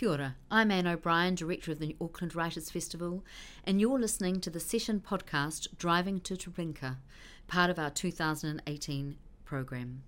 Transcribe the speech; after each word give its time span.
Kia 0.00 0.08
ora. 0.08 0.36
I'm 0.50 0.70
Anne 0.70 0.86
O'Brien, 0.86 1.34
Director 1.34 1.72
of 1.72 1.78
the 1.78 1.94
Auckland 2.00 2.34
Writers 2.34 2.70
Festival, 2.70 3.22
and 3.64 3.82
you're 3.82 3.98
listening 3.98 4.40
to 4.40 4.48
the 4.48 4.58
session 4.58 4.98
podcast 5.06 5.76
Driving 5.76 6.20
to 6.20 6.36
Treblinka, 6.36 6.96
part 7.48 7.68
of 7.68 7.78
our 7.78 7.90
2018 7.90 9.18
program. 9.44 10.02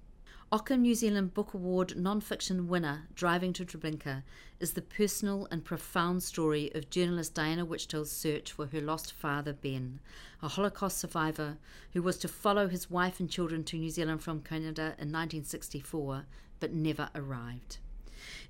Ockham 0.50 0.80
New 0.80 0.94
Zealand 0.94 1.34
Book 1.34 1.52
Award 1.52 1.94
non-fiction 1.94 2.68
winner 2.68 3.02
Driving 3.14 3.52
to 3.52 3.66
Treblinka 3.66 4.22
is 4.60 4.72
the 4.72 4.80
personal 4.80 5.46
and 5.50 5.62
profound 5.62 6.22
story 6.22 6.74
of 6.74 6.88
journalist 6.88 7.34
Diana 7.34 7.66
Wichtel's 7.66 8.10
search 8.10 8.50
for 8.50 8.64
her 8.68 8.80
lost 8.80 9.12
father 9.12 9.52
Ben, 9.52 10.00
a 10.40 10.48
Holocaust 10.48 10.96
survivor 10.96 11.58
who 11.92 12.00
was 12.00 12.16
to 12.16 12.28
follow 12.28 12.66
his 12.66 12.90
wife 12.90 13.20
and 13.20 13.28
children 13.28 13.62
to 13.64 13.76
New 13.76 13.90
Zealand 13.90 14.22
from 14.22 14.40
Canada 14.40 14.94
in 14.96 15.12
1964 15.12 16.24
but 16.60 16.72
never 16.72 17.10
arrived. 17.14 17.76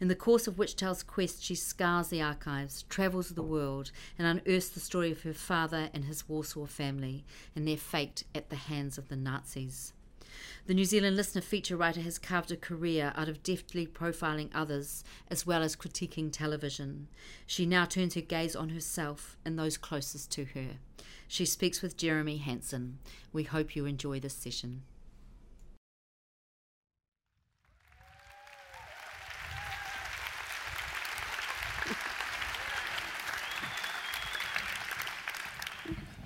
In 0.00 0.09
the 0.09 0.14
course 0.14 0.46
of 0.46 0.57
Wichtel's 0.57 1.02
quest, 1.02 1.43
she 1.43 1.54
scours 1.54 2.09
the 2.09 2.22
archives, 2.22 2.85
travels 2.89 3.30
the 3.30 3.43
world, 3.43 3.90
and 4.18 4.26
unearths 4.26 4.68
the 4.68 4.80
story 4.80 5.11
of 5.11 5.22
her 5.22 5.32
father 5.32 5.89
and 5.93 6.04
his 6.04 6.29
Warsaw 6.29 6.67
family 6.67 7.25
and 7.54 7.67
their 7.67 7.77
fate 7.77 8.25
at 8.35 8.50
the 8.50 8.57
hands 8.57 8.99
of 8.99 9.08
the 9.08 9.16
Nazis. 9.16 9.93
The 10.66 10.75
New 10.75 10.85
Zealand 10.85 11.16
Listener 11.16 11.43
feature 11.43 11.77
writer 11.77 12.00
has 12.00 12.18
carved 12.18 12.50
a 12.50 12.57
career 12.57 13.13
out 13.16 13.29
of 13.29 13.43
deftly 13.43 13.86
profiling 13.86 14.50
others 14.54 15.04
as 15.29 15.46
well 15.46 15.63
as 15.63 15.77
critiquing 15.77 16.32
television. 16.32 17.08
She 17.46 17.66
now 17.66 17.85
turns 17.85 18.14
her 18.14 18.21
gaze 18.21 18.57
on 18.57 18.71
herself 18.71 19.36
and 19.44 19.58
those 19.58 19.77
closest 19.77 20.30
to 20.32 20.44
her. 20.46 20.77
She 21.29 21.44
speaks 21.44 21.82
with 21.82 21.96
Jeremy 21.96 22.36
Hansen. 22.36 22.99
We 23.32 23.43
hope 23.44 23.75
you 23.75 23.86
enjoy 23.86 24.21
this 24.21 24.35
session. 24.35 24.82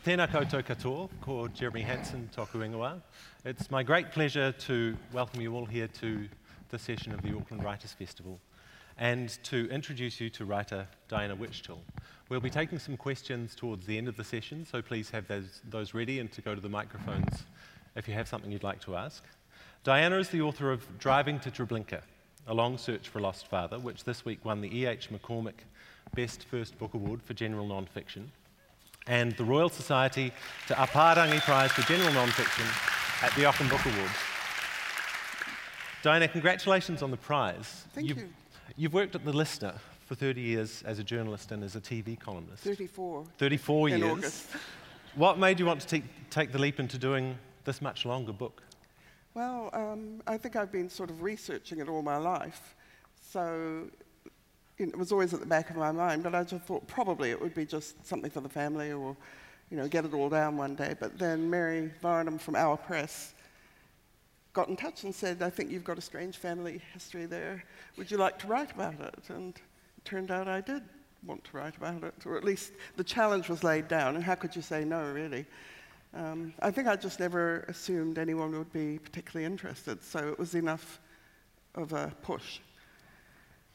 Tēnā 0.06 0.28
koutou 0.30 0.62
katoa, 0.62 1.08
ko 1.20 1.48
Jeremy 1.48 1.80
Hansen, 1.82 2.30
tōku 2.32 2.60
ingoa. 2.62 3.02
It's 3.44 3.72
my 3.72 3.82
great 3.82 4.12
pleasure 4.12 4.52
to 4.52 4.96
welcome 5.12 5.40
you 5.40 5.52
all 5.56 5.66
here 5.66 5.88
to 5.98 6.28
the 6.68 6.78
session 6.78 7.10
of 7.12 7.22
the 7.22 7.36
Auckland 7.36 7.64
Writers 7.64 7.92
Festival 7.92 8.38
and 8.98 9.36
to 9.42 9.68
introduce 9.68 10.20
you 10.20 10.30
to 10.30 10.44
writer 10.44 10.86
Diana 11.08 11.34
Wichtel. 11.34 11.78
We'll 12.28 12.38
be 12.38 12.50
taking 12.50 12.78
some 12.78 12.96
questions 12.96 13.56
towards 13.56 13.84
the 13.84 13.98
end 13.98 14.06
of 14.06 14.16
the 14.16 14.22
session, 14.22 14.64
so 14.64 14.80
please 14.80 15.10
have 15.10 15.26
those, 15.26 15.60
those 15.68 15.92
ready 15.92 16.20
and 16.20 16.30
to 16.34 16.40
go 16.40 16.54
to 16.54 16.60
the 16.60 16.68
microphones 16.68 17.42
if 17.96 18.06
you 18.06 18.14
have 18.14 18.28
something 18.28 18.52
you'd 18.52 18.62
like 18.62 18.80
to 18.82 18.94
ask. 18.94 19.24
Diana 19.82 20.18
is 20.18 20.28
the 20.28 20.40
author 20.40 20.70
of 20.70 20.86
Driving 21.00 21.40
to 21.40 21.50
Treblinka, 21.50 22.02
A 22.46 22.54
Long 22.54 22.78
Search 22.78 23.08
for 23.08 23.18
a 23.18 23.22
Lost 23.22 23.48
Father, 23.48 23.80
which 23.80 24.04
this 24.04 24.24
week 24.24 24.44
won 24.44 24.60
the 24.60 24.72
E.H. 24.72 25.10
McCormick 25.10 25.64
Best 26.14 26.44
First 26.44 26.78
Book 26.78 26.94
Award 26.94 27.24
for 27.24 27.34
General 27.34 27.66
Nonfiction 27.66 28.26
and 29.06 29.32
the 29.32 29.44
Royal 29.44 29.68
Society 29.68 30.32
Te 30.66 30.74
Aparangi 30.74 31.40
Prize 31.40 31.72
for 31.72 31.82
General 31.82 32.12
Nonfiction 32.12 32.66
at 33.22 33.34
the 33.34 33.44
Ockham 33.44 33.68
Book 33.68 33.84
Awards. 33.84 34.12
Diana, 36.02 36.28
congratulations 36.28 37.02
on 37.02 37.10
the 37.10 37.16
prize. 37.16 37.84
Thank 37.92 38.08
you've, 38.08 38.18
you. 38.18 38.28
You've 38.76 38.92
worked 38.92 39.14
at 39.14 39.24
The 39.24 39.32
Listener 39.32 39.74
for 40.04 40.14
30 40.14 40.40
years 40.40 40.82
as 40.86 40.98
a 40.98 41.04
journalist 41.04 41.50
and 41.50 41.64
as 41.64 41.74
a 41.74 41.80
TV 41.80 42.18
columnist. 42.18 42.62
34. 42.62 43.24
34 43.38 43.88
years. 43.88 44.02
in. 44.02 44.10
August. 44.10 44.50
What 45.16 45.38
made 45.38 45.58
you 45.58 45.64
want 45.64 45.80
to 45.80 45.86
take, 45.86 46.04
take 46.28 46.52
the 46.52 46.58
leap 46.58 46.78
into 46.78 46.98
doing 46.98 47.38
this 47.64 47.80
much 47.80 48.04
longer 48.04 48.34
book? 48.34 48.62
Well, 49.32 49.70
um, 49.72 50.20
I 50.26 50.36
think 50.36 50.56
I've 50.56 50.70
been 50.70 50.90
sort 50.90 51.08
of 51.08 51.22
researching 51.22 51.78
it 51.78 51.88
all 51.88 52.02
my 52.02 52.18
life. 52.18 52.74
So 53.22 53.86
it 54.78 54.96
was 54.96 55.12
always 55.12 55.32
at 55.32 55.40
the 55.40 55.46
back 55.46 55.70
of 55.70 55.76
my 55.76 55.90
mind, 55.90 56.22
but 56.22 56.34
I 56.34 56.44
just 56.44 56.64
thought 56.64 56.86
probably 56.86 57.30
it 57.30 57.40
would 57.40 57.54
be 57.54 57.64
just 57.64 58.06
something 58.06 58.30
for 58.30 58.40
the 58.40 58.48
family 58.48 58.92
or, 58.92 59.16
you 59.70 59.76
know, 59.76 59.88
get 59.88 60.04
it 60.04 60.12
all 60.12 60.28
down 60.28 60.56
one 60.56 60.74
day. 60.74 60.94
But 60.98 61.18
then 61.18 61.48
Mary 61.48 61.90
Varnham 62.02 62.38
from 62.38 62.56
Awa 62.56 62.76
Press 62.76 63.32
got 64.52 64.68
in 64.68 64.76
touch 64.76 65.04
and 65.04 65.14
said, 65.14 65.42
I 65.42 65.50
think 65.50 65.70
you've 65.70 65.84
got 65.84 65.98
a 65.98 66.02
strange 66.02 66.36
family 66.36 66.80
history 66.92 67.26
there. 67.26 67.64
Would 67.96 68.10
you 68.10 68.16
like 68.18 68.38
to 68.40 68.46
write 68.46 68.72
about 68.72 69.00
it? 69.00 69.30
And 69.30 69.54
it 69.54 70.04
turned 70.04 70.30
out 70.30 70.48
I 70.48 70.60
did 70.60 70.82
want 71.24 71.42
to 71.44 71.56
write 71.56 71.76
about 71.76 72.04
it, 72.04 72.14
or 72.24 72.36
at 72.36 72.44
least 72.44 72.72
the 72.96 73.04
challenge 73.04 73.48
was 73.48 73.64
laid 73.64 73.88
down, 73.88 74.14
and 74.14 74.24
how 74.24 74.34
could 74.34 74.54
you 74.54 74.62
say 74.62 74.84
no, 74.84 75.10
really? 75.10 75.44
Um, 76.14 76.54
I 76.60 76.70
think 76.70 76.86
I 76.86 76.96
just 76.96 77.18
never 77.18 77.60
assumed 77.68 78.18
anyone 78.18 78.56
would 78.56 78.72
be 78.72 78.98
particularly 78.98 79.44
interested, 79.44 80.02
so 80.04 80.28
it 80.28 80.38
was 80.38 80.54
enough 80.54 81.00
of 81.74 81.92
a 81.92 82.12
push 82.22 82.60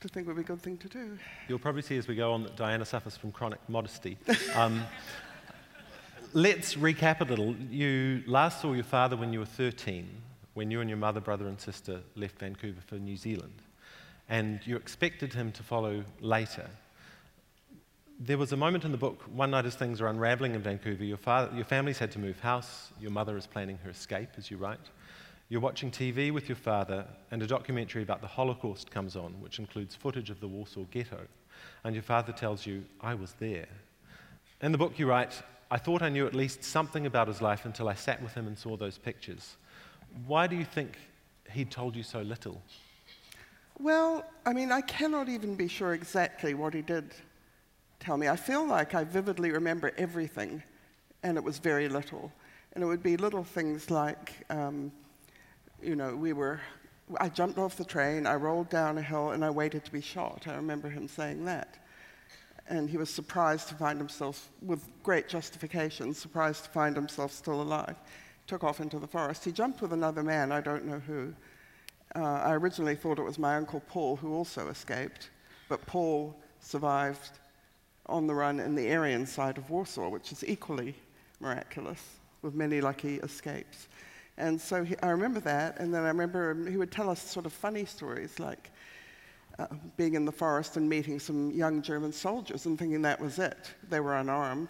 to 0.02 0.08
think 0.08 0.28
would 0.28 0.36
be 0.36 0.42
a 0.42 0.46
good 0.46 0.62
thing 0.62 0.78
to 0.78 0.90
do. 0.90 1.18
You'll 1.48 1.60
probably 1.60 1.84
see 1.84 1.96
as 1.98 2.08
we 2.08 2.16
go 2.16 2.34
on 2.34 2.44
that 2.44 2.56
Diana 2.56 2.86
suffers 2.86 3.16
from 3.16 3.32
chronic 3.32 3.60
modesty. 3.70 4.18
Um, 4.56 4.84
let's 6.34 6.76
recap 6.76 7.22
a 7.22 7.24
little. 7.24 7.56
You 7.70 8.24
last 8.26 8.62
saw 8.62 8.74
your 8.74 8.84
father 8.84 9.16
when 9.16 9.32
you 9.32 9.40
were 9.40 9.46
13, 9.46 10.10
when 10.56 10.72
you 10.72 10.82
and 10.82 10.90
your 10.90 10.98
mother, 10.98 11.20
brother, 11.20 11.48
and 11.48 11.60
sister 11.60 12.02
left 12.16 12.40
Vancouver 12.40 12.82
for 12.86 12.96
New 12.96 13.16
Zealand. 13.16 13.62
And 14.28 14.60
you 14.66 14.76
expected 14.76 15.34
him 15.34 15.52
to 15.52 15.64
follow 15.64 16.04
later. 16.20 16.68
There 18.20 18.38
was 18.38 18.54
a 18.54 18.58
moment 18.58 18.86
in 18.86 18.92
the 18.92 18.98
book, 18.98 19.22
one 19.32 19.52
night 19.52 19.66
as 19.66 19.76
things 19.76 20.02
are 20.02 20.08
unraveling 20.08 20.56
in 20.56 20.62
Vancouver, 20.62 21.04
your, 21.04 21.18
father, 21.18 21.56
your 21.56 21.66
family's 21.66 21.98
had 22.00 22.12
to 22.12 22.20
move 22.20 22.40
house, 22.40 22.92
your 23.00 23.12
mother 23.12 23.36
is 23.38 23.46
planning 23.46 23.78
her 23.84 23.90
escape, 23.90 24.30
as 24.38 24.50
you 24.50 24.58
write. 24.58 24.80
You're 25.52 25.60
watching 25.60 25.92
TV 25.92 26.32
with 26.32 26.48
your 26.48 26.56
father, 26.56 27.06
and 27.30 27.44
a 27.44 27.46
documentary 27.46 28.04
about 28.04 28.22
the 28.22 28.28
Holocaust 28.28 28.90
comes 28.90 29.18
on, 29.18 29.34
which 29.42 29.60
includes 29.60 29.94
footage 29.94 30.30
of 30.30 30.40
the 30.40 30.48
Warsaw 30.48 30.86
Ghetto. 30.92 31.28
And 31.84 31.94
your 31.94 32.04
father 32.04 32.32
tells 32.32 32.66
you, 32.66 32.86
I 33.02 33.16
was 33.16 33.34
there. 33.34 33.68
In 34.62 34.72
the 34.72 34.78
book, 34.78 34.98
you 34.98 35.08
write, 35.08 35.44
I 35.70 35.78
thought 35.78 36.02
I 36.02 36.08
knew 36.08 36.26
at 36.26 36.34
least 36.34 36.64
something 36.64 37.06
about 37.06 37.28
his 37.28 37.42
life 37.42 37.66
until 37.66 37.90
I 37.90 37.96
sat 37.96 38.24
with 38.24 38.34
him 38.34 38.48
and 38.48 38.58
saw 38.58 38.78
those 38.78 38.98
pictures. 38.98 39.58
Why 40.26 40.48
do 40.48 40.56
you 40.56 40.64
think 40.64 40.98
he 41.52 41.66
told 41.66 41.98
you 41.98 42.04
so 42.04 42.22
little? 42.22 42.62
Well, 43.78 44.24
I 44.46 44.54
mean, 44.54 44.72
I 44.72 44.80
cannot 44.80 45.28
even 45.28 45.56
be 45.56 45.68
sure 45.68 45.94
exactly 45.94 46.54
what 46.54 46.74
he 46.74 46.82
did 46.82 47.14
tell 48.00 48.16
me. 48.16 48.30
I 48.30 48.38
feel 48.38 48.66
like 48.66 48.96
I 48.96 49.04
vividly 49.04 49.52
remember 49.52 49.92
everything, 49.98 50.64
and 51.24 51.36
it 51.36 51.44
was 51.44 51.60
very 51.60 51.90
little. 51.90 52.32
And 52.72 52.86
it 52.86 52.88
would 52.88 53.04
be 53.04 53.18
little 53.18 53.44
things 53.44 53.92
like 53.92 54.46
um, 54.50 54.94
you 55.82 55.96
know, 55.96 56.16
we 56.16 56.34
were, 56.34 56.60
I 57.20 57.30
jumped 57.30 57.58
off 57.58 57.76
the 57.76 57.86
train, 57.86 58.26
I 58.26 58.36
rolled 58.36 58.70
down 58.70 58.98
a 58.98 59.02
hill, 59.02 59.32
and 59.32 59.44
I 59.44 59.50
waited 59.50 59.84
to 59.86 59.92
be 59.92 60.02
shot. 60.02 60.48
I 60.48 60.56
remember 60.56 60.90
him 60.90 61.08
saying 61.08 61.46
that. 61.46 61.78
And 62.68 62.90
he 62.90 62.98
was 62.98 63.10
surprised 63.10 63.68
to 63.70 63.76
find 63.76 64.00
himself, 64.00 64.50
with 64.62 64.88
great 65.04 65.28
justification, 65.28 66.14
surprised 66.14 66.66
to 66.66 66.70
find 66.70 66.96
himself 66.96 67.32
still 67.32 67.62
alive. 67.62 67.96
Took 68.48 68.64
off 68.64 68.80
into 68.80 69.00
the 69.00 69.08
forest. 69.08 69.44
He 69.44 69.52
jumped 69.52 69.82
with 69.82 69.94
another 69.94 70.24
man, 70.24 70.52
I 70.52 70.62
don't 70.62 70.86
know 70.86 71.00
who. 71.00 71.34
Uh, 72.16 72.20
I 72.20 72.54
originally 72.54 72.96
thought 72.96 73.20
it 73.20 73.24
was 73.24 73.40
my 73.40 73.56
uncle 73.56 73.82
Paul, 73.88 74.16
who 74.16 74.34
also 74.34 74.68
escaped, 74.68 75.30
but 75.70 75.86
Paul 75.86 76.36
survived 76.60 77.40
on 78.08 78.28
the 78.28 78.36
run 78.36 78.60
in 78.60 78.76
the 78.76 78.94
Aryan 78.94 79.26
side 79.26 79.58
of 79.58 79.70
Warsaw, 79.70 80.10
which 80.10 80.32
is 80.32 80.44
equally 80.46 80.96
miraculous, 81.40 82.02
with 82.42 82.54
many 82.54 82.82
lucky 82.82 83.16
escapes. 83.18 83.88
And 84.42 84.60
so 84.60 84.84
he, 84.84 84.96
I 85.04 85.10
remember 85.10 85.40
that, 85.42 85.80
and 85.80 85.94
then 85.94 86.02
I 86.02 86.08
remember 86.08 86.68
he 86.68 86.76
would 86.76 86.92
tell 86.92 87.12
us 87.12 87.22
sort 87.22 87.46
of 87.46 87.54
funny 87.54 87.86
stories, 87.86 88.40
like 88.40 88.72
uh, 89.60 89.68
being 89.98 90.16
in 90.16 90.26
the 90.26 90.32
forest 90.32 90.78
and 90.78 90.90
meeting 90.90 91.20
some 91.20 91.52
young 91.52 91.84
German 91.84 92.12
soldiers 92.12 92.66
and 92.66 92.78
thinking 92.78 93.04
that 93.04 93.22
was 93.22 93.38
it. 93.38 93.72
They 93.88 94.00
were 94.00 94.16
unarmed. 94.16 94.70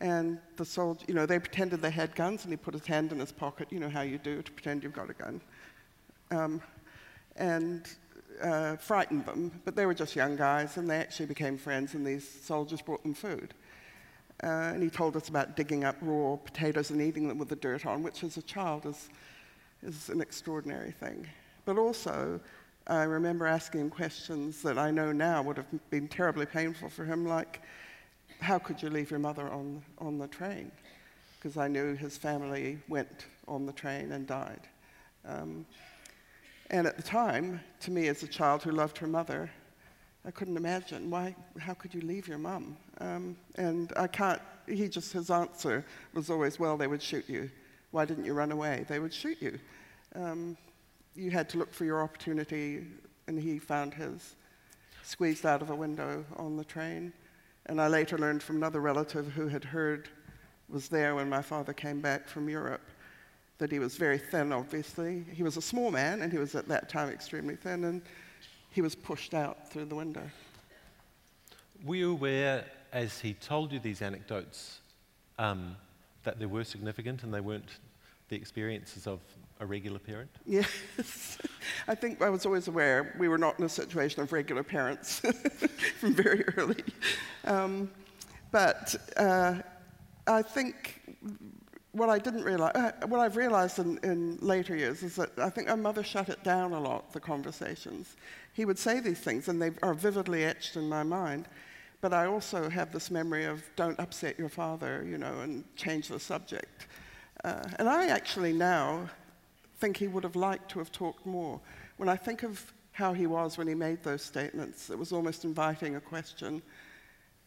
And 0.00 0.40
the 0.56 0.64
soldier, 0.64 1.04
you 1.06 1.14
know, 1.14 1.24
they 1.24 1.38
pretended 1.38 1.80
they 1.80 1.92
had 1.92 2.16
guns, 2.16 2.42
and 2.42 2.52
he 2.52 2.56
put 2.56 2.74
his 2.74 2.84
hand 2.84 3.12
in 3.12 3.20
his 3.20 3.30
pocket, 3.30 3.68
you 3.70 3.78
know 3.78 3.88
how 3.88 4.02
you 4.02 4.18
do 4.18 4.42
to 4.42 4.52
pretend 4.52 4.82
you've 4.82 4.92
got 4.92 5.08
a 5.08 5.14
gun, 5.14 5.40
um, 6.32 6.60
and 7.36 7.88
uh, 8.42 8.74
frightened 8.76 9.24
them. 9.24 9.52
But 9.64 9.76
they 9.76 9.86
were 9.86 9.94
just 9.94 10.16
young 10.16 10.34
guys, 10.34 10.78
and 10.78 10.90
they 10.90 10.98
actually 10.98 11.26
became 11.26 11.56
friends, 11.56 11.94
and 11.94 12.04
these 12.04 12.28
soldiers 12.28 12.82
brought 12.82 13.04
them 13.04 13.14
food. 13.14 13.54
Uh, 14.42 14.72
and 14.74 14.82
he 14.82 14.90
told 14.90 15.16
us 15.16 15.28
about 15.28 15.56
digging 15.56 15.84
up 15.84 15.96
raw 16.00 16.36
potatoes 16.36 16.90
and 16.90 17.00
eating 17.00 17.26
them 17.28 17.38
with 17.38 17.48
the 17.48 17.56
dirt 17.56 17.86
on, 17.86 18.02
which 18.02 18.22
as 18.22 18.36
a 18.36 18.42
child 18.42 18.84
is, 18.84 19.08
is 19.82 20.10
an 20.10 20.20
extraordinary 20.20 20.90
thing. 20.90 21.26
But 21.64 21.78
also, 21.78 22.40
I 22.86 23.02
remember 23.04 23.46
asking 23.46 23.90
questions 23.90 24.62
that 24.62 24.78
I 24.78 24.90
know 24.90 25.10
now 25.10 25.42
would 25.42 25.56
have 25.56 25.66
been 25.90 26.06
terribly 26.06 26.46
painful 26.46 26.90
for 26.90 27.04
him, 27.04 27.26
like, 27.26 27.62
how 28.40 28.58
could 28.58 28.82
you 28.82 28.90
leave 28.90 29.10
your 29.10 29.18
mother 29.20 29.48
on, 29.48 29.82
on 29.98 30.18
the 30.18 30.28
train? 30.28 30.70
Because 31.36 31.56
I 31.56 31.68
knew 31.68 31.94
his 31.94 32.16
family 32.16 32.78
went 32.88 33.26
on 33.48 33.66
the 33.66 33.72
train 33.72 34.12
and 34.12 34.26
died. 34.26 34.68
Um, 35.24 35.66
and 36.70 36.86
at 36.86 36.96
the 36.96 37.02
time, 37.02 37.60
to 37.80 37.90
me 37.90 38.08
as 38.08 38.22
a 38.22 38.26
child 38.26 38.62
who 38.62 38.70
loved 38.70 38.98
her 38.98 39.06
mother, 39.06 39.50
I 40.26 40.30
couldn't 40.30 40.56
imagine. 40.56 41.08
Why, 41.10 41.34
how 41.58 41.74
could 41.74 41.94
you 41.94 42.00
leave 42.00 42.26
your 42.28 42.38
mum? 42.38 42.76
Um, 43.00 43.36
and 43.54 43.92
I 43.96 44.08
can't, 44.08 44.42
he 44.66 44.88
just, 44.88 45.12
his 45.12 45.30
answer 45.30 45.84
was 46.12 46.30
always, 46.30 46.58
well, 46.58 46.76
they 46.76 46.88
would 46.88 47.02
shoot 47.02 47.28
you. 47.28 47.50
Why 47.92 48.04
didn't 48.04 48.24
you 48.24 48.34
run 48.34 48.52
away? 48.52 48.84
They 48.88 48.98
would 48.98 49.14
shoot 49.14 49.40
you. 49.40 49.58
Um, 50.14 50.56
you 51.14 51.30
had 51.30 51.48
to 51.50 51.58
look 51.58 51.72
for 51.72 51.84
your 51.84 52.02
opportunity, 52.02 52.84
and 53.28 53.38
he 53.38 53.58
found 53.58 53.94
his. 53.94 54.34
squeezed 55.06 55.46
out 55.46 55.62
of 55.62 55.70
a 55.70 55.74
window 55.74 56.24
on 56.36 56.56
the 56.56 56.64
train. 56.64 57.12
And 57.66 57.80
I 57.80 57.86
later 57.86 58.18
learned 58.18 58.42
from 58.42 58.56
another 58.56 58.80
relative 58.80 59.28
who 59.28 59.46
had 59.46 59.62
heard, 59.62 60.08
was 60.68 60.88
there 60.88 61.14
when 61.14 61.28
my 61.28 61.42
father 61.42 61.72
came 61.72 62.00
back 62.00 62.26
from 62.26 62.48
Europe, 62.48 62.82
that 63.58 63.70
he 63.70 63.78
was 63.78 63.96
very 63.96 64.18
thin, 64.18 64.52
obviously. 64.52 65.24
He 65.32 65.44
was 65.44 65.56
a 65.56 65.62
small 65.62 65.92
man, 65.92 66.22
and 66.22 66.32
he 66.32 66.38
was 66.38 66.56
at 66.56 66.66
that 66.66 66.88
time 66.88 67.08
extremely 67.08 67.54
thin, 67.54 67.84
and 67.84 68.02
he 68.76 68.82
was 68.82 68.94
pushed 68.94 69.32
out 69.32 69.70
through 69.70 69.86
the 69.86 69.94
window. 69.94 70.20
Were 71.82 71.94
you 71.94 72.12
aware, 72.12 72.66
as 72.92 73.18
he 73.18 73.32
told 73.32 73.72
you 73.72 73.78
these 73.78 74.02
anecdotes, 74.02 74.80
um, 75.38 75.76
that 76.24 76.38
they 76.38 76.44
were 76.44 76.62
significant 76.62 77.22
and 77.22 77.32
they 77.32 77.40
weren't 77.40 77.78
the 78.28 78.36
experiences 78.36 79.06
of 79.06 79.20
a 79.60 79.64
regular 79.64 79.98
parent? 79.98 80.28
Yes. 80.44 81.38
I 81.88 81.94
think 81.94 82.20
I 82.20 82.28
was 82.28 82.44
always 82.44 82.68
aware 82.68 83.16
we 83.18 83.28
were 83.28 83.38
not 83.38 83.58
in 83.58 83.64
a 83.64 83.68
situation 83.68 84.20
of 84.20 84.30
regular 84.30 84.62
parents 84.62 85.20
from 85.98 86.14
very 86.14 86.44
early. 86.58 86.84
Um, 87.44 87.90
but 88.50 88.94
uh, 89.16 89.54
I 90.26 90.42
think 90.42 91.00
what 91.96 92.10
I 92.10 92.18
didn't 92.18 92.44
realize, 92.44 92.74
uh, 92.74 92.92
what 93.06 93.20
I've 93.20 93.36
realized 93.36 93.78
in, 93.78 93.98
in, 94.02 94.38
later 94.40 94.76
years 94.76 95.02
is 95.02 95.16
that 95.16 95.30
I 95.38 95.48
think 95.48 95.70
our 95.70 95.78
mother 95.78 96.02
shut 96.02 96.28
it 96.28 96.42
down 96.44 96.72
a 96.72 96.80
lot, 96.80 97.12
the 97.12 97.20
conversations. 97.20 98.16
He 98.52 98.66
would 98.66 98.78
say 98.78 99.00
these 99.00 99.18
things, 99.18 99.48
and 99.48 99.60
they 99.60 99.70
are 99.82 99.94
vividly 99.94 100.44
etched 100.44 100.76
in 100.76 100.88
my 100.88 101.02
mind. 101.02 101.48
But 102.02 102.12
I 102.12 102.26
also 102.26 102.68
have 102.68 102.92
this 102.92 103.10
memory 103.10 103.46
of 103.46 103.62
don't 103.76 103.98
upset 103.98 104.38
your 104.38 104.50
father, 104.50 105.04
you 105.08 105.16
know, 105.16 105.40
and 105.40 105.64
change 105.74 106.08
the 106.08 106.20
subject. 106.20 106.86
Uh, 107.42 107.64
and 107.78 107.88
I 107.88 108.08
actually 108.08 108.52
now 108.52 109.08
think 109.78 109.96
he 109.96 110.08
would 110.08 110.24
have 110.24 110.36
liked 110.36 110.70
to 110.72 110.78
have 110.78 110.92
talked 110.92 111.24
more. 111.24 111.58
When 111.96 112.10
I 112.10 112.16
think 112.16 112.42
of 112.42 112.72
how 112.92 113.14
he 113.14 113.26
was 113.26 113.56
when 113.56 113.68
he 113.68 113.74
made 113.74 114.02
those 114.02 114.22
statements, 114.22 114.90
it 114.90 114.98
was 114.98 115.12
almost 115.12 115.44
inviting 115.44 115.96
a 115.96 116.00
question. 116.00 116.62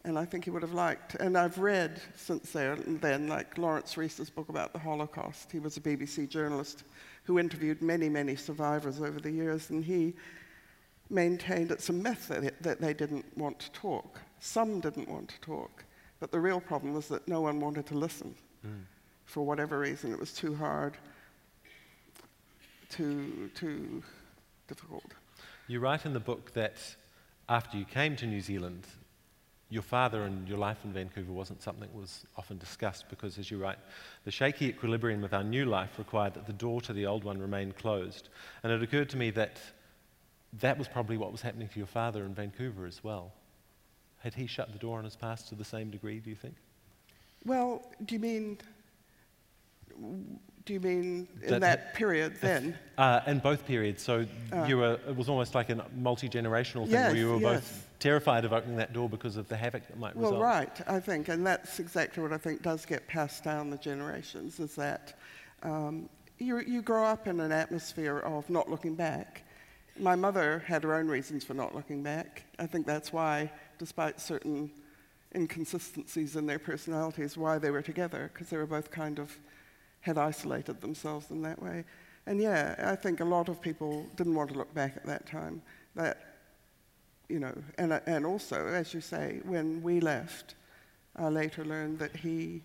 And 0.05 0.17
I 0.17 0.25
think 0.25 0.45
he 0.45 0.49
would 0.49 0.61
have 0.61 0.73
liked. 0.73 1.15
And 1.15 1.37
I've 1.37 1.57
read 1.57 2.01
since 2.15 2.51
then, 2.51 3.27
like 3.27 3.57
Laurence 3.57 3.97
Rees's 3.97 4.29
book 4.29 4.49
about 4.49 4.71
the 4.71 4.79
Holocaust. 4.79 5.51
He 5.51 5.59
was 5.59 5.75
a 5.77 5.81
BBC 5.81 6.29
journalist 6.29 6.83
who 7.23 7.37
interviewed 7.37 7.81
many, 7.81 8.07
many 8.09 8.35
survivors 8.35 9.01
over 9.01 9.19
the 9.19 9.31
years, 9.31 9.69
and 9.69 9.83
he 9.83 10.13
maintained 11.09 11.71
it's 11.71 11.89
a 11.89 11.93
myth 11.93 12.27
that, 12.29 12.61
that 12.63 12.79
they 12.79 12.93
didn't 12.93 13.25
want 13.37 13.59
to 13.59 13.71
talk. 13.71 14.19
Some 14.39 14.79
didn't 14.79 15.09
want 15.09 15.29
to 15.29 15.39
talk, 15.41 15.83
but 16.19 16.31
the 16.31 16.39
real 16.39 16.61
problem 16.61 16.93
was 16.93 17.07
that 17.09 17.27
no 17.27 17.41
one 17.41 17.59
wanted 17.59 17.85
to 17.87 17.95
listen. 17.95 18.35
Mm. 18.65 18.83
For 19.25 19.45
whatever 19.45 19.79
reason, 19.79 20.11
it 20.11 20.19
was 20.19 20.33
too 20.33 20.55
hard, 20.55 20.97
too, 22.89 23.51
too 23.53 24.01
difficult. 24.67 25.13
You 25.67 25.79
write 25.79 26.05
in 26.05 26.13
the 26.13 26.19
book 26.19 26.53
that 26.53 26.77
after 27.47 27.77
you 27.77 27.85
came 27.85 28.15
to 28.15 28.25
New 28.25 28.41
Zealand, 28.41 28.87
your 29.69 29.83
father 29.83 30.23
and 30.23 30.47
your 30.47 30.57
life 30.57 30.77
in 30.83 30.91
Vancouver 30.91 31.31
wasn't 31.31 31.61
something 31.61 31.81
that 31.81 31.95
was 31.95 32.25
often 32.37 32.57
discussed 32.57 33.05
because, 33.09 33.37
as 33.37 33.51
you 33.51 33.57
write, 33.57 33.77
the 34.25 34.31
shaky 34.31 34.67
equilibrium 34.67 35.23
of 35.23 35.33
our 35.33 35.43
new 35.43 35.65
life 35.65 35.99
required 35.99 36.33
that 36.33 36.47
the 36.47 36.53
door 36.53 36.81
to 36.81 36.93
the 36.93 37.05
old 37.05 37.23
one 37.23 37.39
remain 37.39 37.71
closed. 37.71 38.29
And 38.63 38.71
it 38.71 38.81
occurred 38.81 39.09
to 39.09 39.17
me 39.17 39.29
that 39.31 39.59
that 40.59 40.77
was 40.77 40.87
probably 40.87 41.17
what 41.17 41.31
was 41.31 41.41
happening 41.41 41.67
to 41.67 41.77
your 41.77 41.87
father 41.87 42.25
in 42.25 42.33
Vancouver 42.33 42.87
as 42.87 43.03
well. 43.03 43.31
Had 44.19 44.33
he 44.33 44.47
shut 44.47 44.73
the 44.73 44.79
door 44.79 44.97
on 44.97 45.03
his 45.03 45.15
past 45.15 45.47
to 45.49 45.55
the 45.55 45.63
same 45.63 45.91
degree, 45.91 46.19
do 46.19 46.31
you 46.31 46.35
think? 46.35 46.55
Well, 47.45 47.83
do 48.05 48.15
you 48.15 48.19
mean 48.19 48.57
do 50.69 50.73
you 50.75 50.79
mean 50.79 51.27
in 51.41 51.49
that, 51.49 51.61
that 51.61 51.93
period 51.95 52.35
then? 52.41 52.77
Uh, 52.95 53.21
in 53.25 53.39
both 53.39 53.65
periods. 53.65 54.03
So 54.03 54.27
uh, 54.53 54.65
you 54.65 54.77
were, 54.77 54.99
it 55.07 55.15
was 55.17 55.27
almost 55.27 55.55
like 55.55 55.71
a 55.71 55.83
multi 55.97 56.29
generational 56.29 56.83
thing 56.83 56.91
yes, 56.91 57.11
where 57.11 57.19
you 57.19 57.33
were 57.33 57.39
yes. 57.39 57.61
both 57.61 57.87
terrified 57.97 58.45
of 58.45 58.53
opening 58.53 58.77
that 58.77 58.93
door 58.93 59.09
because 59.09 59.35
of 59.35 59.47
the 59.47 59.57
havoc 59.57 59.87
that 59.87 59.97
might 59.97 60.15
well, 60.15 60.25
result. 60.25 60.41
Well, 60.41 60.47
right, 60.47 60.81
I 60.87 60.99
think. 60.99 61.27
And 61.27 61.43
that's 61.43 61.79
exactly 61.79 62.21
what 62.21 62.31
I 62.31 62.37
think 62.37 62.61
does 62.61 62.85
get 62.85 63.07
passed 63.07 63.43
down 63.43 63.71
the 63.71 63.77
generations 63.77 64.59
is 64.59 64.75
that 64.75 65.15
um, 65.63 66.07
you, 66.37 66.59
you 66.59 66.83
grow 66.83 67.03
up 67.03 67.25
in 67.25 67.39
an 67.39 67.51
atmosphere 67.51 68.19
of 68.19 68.47
not 68.47 68.69
looking 68.69 68.93
back. 68.93 69.41
My 69.97 70.15
mother 70.15 70.63
had 70.67 70.83
her 70.83 70.93
own 70.93 71.07
reasons 71.07 71.43
for 71.43 71.55
not 71.55 71.73
looking 71.73 72.03
back. 72.03 72.43
I 72.59 72.67
think 72.67 72.85
that's 72.85 73.11
why, 73.11 73.51
despite 73.79 74.21
certain 74.21 74.69
inconsistencies 75.33 76.35
in 76.35 76.45
their 76.45 76.59
personalities, 76.59 77.35
why 77.35 77.57
they 77.57 77.71
were 77.71 77.81
together, 77.81 78.29
because 78.31 78.49
they 78.49 78.57
were 78.57 78.67
both 78.67 78.91
kind 78.91 79.17
of 79.17 79.35
had 80.01 80.17
isolated 80.17 80.81
themselves 80.81 81.29
in 81.31 81.41
that 81.41 81.61
way. 81.61 81.83
And 82.25 82.39
yeah, 82.39 82.75
I 82.77 82.95
think 82.95 83.19
a 83.19 83.25
lot 83.25 83.49
of 83.49 83.61
people 83.61 84.05
didn't 84.15 84.35
want 84.35 84.51
to 84.51 84.57
look 84.57 84.73
back 84.73 84.95
at 84.95 85.05
that 85.05 85.25
time. 85.25 85.61
That, 85.95 86.35
you 87.27 87.39
know, 87.39 87.53
and, 87.77 87.93
and 88.05 88.25
also, 88.25 88.67
as 88.67 88.93
you 88.93 89.01
say, 89.01 89.41
when 89.43 89.81
we 89.81 89.99
left, 89.99 90.55
I 91.15 91.27
later 91.29 91.65
learned 91.65 91.99
that 91.99 92.15
he, 92.15 92.61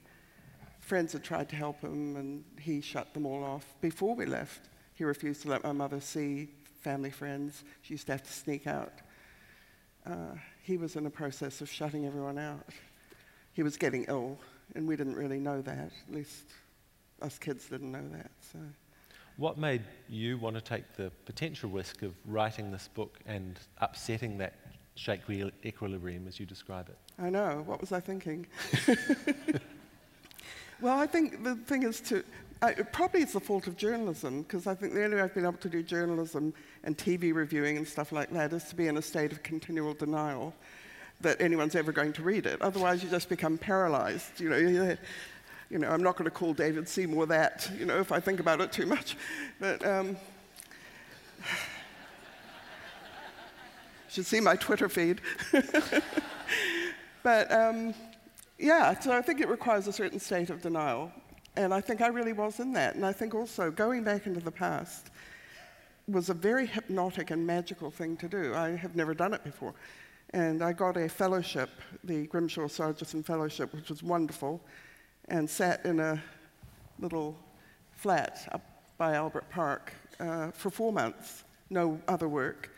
friends 0.80 1.12
had 1.12 1.24
tried 1.24 1.48
to 1.48 1.56
help 1.56 1.80
him 1.80 2.16
and 2.16 2.44
he 2.60 2.80
shut 2.80 3.14
them 3.14 3.26
all 3.26 3.42
off. 3.42 3.64
Before 3.80 4.14
we 4.14 4.26
left, 4.26 4.68
he 4.94 5.04
refused 5.04 5.42
to 5.42 5.48
let 5.48 5.64
my 5.64 5.72
mother 5.72 6.00
see 6.00 6.48
family 6.80 7.10
friends. 7.10 7.64
She 7.82 7.94
used 7.94 8.06
to 8.06 8.12
have 8.12 8.22
to 8.22 8.32
sneak 8.32 8.66
out. 8.66 8.92
Uh, 10.06 10.34
he 10.62 10.76
was 10.76 10.96
in 10.96 11.06
a 11.06 11.10
process 11.10 11.60
of 11.60 11.70
shutting 11.70 12.06
everyone 12.06 12.38
out. 12.38 12.68
He 13.54 13.62
was 13.62 13.76
getting 13.76 14.04
ill, 14.08 14.38
and 14.74 14.86
we 14.86 14.96
didn't 14.96 15.16
really 15.16 15.38
know 15.38 15.62
that, 15.62 15.90
at 16.08 16.14
least 16.14 16.44
us 17.24 17.38
kids 17.38 17.68
didn't 17.68 17.90
know 17.90 18.06
that. 18.12 18.30
So. 18.52 18.58
What 19.36 19.58
made 19.58 19.82
you 20.08 20.38
want 20.38 20.54
to 20.54 20.62
take 20.62 20.84
the 20.96 21.10
potential 21.24 21.68
risk 21.68 22.02
of 22.02 22.14
writing 22.24 22.70
this 22.70 22.88
book 22.94 23.18
and 23.26 23.58
upsetting 23.78 24.38
that 24.38 24.54
shaky 24.94 25.50
equilibrium 25.64 26.28
as 26.28 26.38
you 26.38 26.46
describe 26.46 26.88
it? 26.88 26.96
I 27.18 27.30
know. 27.30 27.64
What 27.66 27.80
was 27.80 27.90
I 27.90 27.98
thinking? 28.00 28.46
well, 30.80 30.98
I 30.98 31.06
think 31.06 31.42
the 31.42 31.56
thing 31.56 31.82
is 31.82 32.00
to. 32.02 32.22
I, 32.62 32.72
probably 32.72 33.20
it's 33.22 33.32
the 33.32 33.40
fault 33.40 33.66
of 33.66 33.76
journalism 33.76 34.42
because 34.42 34.66
I 34.66 34.74
think 34.74 34.94
the 34.94 35.04
only 35.04 35.16
way 35.16 35.22
I've 35.22 35.34
been 35.34 35.44
able 35.44 35.58
to 35.58 35.68
do 35.68 35.82
journalism 35.82 36.54
and 36.84 36.96
TV 36.96 37.34
reviewing 37.34 37.76
and 37.76 37.86
stuff 37.86 38.12
like 38.12 38.30
that 38.30 38.52
is 38.52 38.64
to 38.64 38.76
be 38.76 38.86
in 38.86 38.96
a 38.96 39.02
state 39.02 39.32
of 39.32 39.42
continual 39.42 39.92
denial 39.92 40.54
that 41.20 41.40
anyone's 41.40 41.74
ever 41.74 41.92
going 41.92 42.12
to 42.12 42.22
read 42.22 42.46
it. 42.46 42.62
Otherwise, 42.62 43.02
you 43.02 43.10
just 43.10 43.28
become 43.28 43.58
paralyzed. 43.58 44.40
You 44.40 44.48
know, 44.48 44.96
you 45.70 45.78
know, 45.78 45.88
I'm 45.88 46.02
not 46.02 46.16
going 46.16 46.24
to 46.24 46.30
call 46.30 46.52
David 46.54 46.88
Seymour 46.88 47.26
that, 47.26 47.70
you 47.78 47.86
know, 47.86 47.98
if 47.98 48.12
I 48.12 48.20
think 48.20 48.40
about 48.40 48.60
it 48.60 48.72
too 48.72 48.86
much. 48.86 49.16
But 49.58 49.84
um, 49.86 50.16
should 54.08 54.26
see 54.26 54.40
my 54.40 54.56
Twitter 54.56 54.88
feed. 54.88 55.20
but 57.22 57.50
um, 57.52 57.94
yeah, 58.58 58.98
so 58.98 59.12
I 59.12 59.20
think 59.22 59.40
it 59.40 59.48
requires 59.48 59.88
a 59.88 59.92
certain 59.92 60.20
state 60.20 60.50
of 60.50 60.62
denial. 60.62 61.10
And 61.56 61.72
I 61.72 61.80
think 61.80 62.00
I 62.00 62.08
really 62.08 62.32
was 62.32 62.60
in 62.60 62.72
that. 62.74 62.94
And 62.94 63.04
I 63.04 63.12
think 63.12 63.34
also 63.34 63.70
going 63.70 64.04
back 64.04 64.26
into 64.26 64.40
the 64.40 64.50
past 64.50 65.10
was 66.06 66.28
a 66.28 66.34
very 66.34 66.66
hypnotic 66.66 67.30
and 67.30 67.46
magical 67.46 67.90
thing 67.90 68.16
to 68.18 68.28
do. 68.28 68.54
I 68.54 68.70
have 68.76 68.94
never 68.94 69.14
done 69.14 69.34
it 69.34 69.42
before. 69.42 69.74
And 70.30 70.62
I 70.62 70.72
got 70.72 70.96
a 70.96 71.08
fellowship, 71.08 71.70
the 72.02 72.26
Grimshaw 72.26 72.66
Sargison 72.66 73.22
Fellowship, 73.22 73.72
which 73.72 73.88
was 73.88 74.02
wonderful 74.02 74.60
and 75.28 75.48
sat 75.48 75.84
in 75.84 76.00
a 76.00 76.22
little 76.98 77.36
flat 77.92 78.48
up 78.52 78.62
by 78.98 79.14
Albert 79.14 79.48
Park 79.50 79.92
uh, 80.20 80.50
for 80.50 80.70
four 80.70 80.92
months, 80.92 81.44
no 81.70 82.00
other 82.06 82.28
work, 82.28 82.70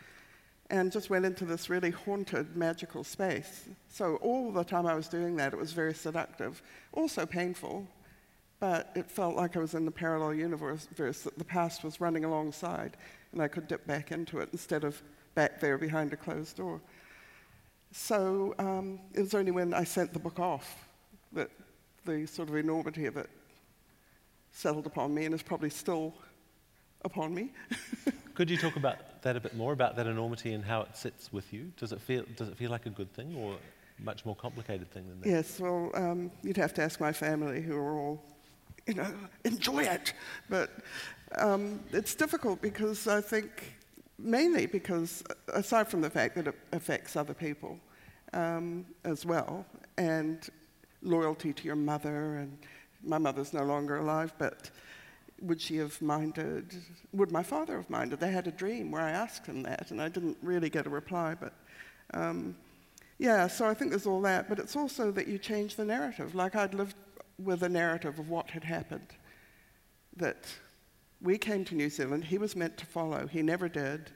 and 0.69 0.91
just 0.91 1.09
went 1.09 1.25
into 1.25 1.45
this 1.45 1.69
really 1.69 1.91
haunted, 1.91 2.55
magical 2.55 3.03
space. 3.03 3.65
So, 3.89 4.15
all 4.17 4.51
the 4.51 4.63
time 4.63 4.85
I 4.85 4.95
was 4.95 5.07
doing 5.07 5.35
that, 5.37 5.53
it 5.53 5.59
was 5.59 5.71
very 5.71 5.93
seductive, 5.93 6.61
also 6.93 7.25
painful, 7.25 7.87
but 8.59 8.91
it 8.95 9.09
felt 9.09 9.35
like 9.35 9.55
I 9.55 9.59
was 9.59 9.75
in 9.75 9.85
the 9.85 9.91
parallel 9.91 10.33
universe, 10.33 10.87
that 10.95 11.37
the 11.37 11.45
past 11.45 11.83
was 11.83 12.01
running 12.01 12.25
alongside, 12.25 12.97
and 13.31 13.41
I 13.41 13.47
could 13.47 13.67
dip 13.67 13.85
back 13.85 14.11
into 14.11 14.39
it 14.39 14.49
instead 14.51 14.83
of 14.83 15.01
back 15.35 15.59
there 15.59 15.77
behind 15.77 16.11
a 16.13 16.17
closed 16.17 16.57
door. 16.57 16.81
So, 17.91 18.55
um, 18.59 18.99
it 19.13 19.21
was 19.21 19.33
only 19.33 19.51
when 19.51 19.73
I 19.73 19.83
sent 19.83 20.11
the 20.11 20.19
book 20.19 20.39
off 20.39 20.86
the 22.07 22.25
sort 22.25 22.49
of 22.49 22.55
enormity 22.55 23.05
of 23.05 23.17
it 23.17 23.29
settled 24.51 24.87
upon 24.87 25.13
me 25.13 25.25
and 25.25 25.35
is 25.35 25.43
probably 25.43 25.69
still 25.69 26.13
upon 27.05 27.33
me. 27.33 27.51
Could 28.33 28.49
you 28.49 28.57
talk 28.57 28.75
about 28.75 29.21
that 29.21 29.35
a 29.35 29.39
bit 29.39 29.55
more, 29.55 29.73
about 29.73 29.95
that 29.97 30.07
enormity 30.07 30.53
and 30.53 30.63
how 30.63 30.81
it 30.81 30.95
sits 30.95 31.31
with 31.31 31.51
you? 31.53 31.71
Does 31.77 31.91
it 31.91 32.01
feel, 32.01 32.23
does 32.35 32.47
it 32.47 32.57
feel 32.57 32.71
like 32.71 32.85
a 32.85 32.89
good 32.89 33.11
thing 33.13 33.35
or 33.35 33.53
a 33.53 34.03
much 34.03 34.25
more 34.25 34.35
complicated 34.35 34.89
thing 34.91 35.07
than 35.07 35.21
that? 35.21 35.29
Yes, 35.29 35.59
well, 35.59 35.91
um, 35.93 36.31
you'd 36.43 36.57
have 36.57 36.73
to 36.75 36.81
ask 36.81 36.99
my 36.99 37.11
family 37.11 37.61
who 37.61 37.75
are 37.75 37.97
all, 37.97 38.23
you 38.87 38.93
know, 38.93 39.13
enjoy 39.43 39.83
it. 39.83 40.13
But 40.49 40.71
um, 41.35 41.79
it's 41.91 42.15
difficult 42.15 42.61
because 42.61 43.07
I 43.07 43.21
think, 43.21 43.75
mainly 44.17 44.65
because, 44.65 45.23
aside 45.53 45.87
from 45.87 46.01
the 46.01 46.09
fact 46.09 46.35
that 46.35 46.47
it 46.47 46.55
affects 46.71 47.15
other 47.15 47.33
people 47.33 47.79
um, 48.33 48.85
as 49.03 49.25
well, 49.25 49.65
and 49.97 50.49
loyalty 51.01 51.53
to 51.53 51.63
your 51.63 51.75
mother, 51.75 52.37
and 52.37 52.57
my 53.03 53.17
mother's 53.17 53.53
no 53.53 53.63
longer 53.63 53.97
alive, 53.97 54.33
but 54.37 54.71
would 55.41 55.61
she 55.61 55.77
have 55.77 56.01
minded? 56.01 56.75
Would 57.13 57.31
my 57.31 57.43
father 57.43 57.77
have 57.77 57.89
minded? 57.89 58.19
They 58.19 58.31
had 58.31 58.47
a 58.47 58.51
dream 58.51 58.91
where 58.91 59.03
I 59.03 59.11
asked 59.11 59.45
him 59.45 59.63
that, 59.63 59.91
and 59.91 60.01
I 60.01 60.09
didn't 60.09 60.37
really 60.41 60.69
get 60.69 60.87
a 60.87 60.89
reply, 60.89 61.35
but 61.39 61.53
Um, 62.13 62.55
yeah, 63.19 63.47
so 63.47 63.65
I 63.65 63.73
think 63.73 63.91
there's 63.91 64.05
all 64.05 64.21
that, 64.21 64.47
but 64.47 64.59
it's 64.59 64.75
also 64.75 65.11
that 65.11 65.27
you 65.27 65.37
change 65.37 65.75
the 65.75 65.85
narrative. 65.85 66.35
Like 66.35 66.55
I'd 66.55 66.73
lived 66.73 66.95
with 67.37 67.63
a 67.63 67.69
narrative 67.69 68.19
of 68.19 68.29
what 68.29 68.51
had 68.51 68.63
happened. 68.63 69.09
That 70.15 70.45
we 71.21 71.37
came 71.37 71.65
to 71.65 71.75
New 71.75 71.89
Zealand, 71.89 72.23
he 72.23 72.37
was 72.37 72.55
meant 72.55 72.77
to 72.77 72.85
follow, 72.85 73.27
he 73.27 73.41
never 73.41 73.67
did. 73.69 74.11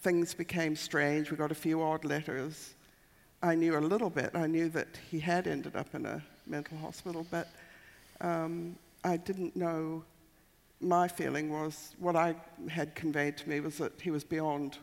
Things 0.00 0.34
became 0.34 0.74
strange, 0.76 1.30
we 1.30 1.36
got 1.36 1.52
a 1.52 1.54
few 1.54 1.82
odd 1.82 2.04
letters. 2.04 2.74
I 3.42 3.54
knew 3.54 3.76
a 3.76 3.80
little 3.80 4.10
bit, 4.10 4.30
I 4.34 4.46
knew 4.46 4.68
that 4.70 4.88
he 5.10 5.20
had 5.20 5.46
ended 5.46 5.76
up 5.76 5.94
in 5.94 6.06
a 6.06 6.22
mental 6.46 6.76
hospital, 6.78 7.24
but 7.30 7.48
um, 8.20 8.76
I 9.04 9.16
didn't 9.16 9.54
know. 9.54 10.04
My 10.80 11.06
feeling 11.06 11.52
was 11.52 11.94
what 11.98 12.16
I 12.16 12.34
had 12.68 12.94
conveyed 12.94 13.36
to 13.38 13.48
me 13.48 13.60
was 13.60 13.78
that 13.78 13.92
he 14.00 14.10
was 14.10 14.24
beyond, 14.24 14.78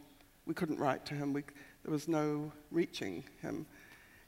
we 0.45 0.53
couldn't 0.53 0.79
write 0.79 1.05
to 1.07 1.15
him, 1.15 1.33
we, 1.33 1.43
there 1.83 1.91
was 1.91 2.07
no 2.07 2.51
reaching 2.71 3.23
him. 3.41 3.65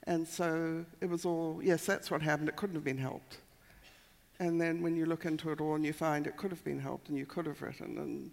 And 0.03 0.27
so 0.27 0.86
it 1.01 1.10
was 1.10 1.25
all, 1.25 1.60
yes, 1.62 1.86
that's 1.86 2.10
what 2.10 2.22
happened. 2.22 2.48
It 2.50 2.55
couldn't 2.55 2.75
have 2.75 2.84
been 2.84 2.98
helped. 2.98 3.38
And 4.39 4.60
then 4.60 4.81
when 4.81 4.96
you 4.96 5.05
look 5.05 5.25
into 5.25 5.51
it 5.51 5.60
all 5.60 5.75
and 5.75 5.86
you 5.86 5.93
find 5.93 6.27
it 6.27 6.38
could 6.38 6.51
have 6.51 6.63
been 6.63 6.79
helped 6.79 7.10
and 7.10 7.17
you 7.17 7.25
could 7.25 7.46
have 7.46 7.62
written, 7.62 7.98
and 7.98 8.31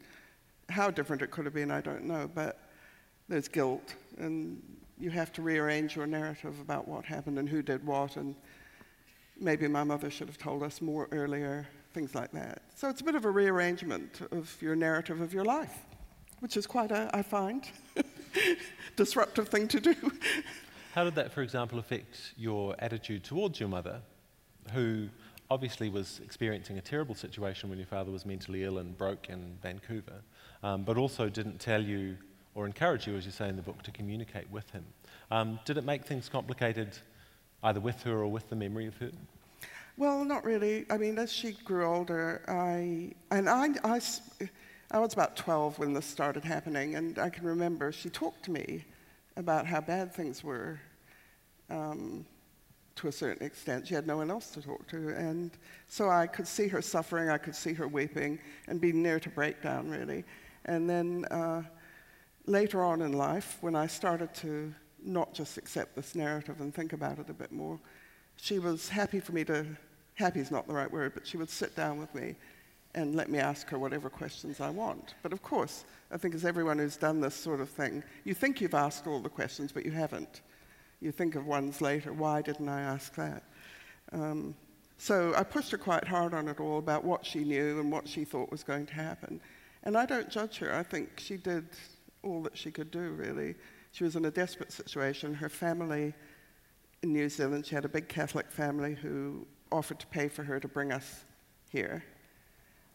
how 0.69 0.91
different 0.91 1.23
it 1.23 1.31
could 1.31 1.45
have 1.45 1.55
been, 1.55 1.71
I 1.71 1.81
don't 1.81 2.05
know. 2.05 2.31
But 2.33 2.61
there's 3.29 3.49
guilt, 3.49 3.95
and 4.19 4.63
you 4.99 5.11
have 5.11 5.33
to 5.33 5.43
rearrange 5.43 5.97
your 5.97 6.07
narrative 6.07 6.61
about 6.61 6.87
what 6.87 7.05
happened 7.05 7.39
and 7.39 7.49
who 7.49 7.63
did 7.63 7.85
what, 7.87 8.17
and 8.17 8.35
maybe 9.39 9.67
my 9.69 9.85
mother 9.85 10.11
should 10.11 10.29
have 10.29 10.39
told 10.39 10.63
us 10.63 10.81
more 10.81 11.09
earlier, 11.13 11.67
things 11.93 12.15
like 12.15 12.31
that. 12.33 12.63
So 12.75 12.89
it's 12.89 13.01
a 13.01 13.05
bit 13.05 13.15
of 13.15 13.25
a 13.25 13.31
rearrangement 13.31 14.21
of 14.31 14.57
your 14.61 14.77
narrative 14.77 15.21
of 15.21 15.35
your 15.35 15.45
life, 15.45 15.77
which 16.41 16.57
is 16.57 16.67
quite 16.67 16.91
a, 16.91 17.11
I 17.13 17.23
find, 17.23 17.67
disruptive 18.97 19.49
thing 19.49 19.69
to 19.69 19.81
do. 19.81 19.95
How 20.95 21.05
did 21.05 21.17
that, 21.17 21.33
for 21.33 21.43
example, 21.43 21.79
affect 21.79 22.35
your 22.37 22.77
attitude 22.79 23.25
towards 23.25 23.59
your 23.59 23.69
mother, 23.69 24.01
who 24.73 25.09
obviously 25.51 25.89
was 25.89 26.21
experiencing 26.25 26.79
a 26.79 26.81
terrible 26.81 27.15
situation 27.15 27.69
when 27.69 27.79
your 27.79 27.87
father 27.87 28.11
was 28.11 28.25
mentally 28.25 28.65
ill 28.65 28.79
and 28.79 28.97
broke 28.97 29.29
in 29.29 29.59
Vancouver, 29.63 30.23
um, 30.63 30.85
but 30.85 30.97
also 30.97 31.29
didn't 31.29 31.59
tell 31.59 31.83
you 31.83 32.17
or 32.55 32.67
encourage 32.67 33.07
you, 33.07 33.17
as 33.17 33.27
you 33.27 33.33
say 33.33 33.49
in 33.49 33.57
the 33.57 33.63
book, 33.63 33.83
to 33.83 33.91
communicate 33.91 34.51
with 34.51 34.69
him? 34.71 34.85
Um, 35.31 35.59
did 35.65 35.79
it 35.79 35.85
make 35.85 36.05
things 36.05 36.29
complicated 36.29 36.97
either 37.63 37.81
with 37.81 38.03
her 38.03 38.19
or 38.19 38.29
with 38.29 38.49
the 38.49 38.57
memory 38.57 38.87
of 38.87 38.97
her? 38.99 39.11
Well, 39.97 40.25
not 40.25 40.45
really. 40.45 40.87
I 40.91 40.97
mean, 40.97 41.19
as 41.19 41.33
she 41.33 41.53
grew 41.53 41.85
older, 41.87 42.43
I 42.49 43.13
and 43.31 43.49
I, 43.49 43.69
I, 43.85 44.01
I 44.91 44.99
was 44.99 45.13
about 45.13 45.37
12 45.37 45.79
when 45.79 45.93
this 45.93 46.05
started 46.05 46.45
happening, 46.45 46.97
and 46.97 47.19
I 47.19 47.31
can 47.31 47.45
remember 47.45 47.93
she 47.93 48.11
talked 48.11 48.45
to 48.45 48.51
me 48.51 48.85
about 49.37 49.67
how 49.67 49.81
bad 49.81 50.13
things 50.13 50.43
were 50.43 50.81
um, 51.71 52.25
to 52.97 53.09
a 53.09 53.13
certain 53.13 53.47
extent. 53.47 53.87
She 53.87 53.95
had 53.95 54.07
no 54.07 54.17
one 54.17 54.31
else 54.31 54.51
to 54.51 54.63
talk 54.63 54.87
to. 54.89 55.09
And 55.11 55.51
so 55.89 56.09
I 56.11 56.27
could 56.27 56.47
see 56.47 56.69
her 56.69 56.83
suffering, 56.83 57.29
I 57.29 57.39
could 57.39 57.55
see 57.55 57.73
her 57.75 57.89
weeping, 57.89 58.39
and 58.69 58.81
be 58.81 58.93
near 58.93 59.19
to 59.21 59.29
breakdown, 59.29 59.89
really. 59.89 60.25
And 60.67 60.89
then 60.89 61.25
uh, 61.31 61.63
later 62.47 62.83
on 62.83 63.03
in 63.03 63.13
life, 63.13 63.59
when 63.61 63.75
I 63.75 63.87
started 63.87 64.35
to 64.37 64.75
not 65.03 65.35
just 65.35 65.59
accept 65.59 65.95
this 65.95 66.15
narrative 66.15 66.61
and 66.61 66.75
think 66.75 66.93
about 66.93 67.19
it 67.19 67.29
a 67.29 67.35
bit 67.35 67.53
more, 67.53 67.79
she 68.37 68.59
was 68.59 68.89
happy 68.89 69.21
for 69.21 69.33
me 69.33 69.45
to, 69.45 69.67
happy 70.15 70.41
is 70.41 70.51
not 70.51 70.67
the 70.67 70.75
right 70.75 70.91
word, 70.91 71.13
but 71.15 71.27
she 71.27 71.37
would 71.37 71.51
sit 71.51 71.75
down 71.77 71.99
with 71.99 72.15
me 72.15 72.35
and 72.95 73.15
let 73.15 73.29
me 73.29 73.39
ask 73.39 73.69
her 73.69 73.79
whatever 73.79 74.09
questions 74.09 74.61
I 74.61 74.71
want. 74.71 75.15
But 75.23 75.33
of 75.33 75.43
course, 75.43 75.85
I 76.13 76.17
think 76.17 76.35
as 76.35 76.45
everyone 76.45 76.79
who's 76.79 76.97
done 76.97 77.21
this 77.21 77.35
sort 77.35 77.61
of 77.61 77.69
thing, 77.69 78.05
you 78.25 78.35
think 78.35 78.61
you've 78.61 78.75
asked 78.75 79.07
all 79.07 79.21
the 79.21 79.29
questions, 79.29 79.73
but 79.73 79.85
you 79.85 79.91
haven't. 79.91 80.43
You 81.01 81.11
think 81.11 81.35
of 81.35 81.47
ones 81.47 81.81
later, 81.81 82.13
why 82.13 82.41
didn't 82.41 82.69
I 82.69 82.83
ask 82.83 83.15
that? 83.17 83.43
Um, 84.13 84.55
so 84.97 85.35
I 85.37 85.43
pushed 85.43 85.73
her 85.73 85.79
quite 85.79 86.07
hard 86.07 86.35
on 86.35 86.49
it 86.49 86.61
all 86.61 86.79
about 86.79 87.05
what 87.05 87.27
she 87.27 87.41
knew 87.41 87.81
and 87.81 87.91
what 87.91 88.09
she 88.09 88.25
thought 88.25 88.51
was 88.51 88.63
going 88.63 88.87
to 88.87 88.95
happen. 88.95 89.41
And 89.83 89.97
I 89.99 90.07
don't 90.07 90.31
judge 90.31 90.59
her. 90.59 90.75
I 90.75 90.83
think 90.83 91.19
she 91.19 91.37
did 91.37 91.67
all 92.25 92.43
that 92.43 92.57
she 92.57 92.71
could 92.71 92.90
do, 92.90 93.11
really. 93.11 93.54
She 93.93 94.04
was 94.04 94.16
in 94.16 94.25
a 94.25 94.31
desperate 94.31 94.73
situation. 94.73 95.35
Her 95.35 95.49
family 95.49 96.14
in 97.02 97.12
New 97.12 97.28
Zealand, 97.28 97.66
she 97.66 97.75
had 97.75 97.85
a 97.85 97.88
big 97.88 98.09
Catholic 98.09 98.50
family 98.50 98.95
who 98.95 99.47
offered 99.71 100.00
to 100.00 100.07
pay 100.07 100.28
for 100.28 100.43
her 100.43 100.59
to 100.59 100.69
bring 100.69 100.90
us 100.90 101.25
here. 101.71 102.02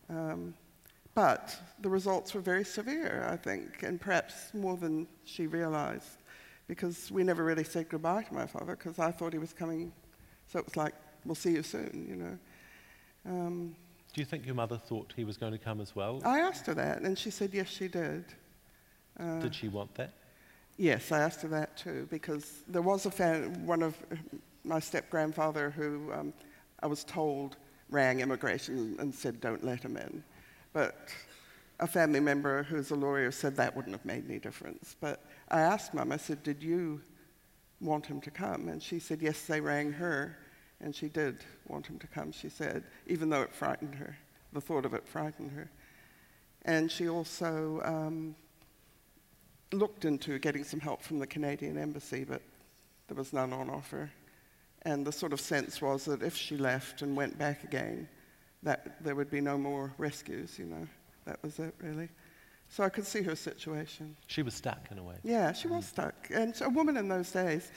Um, 0.09 0.53
but 1.13 1.55
the 1.81 1.89
results 1.89 2.33
were 2.33 2.41
very 2.41 2.63
severe, 2.63 3.27
I 3.29 3.36
think, 3.36 3.83
and 3.83 4.00
perhaps 4.00 4.53
more 4.53 4.77
than 4.77 5.07
she 5.25 5.48
realized, 5.48 6.17
because 6.67 7.12
we 7.12 7.24
never 7.24 7.43
really 7.43 7.63
said 7.63 7.89
goodbye 7.89 8.24
to 8.24 8.33
my 8.33 8.45
father 8.45 8.75
because 8.75 9.00
I 9.00 9.12
thought 9.12 9.33
he 9.33 9.39
was 9.39 9.53
coming. 9.53 9.91
So 10.48 10.59
it 10.59 10.65
was 10.65 10.77
like, 10.77 10.95
we'll 11.25 11.36
see 11.36 11.51
you 11.51 11.63
soon, 11.63 12.05
you 12.09 12.15
know. 12.15 12.38
Um, 13.25 13.75
Do 14.13 14.21
you 14.21 14.25
think 14.25 14.45
your 14.45 14.55
mother 14.55 14.77
thought 14.77 15.13
he 15.15 15.24
was 15.24 15.38
going 15.38 15.51
to 15.51 15.57
come 15.59 15.81
as 15.81 15.95
well? 15.95 16.21
I 16.25 16.39
asked 16.39 16.65
her 16.67 16.74
that, 16.74 17.01
and 17.01 17.17
she 17.17 17.31
said 17.31 17.53
yes, 17.53 17.67
she 17.67 17.88
did. 17.88 18.25
Uh, 19.19 19.39
did 19.39 19.53
she 19.53 19.67
want 19.67 19.93
that? 19.95 20.13
Yes, 20.77 21.11
I 21.11 21.19
asked 21.19 21.41
her 21.41 21.49
that 21.49 21.75
too, 21.75 22.07
because 22.09 22.63
there 22.67 22.81
was 22.81 23.05
a 23.05 23.11
fan, 23.11 23.65
one 23.65 23.83
of 23.83 23.97
my 24.63 24.79
step 24.79 25.09
grandfather 25.09 25.71
who 25.71 26.11
um, 26.13 26.33
I 26.81 26.88
was 26.88 27.03
told 27.03 27.57
rang 27.89 28.21
immigration 28.21 28.95
and 28.99 29.13
said, 29.13 29.41
don't 29.41 29.63
let 29.63 29.83
him 29.83 29.97
in. 29.97 30.23
But 30.71 31.09
a 31.79 31.88
family 31.88 32.19
member 32.19 32.63
who's 32.63 32.91
a 32.91 32.95
lawyer 32.95 33.31
said 33.31 33.55
that 33.55 33.75
wouldn't 33.75 33.95
have 33.95 34.05
made 34.05 34.25
any 34.29 34.39
difference. 34.39 34.95
But 34.99 35.23
I 35.49 35.61
asked 35.61 35.93
Mum, 35.93 36.11
I 36.11 36.17
said, 36.17 36.43
Did 36.43 36.61
you 36.61 37.01
want 37.81 38.05
him 38.05 38.21
to 38.21 38.31
come? 38.31 38.67
And 38.67 38.81
she 38.81 38.99
said, 38.99 39.21
Yes, 39.21 39.43
they 39.43 39.61
rang 39.61 39.91
her. 39.93 40.38
And 40.81 40.95
she 40.95 41.09
did 41.09 41.43
want 41.67 41.88
him 41.88 41.99
to 41.99 42.07
come, 42.07 42.31
she 42.31 42.47
said, 42.47 42.83
even 43.07 43.29
though 43.29 43.41
it 43.41 43.53
frightened 43.53 43.95
her. 43.95 44.17
The 44.53 44.61
thought 44.61 44.85
of 44.85 44.93
it 44.93 45.05
frightened 45.05 45.51
her. 45.51 45.69
And 46.63 46.89
she 46.89 47.09
also 47.09 47.81
um, 47.83 48.35
looked 49.71 50.05
into 50.05 50.39
getting 50.39 50.63
some 50.63 50.79
help 50.79 51.01
from 51.01 51.19
the 51.19 51.27
Canadian 51.27 51.77
Embassy, 51.77 52.23
but 52.23 52.41
there 53.07 53.17
was 53.17 53.33
none 53.33 53.53
on 53.53 53.69
offer. 53.69 54.09
And 54.83 55.05
the 55.05 55.11
sort 55.11 55.33
of 55.33 55.41
sense 55.41 55.81
was 55.81 56.05
that 56.05 56.23
if 56.23 56.35
she 56.35 56.57
left 56.57 57.01
and 57.01 57.15
went 57.15 57.38
back 57.38 57.63
again, 57.63 58.07
that 58.63 59.03
there 59.03 59.15
would 59.15 59.29
be 59.29 59.41
no 59.41 59.57
more 59.57 59.93
rescues, 59.97 60.57
you 60.57 60.65
know. 60.65 60.88
That 61.25 61.41
was 61.43 61.59
it, 61.59 61.75
really. 61.79 62.09
So 62.69 62.83
I 62.83 62.89
could 62.89 63.05
see 63.05 63.21
her 63.23 63.35
situation. 63.35 64.15
She 64.27 64.41
was 64.41 64.53
stuck 64.53 64.88
in 64.91 64.99
a 64.99 65.03
way. 65.03 65.15
Yeah, 65.23 65.53
she 65.53 65.67
was 65.67 65.85
stuck. 65.85 66.15
And 66.33 66.59
a 66.61 66.69
woman 66.69 66.97
in 66.97 67.07
those 67.07 67.31
days, 67.31 67.71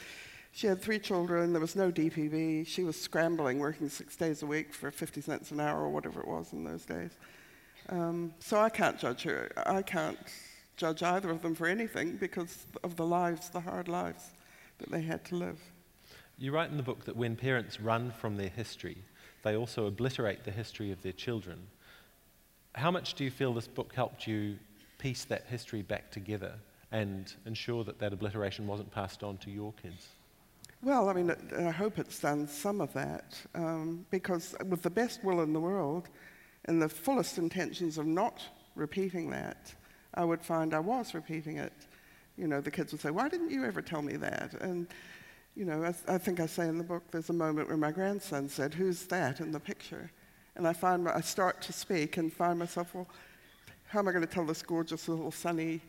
she 0.52 0.66
had 0.66 0.80
three 0.80 0.98
children, 0.98 1.52
there 1.52 1.60
was 1.60 1.74
no 1.74 1.90
DPP, 1.90 2.66
she 2.66 2.84
was 2.84 3.00
scrambling, 3.00 3.58
working 3.58 3.88
six 3.88 4.16
days 4.16 4.42
a 4.42 4.46
week 4.46 4.74
for 4.74 4.90
50 4.90 5.22
cents 5.22 5.50
an 5.50 5.60
hour 5.60 5.80
or 5.80 5.88
whatever 5.88 6.20
it 6.20 6.28
was 6.28 6.52
in 6.52 6.62
those 6.62 6.84
days. 6.84 7.10
Um, 7.88 8.34
so 8.38 8.60
I 8.60 8.68
can't 8.68 8.98
judge 8.98 9.22
her. 9.22 9.50
I 9.66 9.82
can't 9.82 10.18
judge 10.76 11.02
either 11.02 11.30
of 11.30 11.42
them 11.42 11.54
for 11.54 11.66
anything 11.66 12.16
because 12.16 12.66
of 12.82 12.96
the 12.96 13.06
lives, 13.06 13.48
the 13.50 13.60
hard 13.60 13.88
lives 13.88 14.30
that 14.78 14.90
they 14.90 15.02
had 15.02 15.24
to 15.26 15.36
live. 15.36 15.60
You 16.38 16.52
write 16.52 16.70
in 16.70 16.76
the 16.76 16.82
book 16.82 17.04
that 17.04 17.16
when 17.16 17.36
parents 17.36 17.80
run 17.80 18.10
from 18.10 18.36
their 18.36 18.48
history, 18.48 18.98
they 19.42 19.56
also 19.56 19.86
obliterate 19.86 20.44
the 20.44 20.50
history 20.50 20.90
of 20.90 21.02
their 21.02 21.12
children. 21.12 21.58
How 22.74 22.90
much 22.90 23.14
do 23.14 23.24
you 23.24 23.30
feel 23.30 23.52
this 23.52 23.68
book 23.68 23.92
helped 23.94 24.26
you 24.26 24.58
piece 24.98 25.24
that 25.24 25.44
history 25.46 25.82
back 25.82 26.10
together 26.10 26.54
and 26.90 27.32
ensure 27.46 27.84
that 27.84 27.98
that 27.98 28.12
obliteration 28.12 28.66
wasn't 28.66 28.90
passed 28.90 29.22
on 29.22 29.36
to 29.38 29.50
your 29.50 29.72
kids? 29.82 30.08
Well, 30.82 31.08
I 31.08 31.12
mean, 31.12 31.34
I 31.56 31.70
hope 31.70 31.98
it's 31.98 32.18
done 32.18 32.48
some 32.48 32.80
of 32.80 32.92
that, 32.94 33.40
um, 33.54 34.04
because 34.10 34.54
with 34.66 34.82
the 34.82 34.90
best 34.90 35.22
will 35.22 35.42
in 35.42 35.52
the 35.52 35.60
world 35.60 36.08
and 36.64 36.82
the 36.82 36.88
fullest 36.88 37.38
intentions 37.38 37.98
of 37.98 38.06
not 38.06 38.42
repeating 38.74 39.30
that, 39.30 39.74
I 40.14 40.24
would 40.24 40.42
find 40.42 40.74
I 40.74 40.80
was 40.80 41.14
repeating 41.14 41.56
it. 41.58 41.72
You 42.36 42.46
know, 42.46 42.60
the 42.60 42.70
kids 42.70 42.92
would 42.92 43.00
say, 43.00 43.10
Why 43.10 43.28
didn't 43.28 43.50
you 43.50 43.64
ever 43.64 43.82
tell 43.82 44.02
me 44.02 44.16
that? 44.16 44.54
And 44.60 44.86
you 45.54 45.64
know, 45.66 45.84
I, 45.84 46.14
I, 46.14 46.18
think 46.18 46.40
I 46.40 46.46
say 46.46 46.66
in 46.66 46.78
the 46.78 46.84
book, 46.84 47.02
there's 47.10 47.28
a 47.28 47.34
moment 47.34 47.68
where 47.68 47.76
my 47.76 47.92
grandson 47.92 48.48
said, 48.48 48.72
Who's 48.74 49.04
that 49.06 49.40
in 49.40 49.52
the 49.52 49.60
picture? 49.60 50.10
And 50.56 50.66
I 50.66 50.72
find 50.72 51.08
I 51.08 51.20
start 51.20 51.60
to 51.62 51.72
speak 51.72 52.16
and 52.16 52.32
find 52.32 52.58
myself, 52.58 52.94
Well, 52.94 53.08
how 53.88 53.98
am 53.98 54.08
I 54.08 54.12
going 54.12 54.26
to 54.26 54.32
tell 54.32 54.46
this 54.46 54.62
gorgeous 54.62 55.08
little 55.08 55.30
sunny 55.30 55.80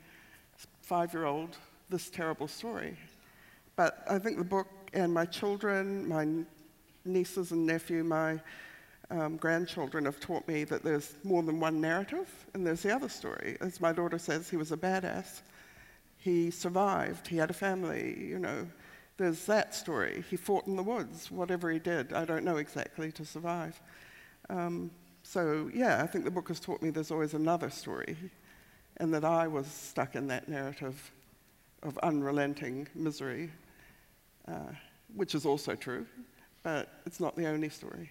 five 0.82 1.14
year 1.14 1.26
old 1.26 1.58
this 1.90 2.10
terrible 2.10 2.48
story? 2.48 2.98
But 3.76 4.04
I 4.10 4.20
think 4.20 4.38
the 4.38 4.44
book 4.44 4.68
and 4.94 5.14
my 5.14 5.26
children, 5.26 6.08
my 6.08 6.28
nieces 7.06 7.52
and 7.52 7.66
nephew, 7.66 8.04
my 8.04 8.40
um, 9.10 9.38
grandchildren 9.38 10.06
have 10.06 10.20
taught 10.20 10.48
me 10.48 10.64
that 10.64 10.84
there's 10.84 11.16
more 11.24 11.44
than 11.44 11.60
one 11.60 11.82
narrative, 11.82 12.30
and 12.54 12.66
there's 12.66 12.84
the 12.84 12.96
other 12.96 13.10
story. 13.10 13.58
As 13.62 13.82
my 13.82 13.92
daughter 13.92 14.18
says, 14.18 14.50
he 14.50 14.58
was 14.58 14.72
a 14.72 14.78
badass. 14.78 15.42
He 16.18 16.52
survived. 16.52 17.28
He 17.28 17.38
had 17.38 17.50
a 17.50 17.54
family, 17.54 18.18
you 18.20 18.40
know. 18.40 18.68
There's 19.18 19.46
that 19.46 19.76
story. 19.76 20.24
He 20.30 20.38
fought 20.38 20.66
in 20.68 20.76
the 20.76 20.84
woods, 20.84 21.30
whatever 21.30 21.70
he 21.70 21.80
did, 21.80 22.14
I 22.14 22.26
don't 22.26 22.44
know 22.44 22.58
exactly, 22.58 23.12
to 23.12 23.26
survive. 23.26 23.80
Um, 24.50 24.90
so, 25.22 25.70
yeah, 25.74 26.02
I 26.02 26.08
think 26.08 26.26
the 26.26 26.32
book 26.32 26.48
has 26.48 26.60
taught 26.60 26.82
me 26.82 26.90
there's 26.90 27.12
always 27.12 27.34
another 27.34 27.70
story, 27.70 28.18
and 28.98 29.14
that 29.14 29.24
I 29.24 29.48
was 29.48 29.68
stuck 29.68 30.16
in 30.16 30.28
that 30.28 30.50
narrative 30.50 31.12
of 31.84 31.98
unrelenting 32.00 32.88
misery, 32.96 33.52
uh, 34.48 34.72
which 35.16 35.36
is 35.36 35.46
also 35.46 35.76
true, 35.76 36.06
but 36.64 37.02
it's 37.06 37.20
not 37.20 37.36
the 37.36 37.48
only 37.48 37.70
story. 37.70 38.10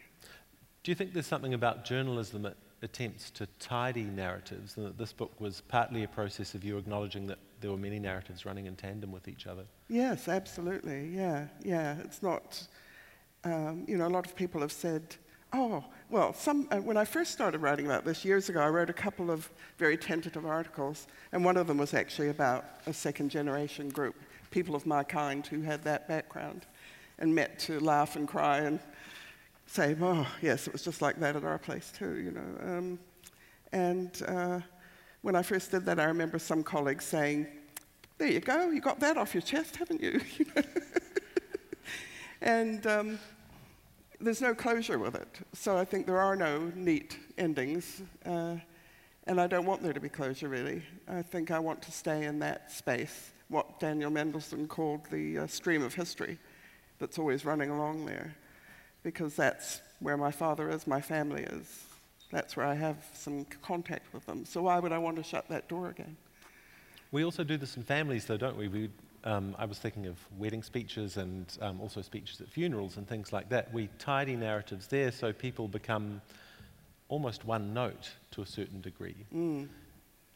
Do 0.83 0.91
you 0.91 0.97
think 0.97 1.12
there's 1.12 1.27
something 1.27 1.55
about 1.55 1.85
journalism 1.85 2.43
that 2.43 2.57
attempts 2.83 3.31
to 3.31 3.47
tidy 3.61 4.03
narratives, 4.03 4.77
and 4.77 4.85
that 4.85 4.99
this 4.99 5.12
book 5.12 5.33
was 5.41 5.61
partly 5.69 6.03
a 6.03 6.09
process 6.09 6.55
of 6.55 6.65
you 6.65 6.77
acknowledging 6.77 7.29
that 7.29 7.39
there 7.61 7.71
were 7.71 7.77
many 7.77 8.01
narratives 8.01 8.45
running 8.45 8.67
in 8.67 8.75
tandem 8.75 9.12
with 9.12 9.29
each 9.29 9.47
other? 9.47 9.65
Yes, 9.89 10.27
absolutely. 10.27 11.09
Yeah, 11.15 11.47
yeah. 11.62 11.99
It's 12.01 12.21
not, 12.23 12.67
um, 13.45 13.85
you 13.87 13.97
know, 13.97 14.09
a 14.09 14.11
lot 14.11 14.27
of 14.27 14.35
people 14.35 14.61
have 14.61 14.73
said, 14.73 15.15
oh, 15.53 15.85
well, 16.11 16.33
some, 16.35 16.67
uh, 16.73 16.79
when 16.79 16.97
I 16.97 17.05
first 17.05 17.31
started 17.31 17.61
writing 17.61 17.87
about 17.87 18.05
this 18.05 18.25
years 18.25 18.49
ago, 18.49 18.61
I 18.61 18.69
wrote 18.69 18.91
a 18.91 18.95
couple 18.95 19.31
of 19.31 19.49
very 19.79 19.97
tentative 19.97 20.45
articles, 20.45 21.07
and 21.31 21.45
one 21.45 21.57
of 21.57 21.69
them 21.69 21.79
was 21.79 21.95
actually 21.95 22.31
about 22.31 22.65
a 22.87 22.93
second 22.93 23.31
generation 23.31 23.89
group, 23.89 24.17
people 24.51 24.75
of 24.75 24.87
my 24.87 25.05
kind 25.05 25.47
who 25.47 25.61
had 25.61 25.85
that 25.85 26.09
background 26.09 26.67
and 27.19 27.33
met 27.33 27.61
to 27.61 27.79
laugh 27.79 28.17
and 28.17 28.27
cry 28.27 28.59
and 28.59 28.81
say, 29.73 29.97
oh, 30.02 30.26
yes, 30.43 30.67
it 30.67 30.73
was 30.73 30.83
just 30.83 31.00
like 31.00 31.19
that 31.19 31.35
at 31.35 31.45
our 31.45 31.59
place 31.59 31.91
too, 31.97 32.17
you 32.19 32.31
know. 32.31 32.76
Um, 32.76 32.99
and 33.73 34.23
uh, 34.29 34.61
when 35.23 35.35
I 35.35 35.43
first 35.43 35.71
did 35.71 35.87
that, 35.87 35.99
I 35.99 36.05
remember 36.05 36.38
some 36.38 36.62
colleagues 36.62 37.07
saying, 37.07 37.47
there 38.19 38.29
you 38.29 38.41
go, 38.41 38.69
you 38.69 38.83
got 38.83 39.00
that 39.00 39.17
off 39.17 39.33
your 39.35 39.41
chest, 39.41 39.76
haven't 39.76 40.02
you? 40.02 40.21
and 42.43 42.87
um, 42.87 43.19
there's 44.21 44.43
no 44.43 44.55
closure 44.55 44.99
with 44.99 45.14
it. 45.14 45.41
So 45.55 45.79
I 45.79 45.87
think 45.87 46.07
there 46.07 46.21
are 46.21 46.37
no 46.37 46.71
neat 46.75 47.19
endings. 47.38 48.02
Uh, 48.26 48.57
and 49.26 49.41
I 49.41 49.47
don't 49.47 49.64
want 49.64 49.83
there 49.83 49.95
to 49.95 50.00
be 50.00 50.11
closure, 50.11 50.49
really. 50.49 50.83
I 51.09 51.23
think 51.23 51.50
I 51.50 51.59
want 51.59 51.81
to 51.83 51.93
stay 51.93 52.25
in 52.25 52.38
that 52.41 52.71
space, 52.71 53.31
what 53.49 53.81
Daniel 53.81 54.11
Mendelsohn 54.11 54.69
called 54.69 55.07
the 55.11 55.38
uh, 55.38 55.47
stream 55.47 55.83
of 55.83 55.95
history 55.95 56.38
that's 56.99 57.19
always 57.19 57.47
running 57.47 57.71
along 57.71 58.05
there 58.05 58.37
because 59.02 59.35
that's 59.35 59.80
where 60.00 60.16
my 60.16 60.30
father 60.30 60.71
is, 60.71 60.87
my 60.87 61.00
family 61.00 61.42
is. 61.42 61.85
That's 62.30 62.56
where 62.56 62.66
I 62.66 62.75
have 62.75 62.97
some 63.14 63.44
contact 63.61 64.12
with 64.14 64.25
them. 64.26 64.44
So 64.44 64.62
why 64.62 64.78
would 64.78 64.92
I 64.92 64.99
want 64.99 65.16
to 65.16 65.23
shut 65.23 65.49
that 65.49 65.68
door 65.68 65.88
again? 65.88 66.16
We 67.11 67.25
also 67.25 67.44
do 67.44 67.59
this 67.59 67.76
in 67.76 67.82
families, 67.82 68.25
though, 68.25 68.38
don't 68.38 68.56
we? 68.56 68.68
we 68.68 68.88
um, 69.25 69.54
I 69.59 69.66
was 69.66 69.78
thinking 69.78 70.06
of 70.06 70.16
wedding 70.38 70.62
speeches 70.62 71.16
and 71.16 71.47
um, 71.61 71.80
also 71.80 72.00
speeches 72.02 72.40
at 72.40 72.49
funerals 72.49 72.97
and 72.97 73.06
things 73.06 73.32
like 73.32 73.49
that. 73.50 73.73
We 73.73 73.88
tidy 73.99 74.35
narratives 74.35 74.87
there 74.87 75.12
so 75.12 75.32
people 75.32 75.68
become 75.68 76.21
almost 77.09 77.44
one 77.44 77.75
note 77.75 78.11
to 78.32 78.42
a 78.42 78.47
certain 78.47 78.80
degree. 78.80 79.14
Mm. 79.32 79.68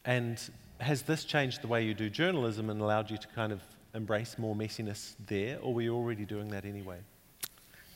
And 0.05 0.39
has 0.79 1.01
this 1.01 1.25
changed 1.25 1.61
the 1.61 1.67
way 1.67 1.83
you 1.83 1.93
do 1.93 2.09
journalism 2.09 2.69
and 2.69 2.79
allowed 2.79 3.09
you 3.09 3.17
to 3.17 3.27
kind 3.29 3.51
of 3.51 3.61
embrace 3.93 4.37
more 4.37 4.55
messiness 4.55 5.15
there, 5.25 5.57
or 5.59 5.73
were 5.73 5.81
you 5.81 5.95
already 5.95 6.23
doing 6.23 6.49
that 6.49 6.63
anyway? 6.63 6.99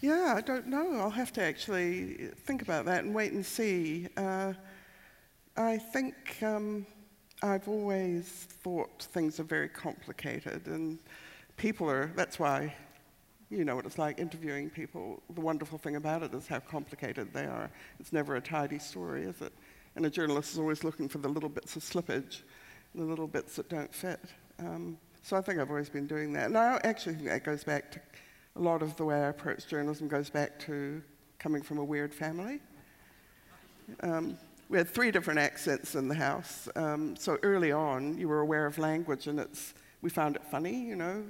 Yeah, 0.01 0.33
I 0.35 0.41
don't 0.41 0.65
know. 0.65 0.99
I'll 0.99 1.11
have 1.11 1.31
to 1.33 1.43
actually 1.43 2.31
think 2.45 2.63
about 2.63 2.85
that 2.85 3.03
and 3.03 3.13
wait 3.13 3.33
and 3.33 3.45
see. 3.45 4.07
Uh, 4.17 4.53
I 5.55 5.77
think 5.77 6.15
um, 6.41 6.87
I've 7.43 7.67
always 7.67 8.27
thought 8.27 9.03
things 9.13 9.39
are 9.39 9.43
very 9.43 9.69
complicated, 9.69 10.65
and 10.65 10.97
people 11.55 11.87
are, 11.87 12.11
that's 12.15 12.39
why, 12.39 12.73
you 13.51 13.63
know 13.63 13.75
what 13.75 13.85
it's 13.85 13.99
like 13.99 14.17
interviewing 14.17 14.71
people. 14.71 15.21
The 15.35 15.41
wonderful 15.41 15.77
thing 15.77 15.97
about 15.97 16.23
it 16.23 16.33
is 16.33 16.47
how 16.47 16.61
complicated 16.61 17.31
they 17.31 17.45
are. 17.45 17.69
It's 17.99 18.11
never 18.11 18.37
a 18.37 18.41
tidy 18.41 18.79
story, 18.79 19.21
is 19.21 19.39
it? 19.39 19.53
And 19.95 20.03
a 20.07 20.09
journalist 20.09 20.53
is 20.53 20.57
always 20.57 20.83
looking 20.83 21.09
for 21.09 21.19
the 21.19 21.29
little 21.29 21.49
bits 21.49 21.75
of 21.75 21.83
slippage, 21.83 22.41
the 22.95 23.03
little 23.03 23.27
bits 23.27 23.55
that 23.57 23.69
don't 23.69 23.93
fit. 23.93 24.19
Um, 24.57 24.97
so 25.21 25.37
I 25.37 25.41
think 25.41 25.59
I've 25.59 25.69
always 25.69 25.89
been 25.89 26.07
doing 26.07 26.33
that. 26.33 26.47
And 26.47 26.57
I 26.57 26.79
actually 26.85 27.15
think 27.15 27.27
that 27.27 27.43
goes 27.43 27.63
back 27.63 27.91
to 27.91 28.01
a 28.55 28.59
lot 28.59 28.81
of 28.81 28.95
the 28.97 29.05
way 29.05 29.15
I 29.15 29.29
approach 29.29 29.67
journalism 29.67 30.07
goes 30.07 30.29
back 30.29 30.59
to 30.61 31.01
coming 31.39 31.61
from 31.61 31.77
a 31.77 31.83
weird 31.83 32.13
family. 32.13 32.59
Um, 34.01 34.37
we 34.69 34.77
had 34.77 34.87
three 34.87 35.11
different 35.11 35.39
accents 35.39 35.95
in 35.95 36.07
the 36.07 36.15
house. 36.15 36.69
Um, 36.75 37.15
so 37.15 37.37
early 37.43 37.71
on, 37.71 38.17
you 38.17 38.27
were 38.27 38.39
aware 38.39 38.65
of 38.65 38.77
language, 38.77 39.27
and 39.27 39.39
it's, 39.39 39.73
we 40.01 40.09
found 40.09 40.35
it 40.35 40.43
funny, 40.45 40.75
you 40.75 40.95
know. 40.95 41.23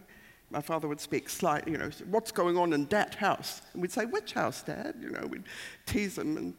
My 0.51 0.61
father 0.61 0.87
would 0.87 0.99
speak 0.99 1.29
slightly, 1.29 1.71
you 1.71 1.77
know, 1.77 1.89
what's 2.09 2.31
going 2.31 2.57
on 2.57 2.73
in 2.73 2.85
that 2.87 3.15
house? 3.15 3.61
And 3.73 3.81
we'd 3.81 3.91
say, 3.91 4.05
which 4.05 4.33
house, 4.33 4.61
Dad? 4.63 4.95
You 4.99 5.11
know, 5.11 5.25
we'd 5.25 5.45
tease 5.85 6.17
him, 6.17 6.37
and 6.37 6.53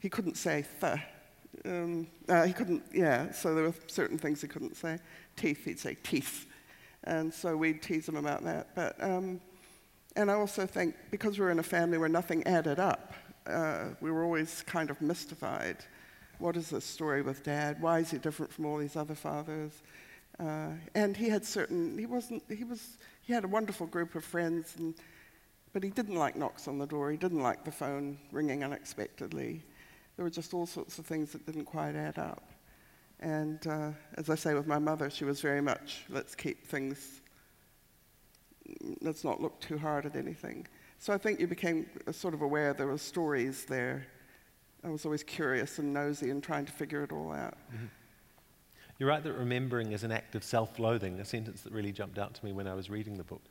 he 0.00 0.08
couldn't 0.08 0.36
say 0.36 0.64
th. 0.80 1.00
Um, 1.64 2.06
uh, 2.28 2.44
he 2.44 2.52
couldn't, 2.52 2.84
yeah, 2.92 3.32
so 3.32 3.54
there 3.54 3.64
were 3.64 3.74
certain 3.86 4.18
things 4.18 4.42
he 4.42 4.48
couldn't 4.48 4.76
say. 4.76 4.98
Teeth, 5.34 5.64
he'd 5.64 5.80
say 5.80 5.96
teeth. 6.02 6.46
And 7.04 7.32
so 7.32 7.56
we'd 7.56 7.82
tease 7.82 8.08
him 8.08 8.16
about 8.16 8.44
that. 8.44 8.74
But 8.74 9.02
um, 9.02 9.40
and 10.18 10.32
I 10.32 10.34
also 10.34 10.66
think 10.66 10.96
because 11.12 11.38
we 11.38 11.44
were 11.44 11.52
in 11.52 11.60
a 11.60 11.62
family 11.62 11.96
where 11.96 12.08
nothing 12.08 12.44
added 12.44 12.80
up, 12.80 13.14
uh, 13.46 13.90
we 14.00 14.10
were 14.10 14.24
always 14.24 14.64
kind 14.66 14.90
of 14.90 15.00
mystified. 15.00 15.76
What 16.40 16.56
is 16.56 16.70
this 16.70 16.84
story 16.84 17.22
with 17.22 17.44
dad? 17.44 17.80
Why 17.80 18.00
is 18.00 18.10
he 18.10 18.18
different 18.18 18.52
from 18.52 18.66
all 18.66 18.78
these 18.78 18.96
other 18.96 19.14
fathers? 19.14 19.80
Uh, 20.40 20.70
and 20.96 21.16
he 21.16 21.28
had 21.28 21.44
certain, 21.44 21.96
he 21.96 22.06
wasn't, 22.06 22.42
he 22.48 22.64
was, 22.64 22.98
he 23.22 23.32
had 23.32 23.44
a 23.44 23.48
wonderful 23.48 23.86
group 23.86 24.16
of 24.16 24.24
friends, 24.24 24.74
and, 24.76 24.96
but 25.72 25.84
he 25.84 25.90
didn't 25.90 26.16
like 26.16 26.34
knocks 26.34 26.66
on 26.66 26.78
the 26.78 26.86
door. 26.86 27.12
He 27.12 27.16
didn't 27.16 27.42
like 27.42 27.64
the 27.64 27.72
phone 27.72 28.18
ringing 28.32 28.64
unexpectedly. 28.64 29.62
There 30.16 30.24
were 30.24 30.30
just 30.30 30.52
all 30.52 30.66
sorts 30.66 30.98
of 30.98 31.06
things 31.06 31.30
that 31.30 31.46
didn't 31.46 31.66
quite 31.66 31.94
add 31.94 32.18
up. 32.18 32.42
And 33.20 33.64
uh, 33.68 33.90
as 34.16 34.30
I 34.30 34.34
say 34.34 34.54
with 34.54 34.66
my 34.66 34.80
mother, 34.80 35.10
she 35.10 35.24
was 35.24 35.40
very 35.40 35.60
much, 35.60 36.04
let's 36.08 36.34
keep 36.34 36.66
things 36.66 37.20
let's 39.00 39.24
not 39.24 39.40
look 39.40 39.58
too 39.60 39.78
hard 39.78 40.06
at 40.06 40.16
anything. 40.16 40.66
So 40.98 41.12
I 41.12 41.18
think 41.18 41.40
you 41.40 41.46
became 41.46 41.86
sort 42.10 42.34
of 42.34 42.42
aware 42.42 42.74
there 42.74 42.86
were 42.86 42.98
stories 42.98 43.64
there. 43.64 44.06
I 44.84 44.88
was 44.88 45.04
always 45.04 45.22
curious 45.22 45.78
and 45.78 45.92
nosy 45.92 46.30
and 46.30 46.42
trying 46.42 46.66
to 46.66 46.72
figure 46.72 47.02
it 47.02 47.12
all 47.12 47.32
out. 47.32 47.56
Mm-hmm. 47.74 47.86
You're 48.98 49.08
right 49.08 49.22
that 49.22 49.32
remembering 49.32 49.92
is 49.92 50.02
an 50.02 50.10
act 50.10 50.34
of 50.34 50.42
self 50.42 50.78
loathing, 50.78 51.20
a 51.20 51.24
sentence 51.24 51.62
that 51.62 51.72
really 51.72 51.92
jumped 51.92 52.18
out 52.18 52.34
to 52.34 52.44
me 52.44 52.52
when 52.52 52.66
I 52.66 52.74
was 52.74 52.90
reading 52.90 53.16
the 53.16 53.24
book. 53.24 53.42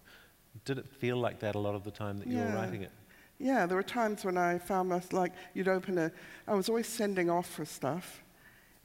Did 0.65 0.77
it 0.77 0.87
feel 0.87 1.17
like 1.17 1.39
that 1.39 1.55
a 1.55 1.59
lot 1.59 1.75
of 1.75 1.83
the 1.83 1.91
time 1.91 2.17
that 2.19 2.27
you 2.27 2.37
yeah. 2.37 2.53
were 2.53 2.59
writing 2.59 2.81
it? 2.81 2.91
Yeah, 3.39 3.65
there 3.65 3.77
were 3.77 3.83
times 3.83 4.25
when 4.25 4.37
I 4.37 4.57
found 4.57 4.89
myself 4.89 5.13
like 5.13 5.33
you'd 5.53 5.67
open 5.67 5.97
a, 5.97 6.11
I 6.47 6.55
was 6.55 6.69
always 6.69 6.87
sending 6.87 7.29
off 7.29 7.47
for 7.47 7.65
stuff, 7.65 8.23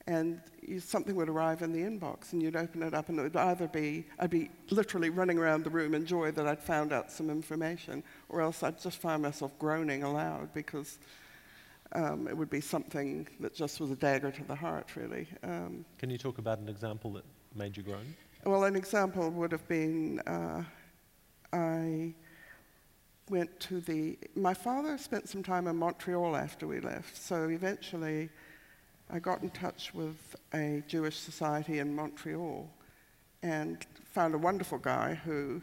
and 0.07 0.41
you, 0.61 0.81
something 0.81 1.15
would 1.17 1.29
arrive 1.29 1.63
in 1.63 1.73
the 1.73 1.81
inbox, 1.81 2.33
and 2.33 2.43
you'd 2.43 2.57
open 2.57 2.83
it 2.83 2.95
up, 2.95 3.09
and 3.09 3.19
it 3.19 3.23
would 3.23 3.37
either 3.37 3.69
be 3.69 4.05
I'd 4.19 4.31
be 4.31 4.51
literally 4.71 5.11
running 5.11 5.39
around 5.39 5.65
the 5.65 5.71
room 5.71 5.95
in 5.95 6.07
joy 6.07 6.31
that 6.33 6.47
I'd 6.47 6.63
found 6.63 6.93
out 6.93 7.11
some 7.11 7.31
information, 7.31 8.03
or 8.29 8.41
else 8.41 8.63
I'd 8.63 8.81
just 8.81 8.99
find 8.99 9.23
myself 9.23 9.57
groaning 9.59 10.03
aloud 10.03 10.53
because 10.55 10.99
um, 11.93 12.27
it 12.27 12.37
would 12.37 12.51
be 12.51 12.61
something 12.61 13.29
that 13.41 13.55
just 13.55 13.81
was 13.81 13.91
a 13.91 13.97
dagger 13.97 14.31
to 14.31 14.45
the 14.45 14.55
heart, 14.55 14.97
really. 14.97 15.27
Um, 15.43 15.85
Can 15.99 16.11
you 16.11 16.19
talk 16.19 16.39
about 16.39 16.59
an 16.59 16.69
example 16.69 17.13
that 17.13 17.25
made 17.55 17.77
you 17.77 17.83
groan? 17.83 18.15
Well, 18.45 18.65
an 18.65 18.75
example 18.75 19.31
would 19.31 19.53
have 19.53 19.67
been 19.69 20.21
uh, 20.21 20.65
I 21.53 22.15
went 23.29 23.61
to 23.61 23.81
the. 23.81 24.19
My 24.35 24.55
father 24.55 24.99
spent 24.99 25.29
some 25.29 25.43
time 25.43 25.69
in 25.69 25.77
Montreal 25.77 26.37
after 26.37 26.67
we 26.67 26.81
left, 26.81 27.17
so 27.17 27.49
eventually 27.49 28.31
I 29.15 29.19
got 29.19 29.43
in 29.43 29.51
touch 29.51 29.93
with 29.93 30.17
a 30.55 30.83
Jewish 30.89 31.19
society 31.19 31.81
in 31.81 31.95
Montreal 31.95 32.67
and 33.43 33.85
found 34.05 34.35
a 34.35 34.39
wonderful 34.39 34.79
guy 34.79 35.21
who 35.23 35.61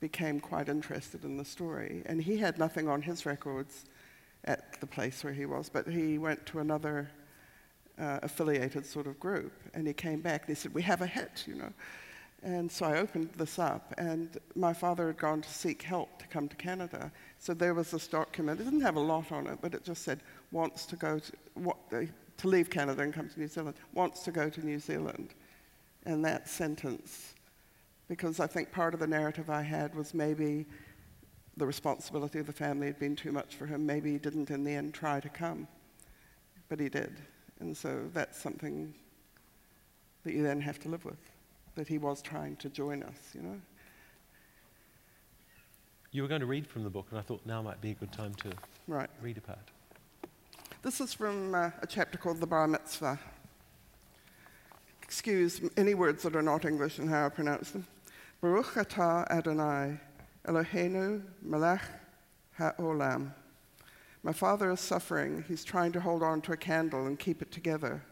became 0.00 0.40
quite 0.40 0.68
interested 0.68 1.22
in 1.22 1.36
the 1.36 1.44
story. 1.44 2.02
And 2.06 2.20
he 2.20 2.36
had 2.38 2.58
nothing 2.58 2.88
on 2.88 3.00
his 3.00 3.24
records 3.24 3.84
at 4.46 4.80
the 4.80 4.86
place 4.86 5.22
where 5.22 5.32
he 5.32 5.46
was, 5.46 5.68
but 5.68 5.86
he 5.86 6.18
went 6.18 6.44
to 6.46 6.58
another 6.58 7.08
uh, 8.00 8.18
affiliated 8.24 8.84
sort 8.84 9.06
of 9.06 9.20
group. 9.20 9.52
And 9.74 9.86
he 9.86 9.92
came 9.92 10.20
back 10.20 10.42
and 10.42 10.48
he 10.48 10.60
said, 10.60 10.74
We 10.74 10.82
have 10.82 11.02
a 11.02 11.06
hit, 11.06 11.44
you 11.46 11.54
know. 11.54 11.72
And 12.42 12.68
so 12.68 12.86
I 12.86 12.98
opened 12.98 13.30
this 13.36 13.60
up, 13.60 13.94
and 13.98 14.36
my 14.56 14.72
father 14.72 15.06
had 15.06 15.18
gone 15.18 15.42
to 15.42 15.48
seek 15.48 15.82
help 15.82 16.18
to 16.18 16.26
come 16.26 16.48
to 16.48 16.56
Canada. 16.56 17.12
So 17.38 17.54
there 17.54 17.74
was 17.74 17.92
this 17.92 18.08
document. 18.08 18.60
It 18.60 18.64
didn't 18.64 18.80
have 18.80 18.96
a 18.96 19.00
lot 19.00 19.30
on 19.30 19.46
it, 19.46 19.58
but 19.60 19.74
it 19.74 19.84
just 19.84 20.02
said, 20.02 20.18
wants 20.50 20.84
to 20.86 20.96
go 20.96 21.20
to, 21.20 21.32
what, 21.54 21.76
to 22.42 22.48
leave 22.48 22.68
Canada 22.68 23.02
and 23.02 23.14
come 23.14 23.28
to 23.28 23.40
New 23.40 23.48
Zealand, 23.48 23.76
wants 23.94 24.22
to 24.24 24.32
go 24.32 24.50
to 24.50 24.66
New 24.66 24.78
Zealand. 24.78 25.34
And 26.04 26.24
that 26.24 26.48
sentence, 26.48 27.34
because 28.08 28.40
I 28.40 28.48
think 28.48 28.72
part 28.72 28.94
of 28.94 29.00
the 29.00 29.06
narrative 29.06 29.48
I 29.48 29.62
had 29.62 29.94
was 29.94 30.12
maybe 30.12 30.66
the 31.56 31.66
responsibility 31.66 32.40
of 32.40 32.46
the 32.46 32.52
family 32.52 32.88
had 32.88 32.98
been 32.98 33.14
too 33.14 33.30
much 33.30 33.54
for 33.54 33.66
him. 33.66 33.86
Maybe 33.86 34.12
he 34.12 34.18
didn't 34.18 34.50
in 34.50 34.64
the 34.64 34.72
end 34.72 34.92
try 34.92 35.20
to 35.20 35.28
come, 35.28 35.68
but 36.68 36.80
he 36.80 36.88
did. 36.88 37.20
And 37.60 37.76
so 37.76 38.08
that's 38.12 38.36
something 38.36 38.92
that 40.24 40.34
you 40.34 40.42
then 40.42 40.60
have 40.60 40.80
to 40.80 40.88
live 40.88 41.04
with, 41.04 41.20
that 41.76 41.86
he 41.86 41.98
was 41.98 42.22
trying 42.22 42.56
to 42.56 42.68
join 42.68 43.04
us, 43.04 43.18
you 43.34 43.42
know. 43.42 43.60
You 46.10 46.22
were 46.22 46.28
going 46.28 46.40
to 46.40 46.46
read 46.46 46.66
from 46.66 46.82
the 46.82 46.90
book, 46.90 47.06
and 47.10 47.18
I 47.18 47.22
thought 47.22 47.46
now 47.46 47.62
might 47.62 47.80
be 47.80 47.92
a 47.92 47.94
good 47.94 48.12
time 48.12 48.34
to 48.34 48.50
right. 48.88 49.08
read 49.20 49.38
a 49.38 49.40
part. 49.40 49.70
This 50.82 51.00
is 51.00 51.14
from 51.14 51.54
uh, 51.54 51.70
a 51.80 51.86
chapter 51.86 52.18
called 52.18 52.40
the 52.40 52.46
Bar 52.46 52.66
Mitzvah. 52.66 53.16
Excuse 55.00 55.60
any 55.76 55.94
words 55.94 56.24
that 56.24 56.34
are 56.34 56.42
not 56.42 56.64
English 56.64 56.98
and 56.98 57.08
how 57.08 57.26
I 57.26 57.28
pronounce 57.28 57.70
them. 57.70 57.86
Baruch 58.40 58.74
atah 58.74 59.30
Adonai, 59.30 60.00
Eloheinu 60.44 61.22
melech 61.40 61.82
ha'olam. 62.58 63.32
My 64.24 64.32
father 64.32 64.72
is 64.72 64.80
suffering. 64.80 65.44
He's 65.46 65.62
trying 65.62 65.92
to 65.92 66.00
hold 66.00 66.20
on 66.20 66.40
to 66.42 66.52
a 66.52 66.56
candle 66.56 67.06
and 67.06 67.16
keep 67.16 67.42
it 67.42 67.52
together. 67.52 68.02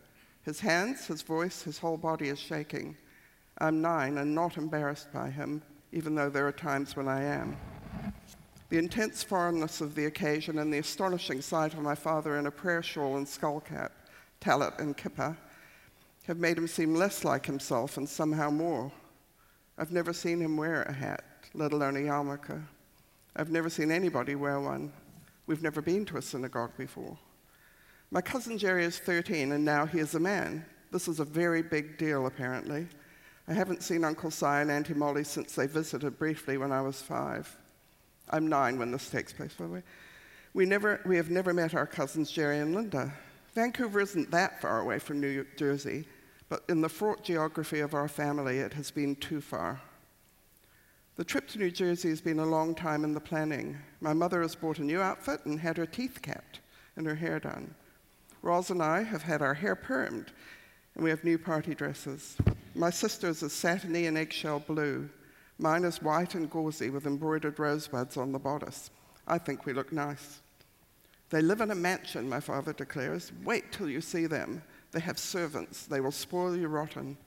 His 0.44 0.60
hands, 0.60 1.06
his 1.06 1.22
voice, 1.22 1.62
his 1.62 1.78
whole 1.78 1.96
body 1.96 2.28
is 2.28 2.38
shaking. 2.38 2.96
I'm 3.58 3.82
nine 3.82 4.16
and 4.18 4.32
not 4.32 4.56
embarrassed 4.56 5.12
by 5.12 5.30
him, 5.30 5.62
even 5.90 6.14
though 6.14 6.30
there 6.30 6.46
are 6.46 6.52
times 6.52 6.94
when 6.94 7.08
I 7.08 7.24
am. 7.24 7.56
The 8.70 8.78
intense 8.78 9.24
foreignness 9.24 9.80
of 9.80 9.96
the 9.96 10.06
occasion 10.06 10.60
and 10.60 10.72
the 10.72 10.78
astonishing 10.78 11.40
sight 11.40 11.74
of 11.74 11.80
my 11.80 11.96
father 11.96 12.36
in 12.38 12.46
a 12.46 12.52
prayer 12.52 12.84
shawl 12.84 13.16
and 13.16 13.26
skull 13.26 13.58
cap, 13.58 13.90
tallit 14.40 14.78
and 14.78 14.96
kippah, 14.96 15.36
have 16.28 16.38
made 16.38 16.56
him 16.56 16.68
seem 16.68 16.94
less 16.94 17.24
like 17.24 17.44
himself 17.44 17.96
and 17.96 18.08
somehow 18.08 18.48
more. 18.48 18.92
I've 19.76 19.90
never 19.90 20.12
seen 20.12 20.40
him 20.40 20.56
wear 20.56 20.82
a 20.82 20.92
hat, 20.92 21.24
let 21.52 21.72
alone 21.72 21.96
a 21.96 22.00
yarmulke. 22.00 22.62
I've 23.34 23.50
never 23.50 23.68
seen 23.68 23.90
anybody 23.90 24.36
wear 24.36 24.60
one. 24.60 24.92
We've 25.46 25.62
never 25.62 25.82
been 25.82 26.04
to 26.06 26.18
a 26.18 26.22
synagogue 26.22 26.76
before. 26.78 27.18
My 28.12 28.20
cousin 28.20 28.56
Jerry 28.56 28.84
is 28.84 29.00
13 29.00 29.50
and 29.50 29.64
now 29.64 29.84
he 29.84 29.98
is 29.98 30.14
a 30.14 30.20
man. 30.20 30.64
This 30.92 31.08
is 31.08 31.18
a 31.18 31.24
very 31.24 31.62
big 31.62 31.98
deal, 31.98 32.26
apparently. 32.26 32.86
I 33.48 33.52
haven't 33.52 33.82
seen 33.82 34.04
Uncle 34.04 34.30
Si 34.30 34.46
and 34.46 34.70
Auntie 34.70 34.94
Molly 34.94 35.24
since 35.24 35.56
they 35.56 35.66
visited 35.66 36.20
briefly 36.20 36.56
when 36.56 36.70
I 36.70 36.82
was 36.82 37.02
five. 37.02 37.56
I'm 38.30 38.48
nine 38.48 38.78
when 38.78 38.92
this 38.92 39.10
takes 39.10 39.32
place, 39.32 39.54
by 39.54 39.66
the 39.66 39.72
way. 39.72 39.82
We, 40.54 40.66
never, 40.66 41.00
we 41.04 41.16
have 41.16 41.30
never 41.30 41.52
met 41.52 41.74
our 41.74 41.86
cousins 41.86 42.30
Jerry 42.30 42.58
and 42.58 42.74
Linda. 42.74 43.12
Vancouver 43.54 44.00
isn't 44.00 44.30
that 44.30 44.60
far 44.60 44.80
away 44.80 44.98
from 44.98 45.20
New 45.20 45.44
Jersey, 45.56 46.06
but 46.48 46.64
in 46.68 46.80
the 46.80 46.88
fraught 46.88 47.24
geography 47.24 47.80
of 47.80 47.94
our 47.94 48.08
family, 48.08 48.58
it 48.58 48.72
has 48.74 48.90
been 48.90 49.16
too 49.16 49.40
far. 49.40 49.80
The 51.16 51.24
trip 51.24 51.48
to 51.48 51.58
New 51.58 51.70
Jersey 51.70 52.08
has 52.08 52.20
been 52.20 52.38
a 52.38 52.46
long 52.46 52.74
time 52.74 53.04
in 53.04 53.12
the 53.12 53.20
planning. 53.20 53.76
My 54.00 54.12
mother 54.12 54.40
has 54.42 54.54
bought 54.54 54.78
a 54.78 54.84
new 54.84 55.00
outfit 55.00 55.44
and 55.44 55.60
had 55.60 55.76
her 55.76 55.86
teeth 55.86 56.20
capped 56.22 56.60
and 56.96 57.06
her 57.06 57.16
hair 57.16 57.38
done. 57.40 57.74
Roz 58.42 58.70
and 58.70 58.82
I 58.82 59.02
have 59.02 59.22
had 59.22 59.42
our 59.42 59.54
hair 59.54 59.76
permed, 59.76 60.28
and 60.94 61.04
we 61.04 61.10
have 61.10 61.22
new 61.22 61.36
party 61.36 61.74
dresses. 61.74 62.36
My 62.74 62.90
sister's 62.90 63.42
is 63.42 63.52
satiny 63.52 64.06
and 64.06 64.16
eggshell 64.16 64.60
blue. 64.60 65.10
Mine 65.60 65.84
is 65.84 66.00
white 66.00 66.34
and 66.34 66.48
gauzy 66.48 66.88
with 66.88 67.06
embroidered 67.06 67.58
rosebuds 67.58 68.16
on 68.16 68.32
the 68.32 68.38
bodice. 68.38 68.90
I 69.28 69.36
think 69.36 69.66
we 69.66 69.74
look 69.74 69.92
nice. 69.92 70.40
They 71.28 71.42
live 71.42 71.60
in 71.60 71.70
a 71.70 71.74
mansion, 71.74 72.30
my 72.30 72.40
father 72.40 72.72
declares. 72.72 73.30
Wait 73.44 73.70
till 73.70 73.90
you 73.90 74.00
see 74.00 74.24
them. 74.24 74.62
They 74.92 75.00
have 75.00 75.18
servants. 75.18 75.84
They 75.84 76.00
will 76.00 76.12
spoil 76.12 76.56
you 76.56 76.68
rotten. 76.68 77.18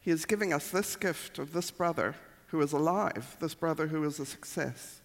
He 0.00 0.10
is 0.10 0.24
giving 0.24 0.52
us 0.52 0.70
this 0.70 0.96
gift 0.96 1.38
of 1.38 1.52
this 1.52 1.70
brother 1.70 2.16
who 2.48 2.60
is 2.60 2.72
alive, 2.72 3.36
this 3.38 3.54
brother 3.54 3.86
who 3.86 4.02
is 4.02 4.18
a 4.18 4.26
success. 4.26 5.00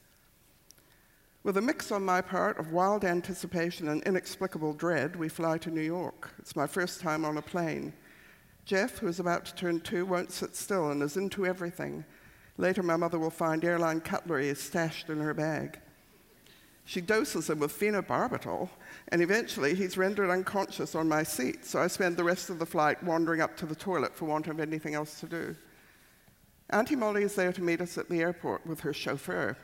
With 1.44 1.58
a 1.58 1.62
mix 1.62 1.92
on 1.92 2.04
my 2.04 2.22
part 2.22 2.58
of 2.58 2.72
wild 2.72 3.06
anticipation 3.06 3.88
and 3.88 4.02
inexplicable 4.02 4.74
dread, 4.74 5.16
we 5.16 5.30
fly 5.30 5.60
to 5.60 5.70
New 5.70 5.82
York. 5.82 6.32
It's 6.40 6.56
my 6.56 6.66
first 6.66 7.02
time 7.02 7.24
on 7.24 7.38
a 7.38 7.42
plane. 7.44 7.94
Jeff, 8.66 8.98
who 8.98 9.08
is 9.08 9.20
about 9.20 9.46
to 9.46 9.56
turn 9.56 9.80
two, 9.80 10.08
won't 10.08 10.32
sit 10.32 10.56
still 10.56 10.90
and 10.90 11.04
is 11.04 11.18
into 11.18 11.46
everything. 11.46 12.04
Later, 12.58 12.84
my 12.84 12.96
mother 12.96 13.18
will 13.18 13.30
find 13.30 13.64
airline 13.64 14.02
cutlery 14.02 14.50
is 14.50 14.60
stashed 14.60 15.10
in 15.10 15.20
her 15.20 15.34
bag. 15.34 15.80
She 16.86 17.00
doses 17.00 17.50
him 17.50 17.60
with 17.60 17.78
phenobarbital, 17.80 18.70
and 19.10 19.22
eventually 19.22 19.76
he's 19.76 19.98
rendered 19.98 20.30
unconscious 20.30 20.96
on 20.96 21.08
my 21.08 21.24
seat, 21.24 21.64
so 21.64 21.80
I 21.80 21.88
spend 21.88 22.18
the 22.18 22.24
rest 22.24 22.50
of 22.50 22.60
the 22.60 22.66
flight 22.66 23.02
wandering 23.04 23.40
up 23.40 23.56
to 23.58 23.66
the 23.66 23.76
toilet 23.76 24.16
for 24.16 24.26
want 24.26 24.48
of 24.48 24.60
anything 24.60 24.94
else 24.94 25.20
to 25.22 25.28
do. 25.28 25.56
Auntie 26.72 26.96
Molly 26.96 27.24
is 27.24 27.36
there 27.36 27.54
to 27.54 27.62
meet 27.62 27.82
us 27.82 27.98
at 27.98 28.10
the 28.10 28.20
airport 28.20 28.66
with 28.66 28.80
her 28.82 28.94
chauffeur. 28.94 29.56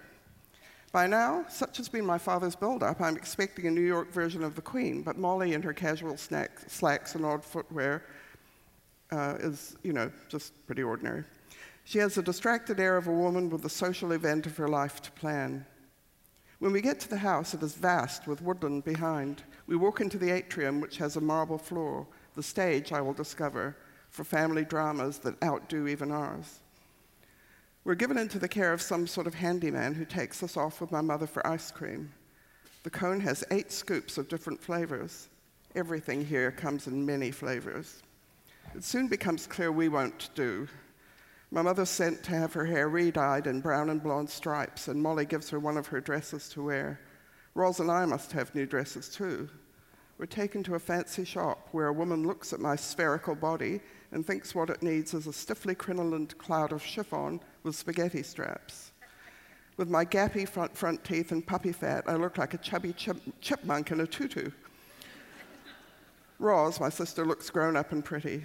By 0.91 1.07
now, 1.07 1.45
such 1.49 1.77
has 1.77 1.89
been 1.89 2.05
my 2.05 2.17
father's 2.17 2.55
build-up, 2.55 3.01
I'm 3.01 3.17
expecting 3.17 3.67
a 3.67 3.71
New 3.71 3.81
York 3.81 4.11
version 4.11 4.43
of 4.43 4.55
the 4.55 4.61
Queen, 4.61 5.01
but 5.01 5.17
Molly 5.17 5.53
in 5.53 5.61
her 5.63 5.73
casual 5.73 6.17
slacks 6.17 7.15
and 7.15 7.25
odd 7.25 7.43
footwear 7.43 8.03
uh, 9.11 9.35
is, 9.39 9.75
you 9.83 9.91
know, 9.91 10.11
just 10.29 10.53
pretty 10.65 10.83
ordinary. 10.83 11.23
She 11.87 11.99
has 11.99 12.15
the 12.15 12.21
distracted 12.21 12.81
air 12.81 12.97
of 12.97 13.07
a 13.07 13.13
woman 13.13 13.49
with 13.49 13.61
the 13.61 13.69
social 13.69 14.11
event 14.11 14.45
of 14.45 14.57
her 14.57 14.67
life 14.67 15.01
to 15.03 15.11
plan. 15.11 15.65
When 16.59 16.73
we 16.73 16.81
get 16.81 16.99
to 16.99 17.09
the 17.09 17.15
house, 17.15 17.53
it 17.53 17.63
is 17.63 17.75
vast 17.75 18.27
with 18.27 18.41
woodland 18.41 18.83
behind. 18.83 19.43
We 19.67 19.77
walk 19.77 20.01
into 20.01 20.17
the 20.17 20.31
atrium, 20.31 20.81
which 20.81 20.97
has 20.97 21.15
a 21.15 21.21
marble 21.21 21.57
floor, 21.57 22.05
the 22.35 22.43
stage, 22.43 22.91
I 22.91 22.99
will 22.99 23.13
discover, 23.13 23.77
for 24.09 24.25
family 24.25 24.65
dramas 24.65 25.19
that 25.19 25.41
outdo 25.41 25.87
even 25.87 26.11
ours. 26.11 26.59
We're 27.85 27.95
given 27.95 28.17
into 28.17 28.37
the 28.37 28.49
care 28.49 28.73
of 28.73 28.81
some 28.81 29.07
sort 29.07 29.25
of 29.25 29.35
handyman 29.35 29.95
who 29.95 30.03
takes 30.03 30.43
us 30.43 30.57
off 30.57 30.81
with 30.81 30.91
my 30.91 30.99
mother 30.99 31.25
for 31.25 31.47
ice 31.47 31.71
cream. 31.71 32.11
The 32.83 32.89
cone 32.89 33.21
has 33.21 33.45
eight 33.49 33.71
scoops 33.71 34.17
of 34.17 34.27
different 34.27 34.61
flavors. 34.61 35.29
Everything 35.73 36.25
here 36.25 36.51
comes 36.51 36.87
in 36.87 37.05
many 37.05 37.31
flavors. 37.31 38.03
It 38.75 38.83
soon 38.83 39.07
becomes 39.07 39.47
clear 39.47 39.71
we 39.71 39.87
won't 39.87 40.31
do. 40.35 40.67
My 41.49 41.61
mother's 41.61 41.89
sent 41.89 42.23
to 42.23 42.31
have 42.31 42.53
her 42.53 42.65
hair 42.65 42.89
re-dyed 42.89 43.47
in 43.47 43.61
brown 43.61 43.89
and 43.89 44.03
blonde 44.03 44.29
stripes, 44.29 44.89
and 44.89 45.01
Molly 45.01 45.25
gives 45.25 45.49
her 45.49 45.59
one 45.59 45.77
of 45.77 45.87
her 45.87 46.01
dresses 46.01 46.49
to 46.49 46.63
wear. 46.63 46.99
Roz 47.55 47.79
and 47.79 47.89
I 47.89 48.05
must 48.05 48.33
have 48.33 48.53
new 48.53 48.65
dresses 48.65 49.07
too. 49.09 49.49
We're 50.17 50.25
taken 50.25 50.61
to 50.63 50.75
a 50.75 50.79
fancy 50.79 51.23
shop 51.23 51.69
where 51.71 51.87
a 51.87 51.93
woman 51.93 52.27
looks 52.27 52.51
at 52.51 52.59
my 52.59 52.75
spherical 52.75 53.35
body 53.35 53.79
and 54.11 54.25
thinks 54.25 54.53
what 54.53 54.69
it 54.69 54.81
needs 54.81 55.13
is 55.13 55.27
a 55.27 55.33
stiffly 55.33 55.75
crinolined 55.75 56.37
cloud 56.37 56.71
of 56.71 56.83
chiffon 56.83 57.39
with 57.63 57.75
spaghetti 57.75 58.23
straps. 58.23 58.91
With 59.77 59.89
my 59.89 60.03
gappy 60.03 60.49
front, 60.49 60.75
front 60.75 61.03
teeth 61.03 61.31
and 61.31 61.45
puppy 61.45 61.71
fat, 61.71 62.03
I 62.07 62.15
look 62.15 62.37
like 62.37 62.55
a 62.55 62.57
chubby 62.57 62.93
chip, 62.93 63.17
chipmunk 63.41 63.91
in 63.91 64.01
a 64.01 64.07
tutu. 64.07 64.49
Roz, 66.39 66.79
my 66.79 66.89
sister, 66.89 67.25
looks 67.25 67.49
grown 67.49 67.77
up 67.77 67.91
and 67.91 68.03
pretty. 68.03 68.43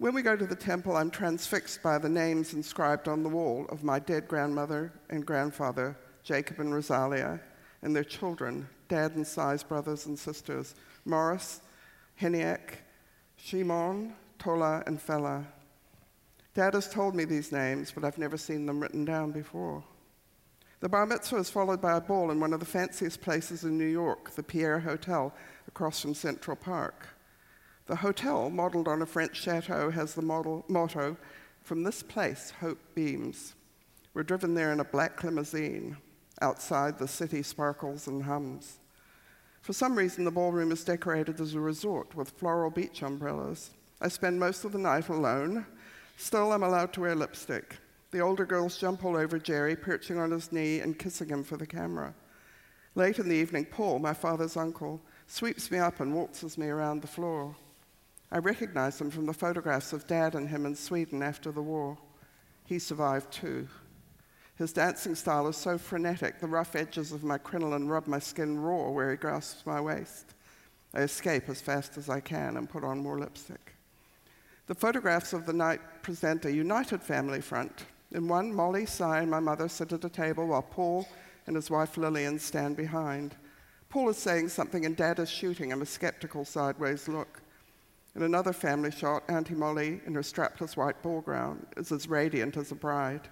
When 0.00 0.14
we 0.14 0.22
go 0.22 0.34
to 0.34 0.46
the 0.46 0.56
temple, 0.56 0.96
I'm 0.96 1.10
transfixed 1.10 1.82
by 1.82 1.98
the 1.98 2.08
names 2.08 2.54
inscribed 2.54 3.06
on 3.06 3.22
the 3.22 3.28
wall 3.28 3.66
of 3.68 3.84
my 3.84 3.98
dead 3.98 4.28
grandmother 4.28 4.94
and 5.10 5.26
grandfather, 5.26 5.94
Jacob 6.22 6.58
and 6.58 6.72
Rosalia, 6.72 7.38
and 7.82 7.94
their 7.94 8.02
children, 8.02 8.66
Dad 8.88 9.14
and 9.16 9.26
Si's 9.26 9.62
brothers 9.62 10.06
and 10.06 10.18
sisters, 10.18 10.74
Morris, 11.04 11.60
Heniak, 12.18 12.76
Shimon, 13.36 14.14
Tola, 14.38 14.82
and 14.86 14.98
Fela. 14.98 15.44
Dad 16.54 16.72
has 16.72 16.88
told 16.88 17.14
me 17.14 17.26
these 17.26 17.52
names, 17.52 17.92
but 17.92 18.02
I've 18.02 18.16
never 18.16 18.38
seen 18.38 18.64
them 18.64 18.80
written 18.80 19.04
down 19.04 19.32
before. 19.32 19.84
The 20.80 20.88
bar 20.88 21.04
mitzvah 21.04 21.36
is 21.36 21.50
followed 21.50 21.82
by 21.82 21.98
a 21.98 22.00
ball 22.00 22.30
in 22.30 22.40
one 22.40 22.54
of 22.54 22.60
the 22.60 22.64
fanciest 22.64 23.20
places 23.20 23.64
in 23.64 23.76
New 23.76 23.84
York, 23.84 24.30
the 24.30 24.42
Pierre 24.42 24.80
Hotel, 24.80 25.34
across 25.68 26.00
from 26.00 26.14
Central 26.14 26.56
Park. 26.56 27.06
The 27.90 27.96
hotel, 27.96 28.50
modeled 28.50 28.86
on 28.86 29.02
a 29.02 29.04
French 29.04 29.34
chateau, 29.34 29.90
has 29.90 30.14
the 30.14 30.22
model, 30.22 30.64
motto, 30.68 31.16
From 31.64 31.82
this 31.82 32.04
place, 32.04 32.52
hope 32.60 32.78
beams. 32.94 33.56
We're 34.14 34.22
driven 34.22 34.54
there 34.54 34.70
in 34.70 34.78
a 34.78 34.84
black 34.84 35.24
limousine. 35.24 35.96
Outside, 36.40 37.00
the 37.00 37.08
city 37.08 37.42
sparkles 37.42 38.06
and 38.06 38.22
hums. 38.22 38.78
For 39.60 39.72
some 39.72 39.98
reason, 39.98 40.24
the 40.24 40.30
ballroom 40.30 40.70
is 40.70 40.84
decorated 40.84 41.40
as 41.40 41.54
a 41.54 41.60
resort 41.60 42.14
with 42.14 42.30
floral 42.30 42.70
beach 42.70 43.02
umbrellas. 43.02 43.70
I 44.00 44.06
spend 44.06 44.38
most 44.38 44.64
of 44.64 44.70
the 44.70 44.78
night 44.78 45.08
alone. 45.08 45.66
Still, 46.16 46.52
I'm 46.52 46.62
allowed 46.62 46.92
to 46.92 47.00
wear 47.00 47.16
lipstick. 47.16 47.76
The 48.12 48.20
older 48.20 48.46
girls 48.46 48.78
jump 48.78 49.04
all 49.04 49.16
over 49.16 49.40
Jerry, 49.40 49.74
perching 49.74 50.16
on 50.16 50.30
his 50.30 50.52
knee 50.52 50.78
and 50.78 50.96
kissing 50.96 51.30
him 51.30 51.42
for 51.42 51.56
the 51.56 51.66
camera. 51.66 52.14
Late 52.94 53.18
in 53.18 53.28
the 53.28 53.34
evening, 53.34 53.64
Paul, 53.64 53.98
my 53.98 54.14
father's 54.14 54.56
uncle, 54.56 55.00
sweeps 55.26 55.72
me 55.72 55.78
up 55.78 55.98
and 55.98 56.14
waltzes 56.14 56.56
me 56.56 56.68
around 56.68 57.02
the 57.02 57.08
floor. 57.08 57.56
I 58.32 58.38
recognize 58.38 59.00
him 59.00 59.10
from 59.10 59.26
the 59.26 59.32
photographs 59.32 59.92
of 59.92 60.06
Dad 60.06 60.34
and 60.34 60.48
him 60.48 60.64
in 60.64 60.76
Sweden 60.76 61.22
after 61.22 61.50
the 61.50 61.62
war. 61.62 61.98
He 62.64 62.78
survived 62.78 63.32
too. 63.32 63.66
His 64.54 64.72
dancing 64.72 65.14
style 65.14 65.48
is 65.48 65.56
so 65.56 65.78
frenetic, 65.78 66.38
the 66.38 66.46
rough 66.46 66.76
edges 66.76 67.12
of 67.12 67.24
my 67.24 67.38
crinoline 67.38 67.88
rub 67.88 68.06
my 68.06 68.18
skin 68.18 68.58
raw 68.60 68.90
where 68.90 69.10
he 69.10 69.16
grasps 69.16 69.64
my 69.64 69.80
waist. 69.80 70.34
I 70.92 71.00
escape 71.00 71.48
as 71.48 71.60
fast 71.60 71.96
as 71.96 72.08
I 72.08 72.20
can 72.20 72.56
and 72.56 72.68
put 72.68 72.84
on 72.84 73.02
more 73.02 73.18
lipstick. 73.18 73.74
The 74.66 74.74
photographs 74.74 75.32
of 75.32 75.46
the 75.46 75.52
night 75.52 75.80
present 76.02 76.44
a 76.44 76.52
united 76.52 77.02
family 77.02 77.40
front. 77.40 77.86
In 78.12 78.28
one, 78.28 78.52
Molly, 78.52 78.86
Si, 78.86 79.02
and 79.02 79.30
my 79.30 79.40
mother 79.40 79.68
sit 79.68 79.92
at 79.92 80.04
a 80.04 80.08
table 80.08 80.46
while 80.46 80.62
Paul 80.62 81.08
and 81.46 81.56
his 81.56 81.70
wife 81.70 81.96
Lillian 81.96 82.38
stand 82.38 82.76
behind. 82.76 83.34
Paul 83.88 84.10
is 84.10 84.18
saying 84.18 84.50
something 84.50 84.84
and 84.84 84.96
Dad 84.96 85.18
is 85.18 85.30
shooting 85.30 85.70
him 85.70 85.82
a 85.82 85.86
skeptical 85.86 86.44
sideways 86.44 87.08
look. 87.08 87.40
In 88.16 88.22
another 88.22 88.52
family 88.52 88.90
shot, 88.90 89.22
Auntie 89.28 89.54
Molly, 89.54 90.00
in 90.04 90.14
her 90.14 90.22
strapless 90.22 90.76
white 90.76 91.00
ball 91.02 91.20
gown, 91.20 91.66
is 91.76 91.92
as 91.92 92.08
radiant 92.08 92.56
as 92.56 92.72
a 92.72 92.74
bride. 92.74 93.28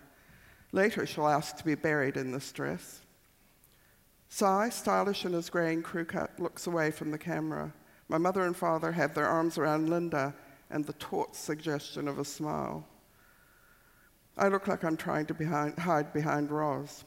Later, 0.73 1.05
she'll 1.07 1.27
ask 1.27 1.57
to 1.57 1.65
be 1.65 1.75
buried 1.75 2.17
in 2.17 2.31
this 2.31 2.53
dress. 2.53 3.01
Si, 4.29 4.71
stylish 4.71 5.25
in 5.25 5.33
his 5.33 5.51
greying 5.51 5.83
crew 5.83 6.05
cut, 6.05 6.39
looks 6.39 6.67
away 6.67 6.91
from 6.91 7.11
the 7.11 7.19
camera. 7.19 7.73
My 8.09 8.19
mother 8.19 8.45
and 8.45 8.57
father 8.57 8.93
have 8.93 9.15
their 9.15 9.27
arms 9.27 9.59
around 9.59 9.89
Linda 9.89 10.35
and 10.71 10.85
the 10.85 10.93
taut 10.95 11.35
suggestion 11.35 12.07
of 12.07 12.19
a 12.19 12.25
smile. 12.25 12.87
I 14.37 14.49
look 14.49 14.69
like 14.69 14.85
I'm 14.85 14.97
trying 14.97 15.27
to 15.27 15.35
behind, 15.35 15.79
hide 15.79 16.13
behind 16.13 16.51
Roz. 16.51 17.05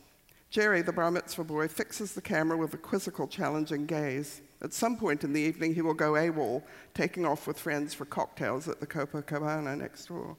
Jerry, 0.49 0.81
the 0.81 0.91
bar 0.91 1.11
mitzvah 1.11 1.45
boy, 1.45 1.69
fixes 1.69 2.13
the 2.13 2.21
camera 2.21 2.57
with 2.57 2.73
a 2.73 2.77
quizzical, 2.77 3.27
challenging 3.27 3.85
gaze. 3.85 4.41
At 4.61 4.73
some 4.73 4.95
point 4.95 5.23
in 5.23 5.33
the 5.33 5.41
evening, 5.41 5.73
he 5.73 5.81
will 5.81 5.93
go 5.93 6.13
AWOL, 6.13 6.63
taking 6.93 7.25
off 7.25 7.47
with 7.47 7.59
friends 7.59 7.93
for 7.93 8.05
cocktails 8.05 8.67
at 8.67 8.79
the 8.79 8.87
Copacabana 8.87 9.77
next 9.77 10.05
door. 10.05 10.37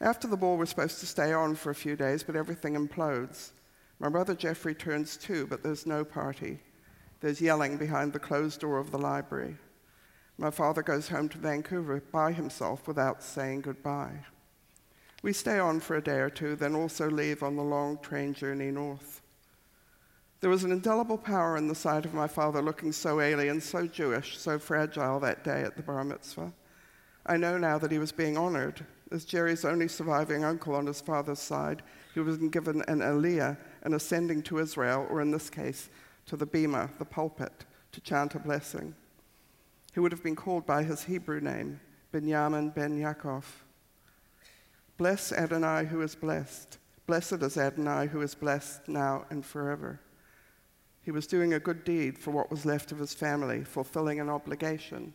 After 0.00 0.26
the 0.28 0.36
ball, 0.36 0.56
we're 0.56 0.66
supposed 0.66 1.00
to 1.00 1.06
stay 1.06 1.32
on 1.32 1.54
for 1.54 1.70
a 1.70 1.74
few 1.74 1.96
days, 1.96 2.22
but 2.22 2.36
everything 2.36 2.74
implodes. 2.74 3.50
My 3.98 4.08
brother 4.08 4.34
Jeffrey 4.34 4.74
turns 4.74 5.16
two, 5.16 5.46
but 5.46 5.62
there's 5.62 5.86
no 5.86 6.04
party. 6.04 6.60
There's 7.20 7.40
yelling 7.40 7.76
behind 7.76 8.12
the 8.12 8.20
closed 8.20 8.60
door 8.60 8.78
of 8.78 8.92
the 8.92 8.98
library. 8.98 9.56
My 10.38 10.50
father 10.50 10.82
goes 10.82 11.08
home 11.08 11.28
to 11.30 11.38
Vancouver 11.38 12.00
by 12.12 12.32
himself 12.32 12.86
without 12.86 13.24
saying 13.24 13.62
goodbye. 13.62 14.24
We 15.22 15.32
stay 15.32 15.58
on 15.58 15.80
for 15.80 15.96
a 15.96 16.02
day 16.02 16.18
or 16.18 16.30
two, 16.30 16.54
then 16.54 16.76
also 16.76 17.10
leave 17.10 17.42
on 17.42 17.56
the 17.56 17.62
long 17.62 17.98
train 17.98 18.34
journey 18.34 18.70
north. 18.70 19.20
There 20.40 20.50
was 20.50 20.62
an 20.62 20.70
indelible 20.70 21.18
power 21.18 21.56
in 21.56 21.66
the 21.66 21.74
sight 21.74 22.04
of 22.04 22.14
my 22.14 22.28
father 22.28 22.62
looking 22.62 22.92
so 22.92 23.20
alien, 23.20 23.60
so 23.60 23.86
Jewish, 23.88 24.38
so 24.38 24.58
fragile 24.58 25.18
that 25.20 25.42
day 25.42 25.62
at 25.62 25.76
the 25.76 25.82
bar 25.82 26.04
mitzvah. 26.04 26.52
I 27.26 27.36
know 27.36 27.58
now 27.58 27.76
that 27.78 27.90
he 27.90 27.98
was 27.98 28.12
being 28.12 28.38
honored. 28.38 28.86
As 29.10 29.24
Jerry's 29.24 29.64
only 29.64 29.88
surviving 29.88 30.44
uncle 30.44 30.76
on 30.76 30.86
his 30.86 31.00
father's 31.00 31.40
side, 31.40 31.82
he 32.14 32.20
was 32.20 32.38
given 32.38 32.82
an 32.86 33.00
aliyah, 33.00 33.56
an 33.82 33.94
ascending 33.94 34.42
to 34.44 34.58
Israel, 34.58 35.08
or 35.10 35.20
in 35.20 35.32
this 35.32 35.50
case, 35.50 35.90
to 36.26 36.36
the 36.36 36.46
bema, 36.46 36.88
the 36.98 37.04
pulpit, 37.04 37.64
to 37.90 38.00
chant 38.00 38.34
a 38.36 38.38
blessing. 38.38 38.94
He 39.92 40.00
would 40.00 40.12
have 40.12 40.22
been 40.22 40.36
called 40.36 40.66
by 40.66 40.84
his 40.84 41.02
Hebrew 41.04 41.40
name, 41.40 41.80
Benjamin 42.12 42.70
ben 42.70 42.96
Yaakov. 42.96 43.44
Bless 44.98 45.32
Adonai 45.32 45.86
who 45.86 46.00
is 46.02 46.14
blessed. 46.14 46.78
Blessed 47.06 47.42
is 47.42 47.56
Adonai 47.56 48.06
who 48.06 48.20
is 48.20 48.34
blessed 48.34 48.88
now 48.88 49.24
and 49.30 49.44
forever. 49.44 50.00
He 51.08 51.12
was 51.12 51.26
doing 51.26 51.54
a 51.54 51.58
good 51.58 51.84
deed 51.84 52.18
for 52.18 52.32
what 52.32 52.50
was 52.50 52.66
left 52.66 52.92
of 52.92 52.98
his 52.98 53.14
family, 53.14 53.64
fulfilling 53.64 54.20
an 54.20 54.28
obligation. 54.28 55.14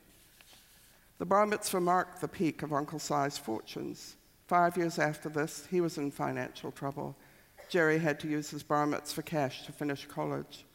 The 1.20 1.26
bar 1.28 1.46
mitzvah 1.46 1.82
marked 1.82 2.20
the 2.20 2.28
peak 2.28 2.64
of 2.64 2.74
Uncle 2.74 2.98
Si's 2.98 3.38
fortunes. 3.38 4.16
Five 4.48 4.76
years 4.76 4.98
after 4.98 5.30
this, 5.30 5.68
he 5.70 5.82
was 5.82 6.00
in 6.00 6.10
financial 6.10 6.72
trouble. 6.72 7.16
Jerry 7.70 8.00
had 8.00 8.20
to 8.22 8.28
use 8.28 8.50
his 8.50 8.64
bar 8.64 8.88
mitzvah 8.88 9.22
cash 9.22 9.68
to 9.68 9.72
finish 9.72 10.08
college. 10.08 10.66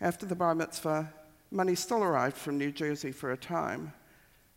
After 0.00 0.26
the 0.26 0.34
bar 0.34 0.56
mitzvah, 0.56 1.12
money 1.52 1.76
still 1.76 2.02
arrived 2.02 2.36
from 2.36 2.58
New 2.58 2.72
Jersey 2.72 3.12
for 3.12 3.30
a 3.30 3.36
time, 3.36 3.92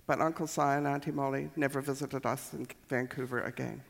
but 0.08 0.22
Uncle 0.22 0.48
Si 0.48 0.60
and 0.60 0.88
Auntie 0.88 1.12
Molly 1.12 1.52
never 1.56 1.82
visited 1.82 2.26
us 2.26 2.52
in 2.56 2.66
Vancouver 2.90 3.42
again. 3.42 3.84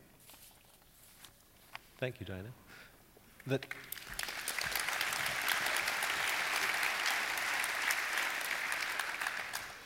Thank 1.97 2.19
you, 2.19 2.25
Diana. 2.25 2.49
That 3.47 3.65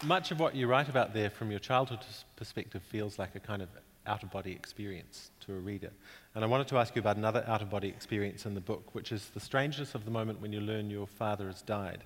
much 0.05 0.31
of 0.31 0.39
what 0.39 0.55
you 0.55 0.67
write 0.67 0.87
about 0.87 1.13
there 1.13 1.29
from 1.29 1.49
your 1.49 1.59
childhood 1.59 1.99
perspective 2.35 2.81
feels 2.83 3.17
like 3.17 3.35
a 3.35 3.39
kind 3.39 3.61
of 3.61 3.69
out 4.07 4.21
of 4.21 4.31
body 4.31 4.51
experience 4.51 5.31
to 5.39 5.53
a 5.53 5.59
reader. 5.59 5.89
And 6.35 6.43
I 6.43 6.47
wanted 6.47 6.67
to 6.67 6.77
ask 6.77 6.95
you 6.95 6.99
about 6.99 7.17
another 7.17 7.43
out 7.47 7.61
of 7.61 7.69
body 7.69 7.87
experience 7.87 8.45
in 8.45 8.53
the 8.53 8.61
book, 8.61 8.93
which 8.93 9.11
is 9.11 9.29
the 9.33 9.39
strangeness 9.39 9.95
of 9.95 10.05
the 10.05 10.11
moment 10.11 10.41
when 10.41 10.53
you 10.53 10.61
learn 10.61 10.89
your 10.91 11.07
father 11.07 11.47
has 11.47 11.61
died. 11.63 12.03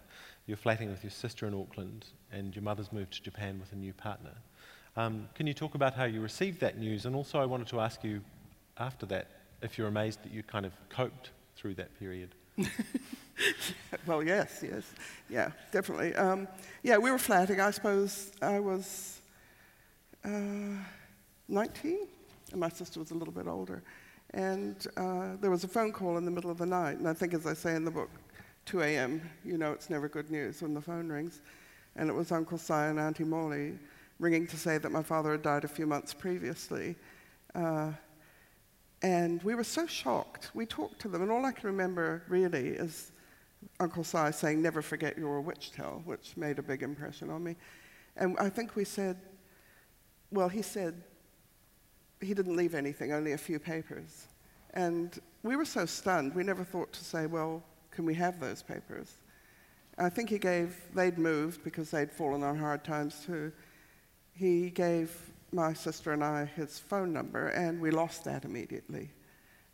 You're 0.48 0.58
flatting 0.58 0.90
with 0.90 1.04
your 1.04 1.12
sister 1.12 1.46
in 1.46 1.54
Auckland, 1.54 2.06
and 2.32 2.56
your 2.56 2.64
mother's 2.64 2.92
moved 2.94 3.14
to 3.14 3.22
Japan 3.22 3.60
with 3.60 3.74
a 3.74 3.76
new 3.76 3.94
partner. 3.94 4.34
Um, 4.96 5.28
can 5.36 5.46
you 5.46 5.54
talk 5.54 5.76
about 5.76 5.94
how 5.94 6.06
you 6.06 6.22
received 6.22 6.62
that 6.62 6.78
news? 6.78 7.06
And 7.06 7.16
also, 7.16 7.40
I 7.40 7.46
wanted 7.46 7.68
to 7.68 7.82
ask 7.82 8.04
you 8.04 8.22
after 8.78 9.06
that 9.08 9.28
if 9.62 9.78
you're 9.78 9.88
amazed 9.88 10.24
that 10.24 10.32
you 10.32 10.42
kind 10.42 10.66
of 10.66 10.72
coped 10.90 11.32
through 11.56 11.76
that 11.76 12.00
period. 12.00 12.34
well, 14.06 14.24
yes, 14.24 14.64
yes, 14.64 14.84
yeah, 15.30 15.52
definitely. 15.72 16.16
Um, 16.16 16.48
yeah, 16.84 16.98
we 16.98 17.12
were 17.12 17.18
flatting. 17.18 17.60
I 17.60 17.72
suppose 17.72 18.32
I 18.42 18.60
was 18.60 19.20
uh, 20.26 20.30
19, 21.48 22.08
and 22.52 22.60
my 22.60 22.70
sister 22.70 23.00
was 23.00 23.12
a 23.12 23.16
little 23.16 23.34
bit 23.34 23.48
older. 23.48 23.84
And 24.34 24.86
uh, 24.98 25.38
there 25.42 25.50
was 25.50 25.64
a 25.64 25.68
phone 25.68 25.92
call 25.92 26.18
in 26.18 26.26
the 26.26 26.32
middle 26.32 26.52
of 26.52 26.58
the 26.58 26.66
night, 26.66 26.98
and 26.98 27.08
I 27.08 27.14
think, 27.14 27.34
as 27.34 27.46
I 27.46 27.54
say 27.54 27.76
in 27.76 27.84
the 27.84 27.92
book, 27.92 28.10
2 28.66 28.82
a.m., 28.82 29.22
you 29.44 29.58
know 29.58 29.72
it's 29.72 29.90
never 29.90 30.08
good 30.08 30.30
news 30.30 30.62
when 30.62 30.74
the 30.74 30.82
phone 30.82 31.10
rings. 31.10 31.42
And 31.96 32.10
it 32.10 32.14
was 32.14 32.32
Uncle 32.32 32.58
Si 32.58 32.74
and 32.74 33.00
Auntie 33.00 33.24
Molly 33.24 33.74
ringing 34.20 34.46
to 34.48 34.58
say 34.58 34.78
that 34.78 34.92
my 34.92 35.02
father 35.02 35.32
had 35.32 35.42
died 35.42 35.64
a 35.64 35.68
few 35.68 35.88
months 35.88 36.14
previously. 36.14 36.96
Uh, 37.56 37.92
and 39.02 39.42
we 39.44 39.56
were 39.56 39.64
so 39.64 39.88
shocked. 39.88 40.52
We 40.54 40.66
talked 40.66 41.00
to 41.02 41.08
them, 41.08 41.22
and 41.22 41.32
all 41.32 41.46
I 41.46 41.52
can 41.52 41.68
remember 41.68 42.24
really 42.28 42.70
is 42.70 43.12
Uncle 43.80 44.04
Si 44.04 44.32
saying, 44.32 44.62
Never 44.62 44.82
forget 44.82 45.18
you 45.18 45.24
your 45.24 45.42
Wichtel, 45.42 46.06
which 46.06 46.36
made 46.36 46.60
a 46.60 46.64
big 46.64 46.84
impression 46.84 47.30
on 47.30 47.44
me. 47.44 47.56
And 48.18 48.38
I 48.40 48.50
think 48.50 48.76
we 48.76 48.84
said, 48.84 49.18
Well, 50.32 50.50
he 50.50 50.62
said 50.62 51.02
he 52.22 52.34
didn't 52.34 52.56
leave 52.56 52.76
anything, 52.76 53.14
only 53.14 53.32
a 53.32 53.38
few 53.38 53.60
papers. 53.60 54.28
And 54.74 55.18
we 55.44 55.56
were 55.56 55.66
so 55.66 55.86
stunned, 55.86 56.36
we 56.36 56.44
never 56.44 56.64
thought 56.64 56.92
to 56.94 57.04
say, 57.04 57.26
Well, 57.26 57.64
can 57.92 58.06
we 58.06 58.14
have 58.16 58.40
those 58.40 58.62
papers? 58.62 59.14
I 59.98 60.10
think 60.10 60.30
he 60.30 60.40
gave, 60.40 60.78
they'd 60.94 61.18
moved 61.18 61.64
because 61.64 61.92
they'd 61.92 62.12
fallen 62.12 62.42
on 62.44 62.58
hard 62.58 62.84
times 62.86 63.24
too. 63.26 63.52
He 64.34 64.70
gave 64.70 65.29
my 65.52 65.74
sister 65.74 66.14
and 66.14 66.24
I 66.24 66.46
his 66.46 66.80
phone 66.80 67.14
number, 67.14 67.48
and 67.50 67.80
we 67.80 67.92
lost 67.92 68.24
that 68.26 68.46
immediately. 68.46 69.12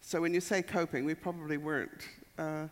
So 0.01 0.21
when 0.21 0.33
you 0.33 0.41
say 0.41 0.61
coping, 0.61 1.05
we 1.05 1.15
probably 1.15 1.57
weren't. 1.57 2.07
Uh, 2.37 2.67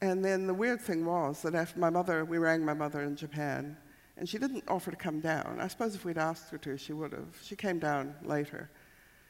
and 0.00 0.24
then 0.24 0.46
the 0.46 0.54
weird 0.54 0.80
thing 0.80 1.06
was 1.06 1.42
that 1.42 1.54
after 1.54 1.78
my 1.78 1.90
mother, 1.90 2.24
we 2.24 2.38
rang 2.38 2.64
my 2.64 2.74
mother 2.74 3.02
in 3.02 3.16
Japan, 3.16 3.76
and 4.16 4.28
she 4.28 4.38
didn't 4.38 4.64
offer 4.68 4.90
to 4.90 4.96
come 4.96 5.20
down. 5.20 5.58
I 5.60 5.68
suppose 5.68 5.94
if 5.94 6.04
we'd 6.04 6.18
asked 6.18 6.50
her 6.50 6.58
to, 6.58 6.76
she 6.76 6.92
would 6.92 7.12
have. 7.12 7.38
She 7.42 7.56
came 7.56 7.78
down 7.78 8.14
later, 8.24 8.70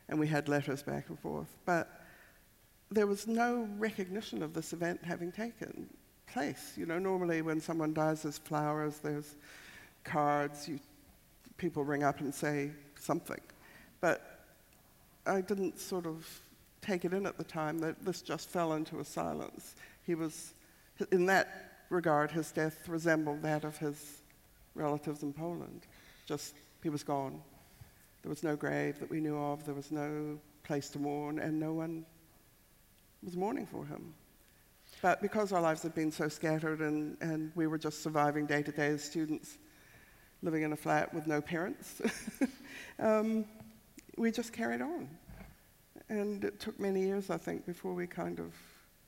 and 0.09 0.18
we 0.18 0.26
had 0.26 0.48
letters 0.48 0.83
back 0.83 1.09
and 1.09 1.18
forth. 1.18 1.55
But 1.64 2.00
there 2.90 3.07
was 3.07 3.26
no 3.26 3.68
recognition 3.78 4.42
of 4.42 4.52
this 4.55 4.72
event 4.72 5.00
having 5.05 5.31
taken 5.33 5.88
place. 6.26 6.72
You 6.76 6.87
know, 6.87 6.98
normally 6.98 7.42
when 7.42 7.61
someone 7.61 7.94
dies, 7.94 8.22
there's 8.22 8.38
flowers, 8.38 8.98
there's 8.98 9.37
cards, 10.05 10.68
you, 10.68 10.81
people 11.57 11.85
ring 11.85 12.02
up 12.02 12.20
and 12.20 12.35
say 12.35 12.70
something. 13.03 13.41
But 14.01 14.41
I 15.27 15.41
didn't 15.41 15.79
sort 15.79 16.07
of 16.07 16.27
take 16.81 17.05
it 17.05 17.12
in 17.12 17.27
at 17.27 17.38
the 17.38 17.45
time 17.45 17.79
that 17.79 18.05
this 18.05 18.23
just 18.23 18.49
fell 18.49 18.73
into 18.73 18.99
a 19.01 19.05
silence. 19.05 19.77
He 20.05 20.15
was 20.15 20.55
in 21.11 21.27
that 21.27 21.85
regard, 21.91 22.31
his 22.31 22.51
death 22.53 22.88
resembled 22.88 23.43
that 23.43 23.65
of 23.65 23.77
his 23.79 24.23
relatives 24.75 25.23
in 25.23 25.33
Poland. 25.33 25.83
Just, 26.27 26.55
he 26.83 26.88
was 26.88 27.03
gone. 27.03 27.41
There 28.23 28.31
was 28.31 28.43
no 28.43 28.57
grave 28.57 28.99
that 29.01 29.11
we 29.11 29.21
knew 29.21 29.37
of, 29.37 29.65
there 29.65 29.75
was 29.75 29.91
no 29.91 30.38
place 30.65 30.88
to 30.91 30.99
mourn, 30.99 31.38
and 31.38 31.59
no 31.59 31.73
one 31.73 32.05
was 33.23 33.37
mourning 33.37 33.67
for 33.67 33.85
him. 33.85 34.15
But 35.01 35.21
because 35.21 35.53
our 35.53 35.61
lives 35.61 35.83
had 35.83 35.95
been 35.95 36.12
so 36.12 36.29
scattered 36.29 36.81
and, 36.81 37.17
and 37.21 37.51
we 37.55 37.67
were 37.67 37.79
just 37.79 38.03
surviving 38.03 38.47
day 38.47 38.62
to 38.62 38.71
day 38.71 38.88
as 38.88 39.03
students, 39.03 39.59
living 40.42 40.62
in 40.62 40.72
a 40.72 40.76
flat 40.76 41.12
with 41.14 41.26
no 41.26 41.40
parents, 41.40 42.02
um, 42.98 43.44
we 44.16 44.31
just 44.31 44.52
carried 44.52 44.83
on. 44.83 45.09
And 46.09 46.44
it 46.44 46.61
took 46.61 46.78
many 46.78 47.02
years, 47.02 47.31
I 47.31 47.38
think, 47.38 47.64
before 47.64 47.94
we 47.94 48.07
kind 48.07 48.38
of, 48.38 48.52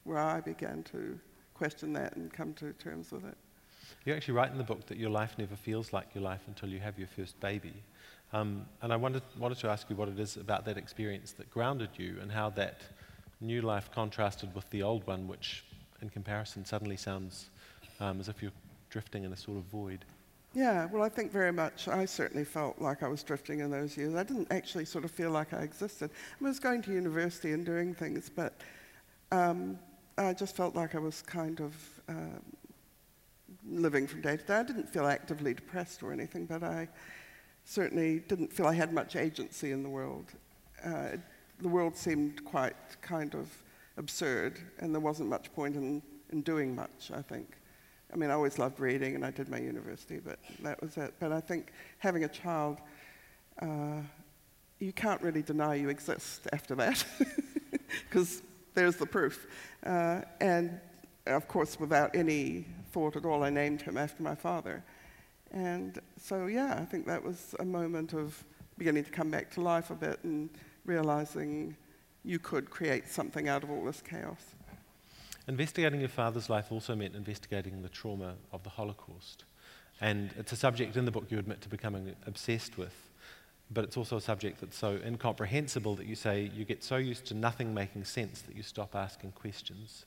where 0.04 0.18
I 0.18 0.40
began 0.40 0.82
to 0.84 1.18
question 1.54 1.92
that 1.94 2.16
and 2.16 2.32
come 2.32 2.54
to 2.54 2.72
terms 2.74 3.12
with 3.12 3.24
it. 3.24 3.36
You 4.04 4.14
actually 4.14 4.34
write 4.34 4.52
in 4.52 4.58
the 4.58 4.64
book 4.64 4.86
that 4.86 4.98
your 4.98 5.10
life 5.10 5.34
never 5.38 5.56
feels 5.56 5.92
like 5.92 6.14
your 6.14 6.22
life 6.22 6.42
until 6.46 6.68
you 6.68 6.80
have 6.80 6.98
your 6.98 7.08
first 7.08 7.38
baby. 7.40 7.72
Um, 8.32 8.66
and 8.82 8.92
I 8.92 8.96
wanted, 8.96 9.22
wanted 9.38 9.58
to 9.58 9.68
ask 9.68 9.88
you 9.88 9.96
what 9.96 10.08
it 10.08 10.18
is 10.18 10.36
about 10.36 10.64
that 10.64 10.76
experience 10.76 11.32
that 11.32 11.50
grounded 11.50 11.90
you 11.96 12.16
and 12.20 12.30
how 12.30 12.50
that 12.50 12.80
new 13.40 13.62
life 13.62 13.90
contrasted 13.92 14.54
with 14.54 14.68
the 14.70 14.82
old 14.82 15.06
one, 15.06 15.28
which 15.28 15.64
in 16.02 16.10
comparison 16.10 16.64
suddenly 16.64 16.96
sounds 16.96 17.50
um, 18.00 18.20
as 18.20 18.28
if 18.28 18.42
you're 18.42 18.52
drifting 18.90 19.24
in 19.24 19.32
a 19.32 19.36
sort 19.36 19.56
of 19.56 19.64
void. 19.64 20.04
Yeah, 20.54 20.86
well, 20.86 21.02
I 21.02 21.08
think 21.08 21.32
very 21.32 21.52
much. 21.52 21.88
I 21.88 22.04
certainly 22.04 22.44
felt 22.44 22.80
like 22.80 23.02
I 23.02 23.08
was 23.08 23.24
drifting 23.24 23.58
in 23.58 23.70
those 23.72 23.96
years. 23.96 24.14
I 24.14 24.22
didn't 24.22 24.46
actually 24.52 24.84
sort 24.84 25.04
of 25.04 25.10
feel 25.10 25.30
like 25.30 25.52
I 25.52 25.58
existed. 25.58 26.10
I 26.40 26.44
was 26.44 26.60
going 26.60 26.80
to 26.82 26.92
university 26.92 27.52
and 27.52 27.66
doing 27.66 27.92
things, 27.92 28.30
but 28.30 28.54
um, 29.32 29.76
I 30.16 30.32
just 30.32 30.54
felt 30.54 30.76
like 30.76 30.94
I 30.94 31.00
was 31.00 31.22
kind 31.22 31.60
of 31.60 31.74
uh, 32.08 32.38
living 33.68 34.06
from 34.06 34.20
day 34.20 34.36
to 34.36 34.44
day. 34.44 34.54
I 34.54 34.62
didn't 34.62 34.88
feel 34.88 35.06
actively 35.06 35.54
depressed 35.54 36.04
or 36.04 36.12
anything, 36.12 36.46
but 36.46 36.62
I 36.62 36.88
certainly 37.64 38.20
didn't 38.20 38.52
feel 38.52 38.66
I 38.66 38.74
had 38.74 38.92
much 38.92 39.16
agency 39.16 39.72
in 39.72 39.82
the 39.82 39.88
world. 39.88 40.26
Uh, 40.84 41.16
the 41.60 41.68
world 41.68 41.96
seemed 41.96 42.44
quite 42.44 42.76
kind 43.02 43.34
of 43.34 43.50
absurd, 43.96 44.60
and 44.78 44.94
there 44.94 45.00
wasn't 45.00 45.28
much 45.28 45.52
point 45.52 45.74
in, 45.74 46.00
in 46.30 46.42
doing 46.42 46.76
much, 46.76 47.10
I 47.12 47.22
think. 47.22 47.56
I 48.14 48.16
mean, 48.16 48.30
I 48.30 48.34
always 48.34 48.60
loved 48.60 48.78
reading, 48.78 49.16
and 49.16 49.26
I 49.26 49.32
did 49.32 49.48
my 49.48 49.58
university, 49.58 50.20
but 50.24 50.38
that 50.62 50.80
was 50.80 50.96
it. 50.96 51.14
But 51.18 51.32
I 51.32 51.40
think 51.40 51.72
having 51.98 52.22
a 52.22 52.28
child, 52.28 52.78
uh, 53.60 54.02
you 54.78 54.92
can't 54.92 55.20
really 55.20 55.42
deny 55.42 55.74
you 55.74 55.88
exist 55.88 56.46
after 56.52 56.76
that, 56.76 57.04
because 58.08 58.42
there's 58.74 58.96
the 58.96 59.06
proof. 59.06 59.48
Uh, 59.84 60.20
and 60.40 60.78
of 61.26 61.48
course, 61.48 61.80
without 61.80 62.14
any 62.14 62.66
thought 62.92 63.16
at 63.16 63.24
all, 63.24 63.42
I 63.42 63.50
named 63.50 63.82
him 63.82 63.96
after 63.96 64.22
my 64.22 64.36
father. 64.36 64.84
And 65.50 65.98
so, 66.16 66.46
yeah, 66.46 66.78
I 66.80 66.84
think 66.84 67.06
that 67.06 67.22
was 67.22 67.56
a 67.58 67.64
moment 67.64 68.12
of 68.12 68.44
beginning 68.78 69.04
to 69.04 69.10
come 69.10 69.30
back 69.30 69.50
to 69.52 69.60
life 69.60 69.90
a 69.90 69.94
bit 69.94 70.20
and 70.22 70.50
realizing 70.84 71.76
you 72.24 72.38
could 72.38 72.70
create 72.70 73.08
something 73.08 73.48
out 73.48 73.64
of 73.64 73.70
all 73.70 73.84
this 73.84 74.00
chaos. 74.00 74.53
Investigating 75.46 76.00
your 76.00 76.08
father's 76.08 76.48
life 76.48 76.72
also 76.72 76.96
meant 76.96 77.14
investigating 77.14 77.82
the 77.82 77.88
trauma 77.90 78.34
of 78.50 78.62
the 78.62 78.70
Holocaust. 78.70 79.44
And 80.00 80.30
it's 80.38 80.52
a 80.52 80.56
subject 80.56 80.96
in 80.96 81.04
the 81.04 81.10
book 81.10 81.26
you 81.28 81.38
admit 81.38 81.60
to 81.62 81.68
becoming 81.68 82.16
obsessed 82.26 82.78
with, 82.78 82.94
but 83.70 83.84
it's 83.84 83.96
also 83.96 84.16
a 84.16 84.20
subject 84.20 84.60
that's 84.60 84.76
so 84.76 84.98
incomprehensible 85.04 85.96
that 85.96 86.06
you 86.06 86.14
say 86.14 86.50
you 86.54 86.64
get 86.64 86.82
so 86.82 86.96
used 86.96 87.26
to 87.26 87.34
nothing 87.34 87.74
making 87.74 88.04
sense 88.04 88.40
that 88.42 88.56
you 88.56 88.62
stop 88.62 88.94
asking 88.94 89.32
questions. 89.32 90.06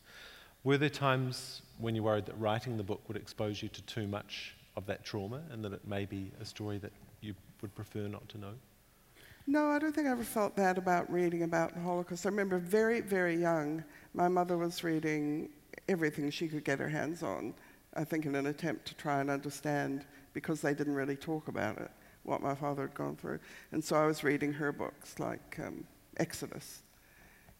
Were 0.63 0.78
there 0.78 0.89
times 0.89 1.62
when 1.78 1.93
you 1.93 2.02
worried 2.02 2.26
that 2.26 2.39
writing 2.39 2.76
the 2.76 2.84
book 2.84 3.02
would 3.08 3.15
expose 3.15 3.62
you 3.62 3.69
to 3.69 3.82
too 3.84 4.08
much 4.08 4.56
of 4.76 4.88
that 4.88 5.06
trauma 5.06 5.41
and 5.52 5.63
that 5.63 5.71
it 5.71 5.88
may 5.88 6.06
be 6.06 6.32
a 6.41 6.45
story 6.45 6.80
that 6.80 6.91
you 7.21 7.36
would 7.62 7.73
prefer 7.76 8.08
not 8.08 8.28
to 8.30 8.39
know? 8.39 8.54
No, 9.50 9.69
I 9.69 9.80
don't 9.80 9.95
think 9.95 10.08
I 10.08 10.12
ever 10.12 10.26
felt 10.26 10.58
that 10.58 10.78
about 10.78 11.10
reading 11.10 11.43
about 11.43 11.73
the 11.73 11.80
Holocaust. 11.80 12.26
I 12.26 12.30
remember 12.30 12.58
very, 12.58 13.00
very 13.00 13.36
young, 13.38 13.82
my 14.17 14.27
mother 14.27 14.58
was 14.58 14.84
reading 14.84 15.47
everything 15.88 16.32
she 16.32 16.47
could 16.47 16.65
get 16.65 16.80
her 16.80 16.89
hands 16.89 17.21
on, 17.21 17.53
I 17.93 18.03
think 18.03 18.25
in 18.25 18.34
an 18.34 18.47
attempt 18.47 18.88
to 18.88 18.95
try 18.95 19.21
and 19.21 19.30
understand, 19.30 20.06
because 20.34 20.60
they 20.60 20.73
didn't 20.73 20.95
really 20.95 21.15
talk 21.15 21.47
about 21.47 21.77
it, 21.77 21.91
what 22.23 22.41
my 22.41 22.56
father 22.56 22.82
had 22.82 22.95
gone 22.95 23.15
through. 23.15 23.39
And 23.71 23.84
so 23.84 23.95
I 23.95 24.08
was 24.08 24.23
reading 24.23 24.51
her 24.53 24.71
books, 24.71 25.19
like 25.19 25.60
um, 25.63 25.86
Exodus. 26.17 26.82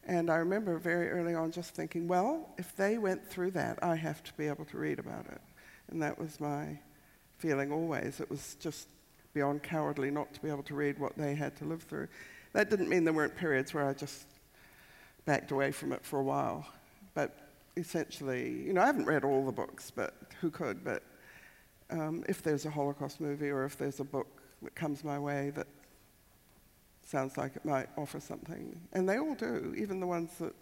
And 0.04 0.30
I 0.30 0.36
remember 0.36 0.78
very 0.78 1.10
early 1.10 1.34
on 1.34 1.52
just 1.52 1.76
thinking, 1.76 2.08
well, 2.08 2.48
if 2.58 2.74
they 2.74 2.98
went 2.98 3.24
through 3.24 3.52
that, 3.52 3.78
I 3.80 3.94
have 3.94 4.24
to 4.24 4.32
be 4.34 4.48
able 4.48 4.64
to 4.64 4.78
read 4.78 4.98
about 4.98 5.26
it. 5.26 5.40
And 5.90 6.02
that 6.02 6.18
was 6.18 6.40
my 6.40 6.76
feeling 7.36 7.70
always. 7.70 8.18
It 8.18 8.28
was 8.28 8.56
just 8.58 8.88
beyond 9.32 9.62
cowardly 9.62 10.10
not 10.10 10.34
to 10.34 10.40
be 10.40 10.48
able 10.48 10.64
to 10.64 10.74
read 10.74 10.98
what 10.98 11.16
they 11.16 11.36
had 11.36 11.56
to 11.58 11.64
live 11.64 11.84
through. 11.84 12.08
That 12.52 12.68
didn't 12.68 12.88
mean 12.88 13.04
there 13.04 13.14
weren't 13.14 13.36
periods 13.36 13.72
where 13.72 13.88
I 13.88 13.92
just 13.92 14.26
backed 15.28 15.50
away 15.50 15.70
from 15.70 15.92
it 15.92 16.02
for 16.02 16.18
a 16.20 16.22
while. 16.22 16.66
But 17.12 17.36
essentially, 17.76 18.48
you 18.66 18.72
know, 18.72 18.80
I 18.80 18.86
haven't 18.86 19.04
read 19.04 19.24
all 19.24 19.44
the 19.44 19.52
books, 19.52 19.90
but 19.90 20.14
who 20.40 20.50
could? 20.50 20.82
But 20.82 21.02
um, 21.90 22.24
if 22.26 22.42
there's 22.42 22.64
a 22.64 22.70
Holocaust 22.70 23.20
movie 23.20 23.50
or 23.50 23.66
if 23.66 23.76
there's 23.76 24.00
a 24.00 24.04
book 24.04 24.26
that 24.62 24.74
comes 24.74 25.04
my 25.04 25.18
way 25.18 25.50
that 25.50 25.66
sounds 27.04 27.36
like 27.36 27.56
it 27.56 27.64
might 27.66 27.90
offer 27.98 28.20
something, 28.20 28.74
and 28.94 29.06
they 29.06 29.18
all 29.18 29.34
do, 29.34 29.74
even 29.76 30.00
the 30.00 30.06
ones 30.06 30.30
that, 30.40 30.54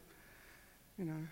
you 0.98 1.04
know, 1.04 1.22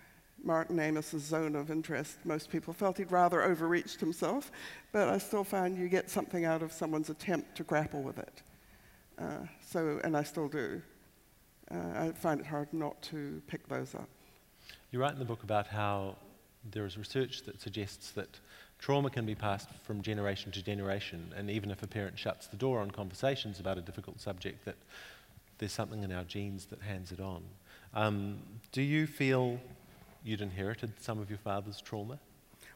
Martin 0.41 0.79
Amis's 0.79 1.23
zone 1.23 1.57
of 1.57 1.69
interest, 1.69 2.17
most 2.23 2.49
people 2.49 2.73
felt 2.73 2.97
he'd 2.97 3.11
rather 3.11 3.43
overreached 3.43 3.99
himself, 3.99 4.49
but 4.93 5.09
I 5.09 5.17
still 5.17 5.43
find 5.43 5.77
you 5.77 5.89
get 5.89 6.09
something 6.09 6.45
out 6.45 6.63
of 6.63 6.71
someone's 6.71 7.09
attempt 7.09 7.57
to 7.57 7.63
grapple 7.63 8.01
with 8.01 8.17
it. 8.17 8.43
Uh, 9.19 9.45
so, 9.61 9.99
and 10.05 10.15
I 10.15 10.23
still 10.23 10.47
do. 10.47 10.81
Uh, 11.71 11.77
I 11.95 12.11
find 12.11 12.39
it 12.39 12.45
hard 12.45 12.71
not 12.73 13.01
to 13.03 13.41
pick 13.47 13.67
those 13.67 13.95
up. 13.95 14.07
You 14.91 14.99
write 14.99 15.13
in 15.13 15.19
the 15.19 15.25
book 15.25 15.43
about 15.43 15.67
how 15.67 16.15
there 16.71 16.85
is 16.85 16.97
research 16.97 17.43
that 17.43 17.61
suggests 17.61 18.11
that 18.11 18.39
trauma 18.79 19.09
can 19.09 19.25
be 19.25 19.35
passed 19.35 19.69
from 19.83 20.01
generation 20.01 20.51
to 20.51 20.63
generation, 20.63 21.33
and 21.35 21.49
even 21.49 21.71
if 21.71 21.83
a 21.83 21.87
parent 21.87 22.17
shuts 22.17 22.47
the 22.47 22.57
door 22.57 22.79
on 22.79 22.91
conversations 22.91 23.59
about 23.59 23.77
a 23.77 23.81
difficult 23.81 24.19
subject, 24.19 24.65
that 24.65 24.75
there's 25.57 25.71
something 25.71 26.03
in 26.03 26.11
our 26.11 26.23
genes 26.23 26.65
that 26.65 26.81
hands 26.81 27.11
it 27.11 27.19
on. 27.19 27.43
Um, 27.93 28.39
do 28.71 28.81
you 28.81 29.07
feel 29.07 29.59
you'd 30.23 30.41
inherited 30.41 30.91
some 30.99 31.19
of 31.19 31.29
your 31.29 31.39
father's 31.39 31.79
trauma? 31.81 32.19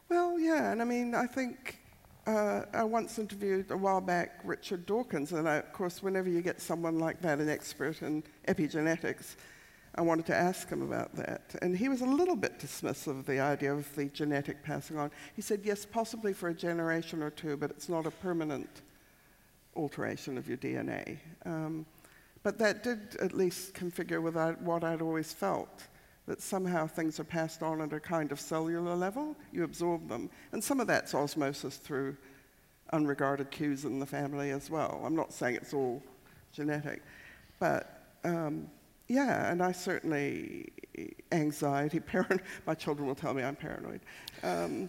Well, 0.08 0.38
yeah, 0.38 0.72
and 0.72 0.80
I 0.80 0.84
mean, 0.84 1.14
I 1.14 1.26
think 1.26 1.78
uh, 2.26 2.62
I 2.72 2.84
once 2.84 3.18
interviewed 3.18 3.70
a 3.70 3.76
while 3.76 4.00
back 4.00 4.40
Richard 4.44 4.86
Dawkins, 4.86 5.32
and 5.32 5.48
I, 5.48 5.56
of 5.56 5.72
course, 5.72 6.02
whenever 6.02 6.28
you 6.28 6.42
get 6.42 6.60
someone 6.60 6.98
like 6.98 7.20
that, 7.22 7.38
an 7.38 7.48
expert 7.48 8.02
in 8.02 8.22
epigenetics, 8.46 9.36
I 9.94 10.02
wanted 10.02 10.26
to 10.26 10.36
ask 10.36 10.68
him 10.68 10.82
about 10.82 11.14
that. 11.16 11.56
And 11.62 11.76
he 11.76 11.88
was 11.88 12.00
a 12.00 12.06
little 12.06 12.36
bit 12.36 12.58
dismissive 12.58 13.18
of 13.18 13.26
the 13.26 13.40
idea 13.40 13.72
of 13.72 13.92
the 13.96 14.06
genetic 14.06 14.62
passing 14.62 14.98
on. 14.98 15.10
He 15.34 15.42
said, 15.42 15.62
yes, 15.64 15.84
possibly 15.84 16.32
for 16.32 16.48
a 16.48 16.54
generation 16.54 17.22
or 17.22 17.30
two, 17.30 17.56
but 17.56 17.70
it's 17.70 17.88
not 17.88 18.06
a 18.06 18.10
permanent 18.10 18.82
alteration 19.74 20.38
of 20.38 20.48
your 20.48 20.58
DNA. 20.58 21.18
Um, 21.44 21.86
but 22.42 22.58
that 22.58 22.82
did 22.82 23.16
at 23.16 23.34
least 23.34 23.74
configure 23.74 24.22
with 24.22 24.36
what 24.60 24.84
I'd 24.84 25.02
always 25.02 25.32
felt 25.32 25.88
that 26.26 26.40
somehow 26.40 26.86
things 26.86 27.18
are 27.18 27.24
passed 27.24 27.62
on 27.62 27.80
at 27.80 27.92
a 27.92 28.00
kind 28.00 28.30
of 28.30 28.38
cellular 28.38 28.94
level, 28.94 29.34
you 29.52 29.64
absorb 29.64 30.08
them. 30.08 30.30
And 30.52 30.62
some 30.62 30.80
of 30.80 30.86
that's 30.86 31.14
osmosis 31.14 31.76
through 31.76 32.16
unregarded 32.92 33.50
cues 33.50 33.84
in 33.84 33.98
the 33.98 34.06
family 34.06 34.50
as 34.50 34.70
well. 34.70 35.02
I'm 35.04 35.16
not 35.16 35.32
saying 35.32 35.56
it's 35.56 35.74
all 35.74 36.02
genetic, 36.52 37.02
but 37.58 38.04
um, 38.24 38.68
yeah, 39.08 39.50
and 39.50 39.62
I 39.62 39.72
certainly, 39.72 40.68
anxiety, 41.32 41.98
parent, 42.00 42.42
my 42.66 42.74
children 42.74 43.08
will 43.08 43.14
tell 43.14 43.34
me 43.34 43.42
I'm 43.42 43.56
paranoid. 43.56 44.00
Um, 44.42 44.88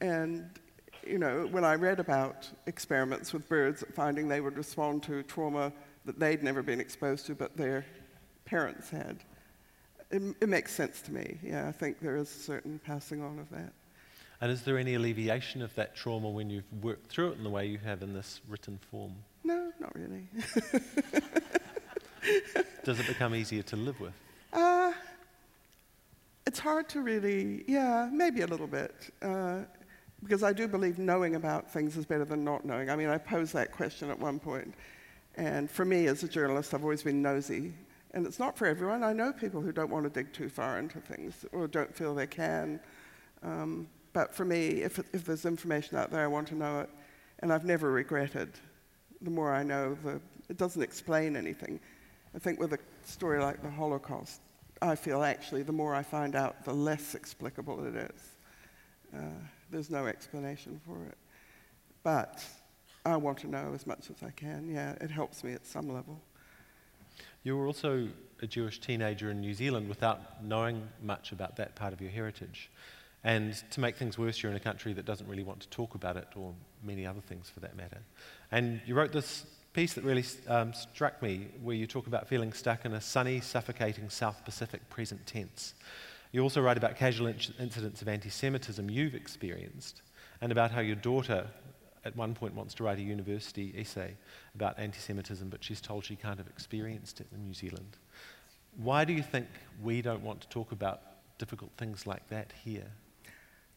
and, 0.00 0.48
you 1.04 1.18
know, 1.18 1.48
when 1.50 1.64
I 1.64 1.74
read 1.74 1.98
about 1.98 2.48
experiments 2.66 3.32
with 3.32 3.48
birds, 3.48 3.82
finding 3.94 4.28
they 4.28 4.40
would 4.40 4.56
respond 4.56 5.02
to 5.04 5.24
trauma 5.24 5.72
that 6.04 6.20
they'd 6.20 6.42
never 6.42 6.62
been 6.62 6.80
exposed 6.80 7.26
to, 7.26 7.34
but 7.34 7.56
their 7.56 7.84
parents 8.44 8.90
had, 8.90 9.24
it, 10.10 10.22
it 10.40 10.48
makes 10.48 10.72
sense 10.72 11.00
to 11.02 11.12
me. 11.12 11.38
Yeah, 11.42 11.68
I 11.68 11.72
think 11.72 12.00
there 12.00 12.16
is 12.16 12.34
a 12.34 12.40
certain 12.40 12.80
passing 12.84 13.22
on 13.22 13.38
of 13.38 13.50
that. 13.50 13.72
And 14.40 14.52
is 14.52 14.62
there 14.62 14.78
any 14.78 14.94
alleviation 14.94 15.62
of 15.62 15.74
that 15.74 15.96
trauma 15.96 16.28
when 16.30 16.48
you've 16.48 16.72
worked 16.82 17.08
through 17.08 17.32
it 17.32 17.38
in 17.38 17.44
the 17.44 17.50
way 17.50 17.66
you 17.66 17.78
have 17.78 18.02
in 18.02 18.14
this 18.14 18.40
written 18.48 18.78
form? 18.90 19.14
No, 19.42 19.72
not 19.80 19.92
really. 19.94 20.28
Does 22.84 23.00
it 23.00 23.06
become 23.06 23.34
easier 23.34 23.62
to 23.64 23.76
live 23.76 23.98
with? 24.00 24.12
Uh, 24.52 24.92
it's 26.46 26.58
hard 26.58 26.88
to 26.90 27.02
really, 27.02 27.64
yeah, 27.66 28.08
maybe 28.12 28.42
a 28.42 28.46
little 28.46 28.68
bit. 28.68 28.94
Uh, 29.20 29.62
because 30.22 30.42
I 30.42 30.52
do 30.52 30.68
believe 30.68 30.98
knowing 30.98 31.34
about 31.34 31.70
things 31.70 31.96
is 31.96 32.04
better 32.06 32.24
than 32.24 32.44
not 32.44 32.64
knowing. 32.64 32.90
I 32.90 32.96
mean, 32.96 33.08
I 33.08 33.18
posed 33.18 33.52
that 33.54 33.72
question 33.72 34.10
at 34.10 34.18
one 34.18 34.38
point, 34.38 34.74
and 35.36 35.70
for 35.70 35.84
me 35.84 36.06
as 36.06 36.22
a 36.22 36.28
journalist, 36.28 36.74
I've 36.74 36.82
always 36.82 37.02
been 37.02 37.22
nosy. 37.22 37.72
And 38.14 38.26
it's 38.26 38.38
not 38.38 38.56
for 38.56 38.66
everyone. 38.66 39.02
I 39.02 39.12
know 39.12 39.32
people 39.32 39.60
who 39.60 39.72
don't 39.72 39.90
want 39.90 40.04
to 40.04 40.10
dig 40.10 40.32
too 40.32 40.48
far 40.48 40.78
into 40.78 40.98
things 41.00 41.44
or 41.52 41.68
don't 41.68 41.94
feel 41.94 42.14
they 42.14 42.26
can. 42.26 42.80
Um, 43.42 43.88
but 44.12 44.34
for 44.34 44.44
me, 44.44 44.82
if, 44.82 44.98
if 45.12 45.24
there's 45.24 45.44
information 45.44 45.98
out 45.98 46.10
there, 46.10 46.24
I 46.24 46.26
want 46.26 46.48
to 46.48 46.54
know 46.54 46.80
it. 46.80 46.90
And 47.40 47.52
I've 47.52 47.64
never 47.64 47.92
regretted. 47.92 48.50
The 49.20 49.30
more 49.30 49.52
I 49.52 49.62
know, 49.62 49.96
the, 50.02 50.20
it 50.48 50.56
doesn't 50.56 50.82
explain 50.82 51.36
anything. 51.36 51.78
I 52.34 52.38
think 52.38 52.58
with 52.58 52.72
a 52.72 52.78
story 53.04 53.40
like 53.40 53.62
the 53.62 53.70
Holocaust, 53.70 54.40
I 54.80 54.94
feel 54.94 55.22
actually 55.22 55.62
the 55.62 55.72
more 55.72 55.94
I 55.94 56.02
find 56.02 56.34
out, 56.34 56.64
the 56.64 56.72
less 56.72 57.14
explicable 57.14 57.84
it 57.84 57.94
is. 57.94 58.36
Uh, 59.14 59.20
there's 59.70 59.90
no 59.90 60.06
explanation 60.06 60.80
for 60.86 61.04
it. 61.04 61.18
But 62.02 62.44
I 63.04 63.16
want 63.16 63.38
to 63.38 63.48
know 63.48 63.72
as 63.74 63.86
much 63.86 64.10
as 64.10 64.22
I 64.22 64.30
can. 64.30 64.68
Yeah, 64.72 64.92
it 65.00 65.10
helps 65.10 65.44
me 65.44 65.52
at 65.52 65.66
some 65.66 65.88
level. 65.88 66.20
You 67.42 67.56
were 67.56 67.66
also 67.66 68.08
a 68.42 68.46
Jewish 68.46 68.80
teenager 68.80 69.30
in 69.30 69.40
New 69.40 69.54
Zealand 69.54 69.88
without 69.88 70.44
knowing 70.44 70.88
much 71.02 71.32
about 71.32 71.56
that 71.56 71.74
part 71.74 71.92
of 71.92 72.00
your 72.00 72.10
heritage. 72.10 72.70
And 73.24 73.54
to 73.70 73.80
make 73.80 73.96
things 73.96 74.16
worse, 74.16 74.42
you're 74.42 74.50
in 74.50 74.56
a 74.56 74.60
country 74.60 74.92
that 74.92 75.04
doesn't 75.04 75.28
really 75.28 75.42
want 75.42 75.60
to 75.60 75.68
talk 75.68 75.94
about 75.94 76.16
it, 76.16 76.28
or 76.36 76.54
many 76.84 77.06
other 77.06 77.20
things 77.20 77.50
for 77.50 77.60
that 77.60 77.76
matter. 77.76 77.98
And 78.52 78.80
you 78.86 78.94
wrote 78.94 79.12
this 79.12 79.44
piece 79.72 79.94
that 79.94 80.04
really 80.04 80.24
um, 80.46 80.72
struck 80.72 81.20
me, 81.20 81.48
where 81.62 81.74
you 81.74 81.86
talk 81.86 82.06
about 82.06 82.28
feeling 82.28 82.52
stuck 82.52 82.84
in 82.84 82.94
a 82.94 83.00
sunny, 83.00 83.40
suffocating 83.40 84.08
South 84.08 84.44
Pacific 84.44 84.88
present 84.88 85.26
tense. 85.26 85.74
You 86.32 86.42
also 86.42 86.60
write 86.60 86.76
about 86.76 86.96
casual 86.96 87.26
incidents 87.26 88.02
of 88.02 88.08
anti 88.08 88.30
Semitism 88.30 88.88
you've 88.88 89.14
experienced, 89.14 90.02
and 90.40 90.52
about 90.52 90.70
how 90.70 90.80
your 90.80 90.96
daughter 90.96 91.48
at 92.04 92.16
one 92.16 92.34
point 92.34 92.54
wants 92.54 92.74
to 92.74 92.84
write 92.84 92.98
a 92.98 93.02
university 93.02 93.74
essay 93.76 94.16
about 94.54 94.78
anti 94.78 94.98
Semitism, 94.98 95.48
but 95.48 95.62
she's 95.62 95.80
told 95.80 96.04
she 96.04 96.16
can't 96.16 96.38
have 96.38 96.48
experienced 96.48 97.20
it 97.20 97.26
in 97.32 97.44
New 97.44 97.54
Zealand. 97.54 97.96
Why 98.76 99.04
do 99.04 99.12
you 99.12 99.22
think 99.22 99.46
we 99.82 100.02
don't 100.02 100.22
want 100.22 100.40
to 100.42 100.48
talk 100.48 100.72
about 100.72 101.00
difficult 101.38 101.70
things 101.76 102.06
like 102.06 102.28
that 102.28 102.52
here? 102.64 102.90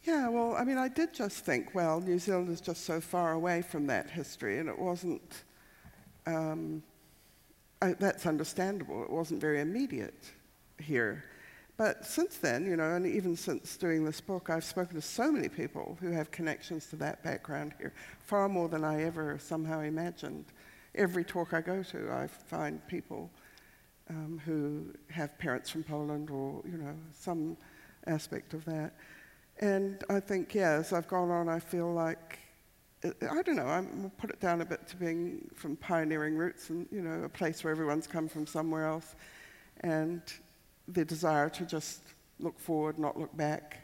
Yeah, 0.03 0.29
well, 0.29 0.55
I 0.55 0.63
mean, 0.63 0.77
I 0.77 0.87
did 0.87 1.13
just 1.13 1.45
think, 1.45 1.75
well, 1.75 2.01
New 2.01 2.17
Zealand 2.17 2.49
is 2.49 2.59
just 2.59 2.85
so 2.85 2.99
far 2.99 3.33
away 3.33 3.61
from 3.61 3.85
that 3.87 4.09
history, 4.09 4.57
and 4.57 4.67
it 4.67 4.77
wasn't, 4.77 5.43
um, 6.25 6.81
I, 7.81 7.93
that's 7.93 8.25
understandable. 8.25 9.03
It 9.03 9.11
wasn't 9.11 9.41
very 9.41 9.61
immediate 9.61 10.31
here. 10.79 11.23
But 11.81 12.05
since 12.05 12.37
then, 12.37 12.67
you 12.67 12.75
know, 12.75 12.93
and 12.93 13.07
even 13.07 13.35
since 13.35 13.75
doing 13.75 14.05
this 14.05 14.21
book, 14.21 14.51
I've 14.51 14.63
spoken 14.63 14.93
to 14.97 15.01
so 15.01 15.31
many 15.31 15.49
people 15.49 15.97
who 15.99 16.11
have 16.11 16.29
connections 16.29 16.85
to 16.91 16.95
that 16.97 17.23
background 17.23 17.73
here, 17.79 17.91
far 18.19 18.47
more 18.47 18.69
than 18.69 18.83
I 18.83 19.01
ever 19.01 19.39
somehow 19.39 19.79
imagined. 19.79 20.45
every 20.93 21.23
talk 21.23 21.55
I 21.55 21.61
go 21.61 21.81
to, 21.81 22.11
I 22.11 22.27
find 22.27 22.85
people 22.87 23.31
um, 24.11 24.39
who 24.45 24.93
have 25.09 25.35
parents 25.39 25.71
from 25.71 25.81
Poland 25.81 26.29
or, 26.29 26.61
you 26.71 26.77
know, 26.77 26.93
some 27.19 27.57
aspect 28.05 28.53
of 28.53 28.63
that. 28.65 28.93
And 29.59 30.03
I 30.07 30.19
think, 30.19 30.53
yeah, 30.53 30.73
as 30.73 30.93
I've 30.93 31.07
gone 31.07 31.31
on, 31.31 31.49
I 31.49 31.57
feel 31.57 31.91
like, 31.91 32.37
I 33.03 33.41
don't 33.41 33.55
know, 33.55 33.65
I'm 33.65 34.11
put 34.19 34.29
it 34.29 34.39
down 34.39 34.61
a 34.61 34.65
bit 34.65 34.87
to 34.89 34.97
being 34.97 35.49
from 35.55 35.77
pioneering 35.77 36.35
roots 36.35 36.69
and, 36.69 36.85
you 36.91 37.01
know, 37.01 37.23
a 37.23 37.29
place 37.29 37.63
where 37.63 37.71
everyone's 37.71 38.05
come 38.05 38.27
from 38.27 38.45
somewhere 38.45 38.85
else. 38.85 39.15
And 39.79 40.21
the 40.93 41.05
desire 41.05 41.49
to 41.49 41.65
just 41.65 42.01
look 42.39 42.59
forward, 42.59 42.99
not 42.99 43.19
look 43.19 43.35
back, 43.37 43.79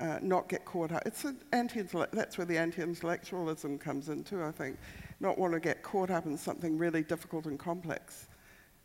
uh, 0.00 0.18
not 0.22 0.48
get 0.48 0.64
caught 0.64 0.92
up. 0.92 1.02
It's 1.06 1.24
an 1.24 1.38
anti 1.52 1.82
that's 1.82 2.38
where 2.38 2.46
the 2.46 2.56
anti-intellectualism 2.56 3.78
comes 3.78 4.08
in 4.08 4.24
too, 4.24 4.42
I 4.42 4.52
think. 4.52 4.78
Not 5.20 5.38
want 5.38 5.52
to 5.54 5.60
get 5.60 5.82
caught 5.82 6.10
up 6.10 6.26
in 6.26 6.36
something 6.36 6.78
really 6.78 7.02
difficult 7.02 7.46
and 7.46 7.58
complex. 7.58 8.28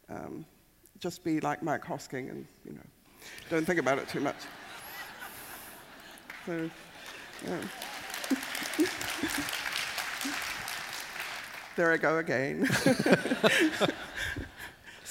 Um, 0.09 0.45
just 0.99 1.23
be 1.23 1.39
like 1.39 1.61
Mike 1.61 1.84
Hosking 1.84 2.29
and, 2.29 2.47
you 2.65 2.73
know, 2.73 2.81
don't 3.49 3.65
think 3.65 3.79
about 3.79 3.99
it 3.99 4.09
too 4.09 4.21
much. 4.21 4.36
So, 6.45 6.69
yeah. 7.45 7.57
there 11.75 11.91
I 11.91 11.97
go 11.97 12.17
again. 12.17 12.67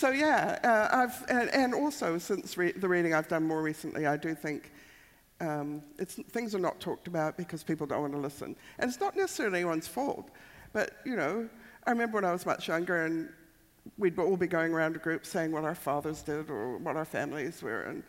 so 0.02 0.10
yeah, 0.10 0.58
uh, 0.64 0.96
I've, 0.96 1.24
and, 1.28 1.48
and, 1.54 1.72
also 1.72 2.18
since 2.18 2.58
re- 2.58 2.72
the 2.72 2.88
reading 2.88 3.14
I've 3.14 3.28
done 3.28 3.44
more 3.44 3.62
recently, 3.62 4.04
I 4.04 4.16
do 4.16 4.34
think 4.34 4.72
um, 5.40 5.80
things 6.32 6.56
are 6.56 6.58
not 6.58 6.80
talked 6.80 7.06
about 7.06 7.36
because 7.36 7.62
people 7.62 7.86
don't 7.86 8.00
want 8.00 8.12
to 8.14 8.18
listen. 8.18 8.56
And 8.80 8.90
it's 8.90 8.98
not 8.98 9.16
necessarily 9.16 9.60
anyone's 9.60 9.86
fault, 9.86 10.28
but 10.72 10.96
you 11.06 11.14
know, 11.14 11.48
I 11.86 11.90
remember 11.90 12.16
when 12.16 12.24
I 12.24 12.32
was 12.32 12.44
much 12.44 12.66
younger 12.66 13.04
and 13.04 13.28
we'd 13.96 14.18
all 14.18 14.36
be 14.36 14.48
going 14.48 14.74
around 14.74 14.96
a 14.96 14.98
group 14.98 15.24
saying 15.24 15.52
what 15.52 15.62
our 15.62 15.76
fathers 15.76 16.20
did 16.22 16.50
or 16.50 16.78
what 16.78 16.96
our 16.96 17.04
families 17.04 17.62
were. 17.62 17.82
And 17.82 18.02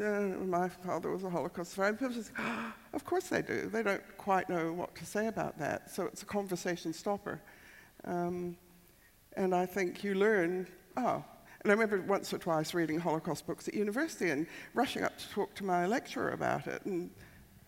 oh, 0.00 0.46
my 0.46 0.70
father 0.70 1.10
was 1.10 1.24
a 1.24 1.28
Holocaust 1.28 1.72
survivor. 1.72 1.98
People 1.98 2.14
just, 2.14 2.32
oh, 2.38 2.72
of 2.94 3.04
course 3.04 3.28
they 3.28 3.42
do. 3.42 3.68
They 3.70 3.82
don't 3.82 4.16
quite 4.16 4.48
know 4.48 4.72
what 4.72 4.94
to 4.94 5.04
say 5.04 5.26
about 5.26 5.58
that. 5.58 5.90
So 5.90 6.04
it's 6.04 6.22
a 6.22 6.26
conversation 6.26 6.94
stopper. 6.94 7.42
Um, 8.04 8.56
and 9.36 9.54
I 9.54 9.66
think 9.66 10.02
you 10.02 10.14
learn, 10.14 10.68
oh, 10.96 11.22
and 11.64 11.72
I 11.72 11.74
remember 11.74 12.02
once 12.02 12.32
or 12.32 12.38
twice 12.38 12.74
reading 12.74 12.98
Holocaust 12.98 13.46
books 13.46 13.68
at 13.68 13.74
university 13.74 14.30
and 14.30 14.46
rushing 14.74 15.02
up 15.02 15.16
to 15.18 15.30
talk 15.30 15.54
to 15.54 15.64
my 15.64 15.86
lecturer 15.86 16.32
about 16.32 16.66
it. 16.66 16.84
And 16.84 17.10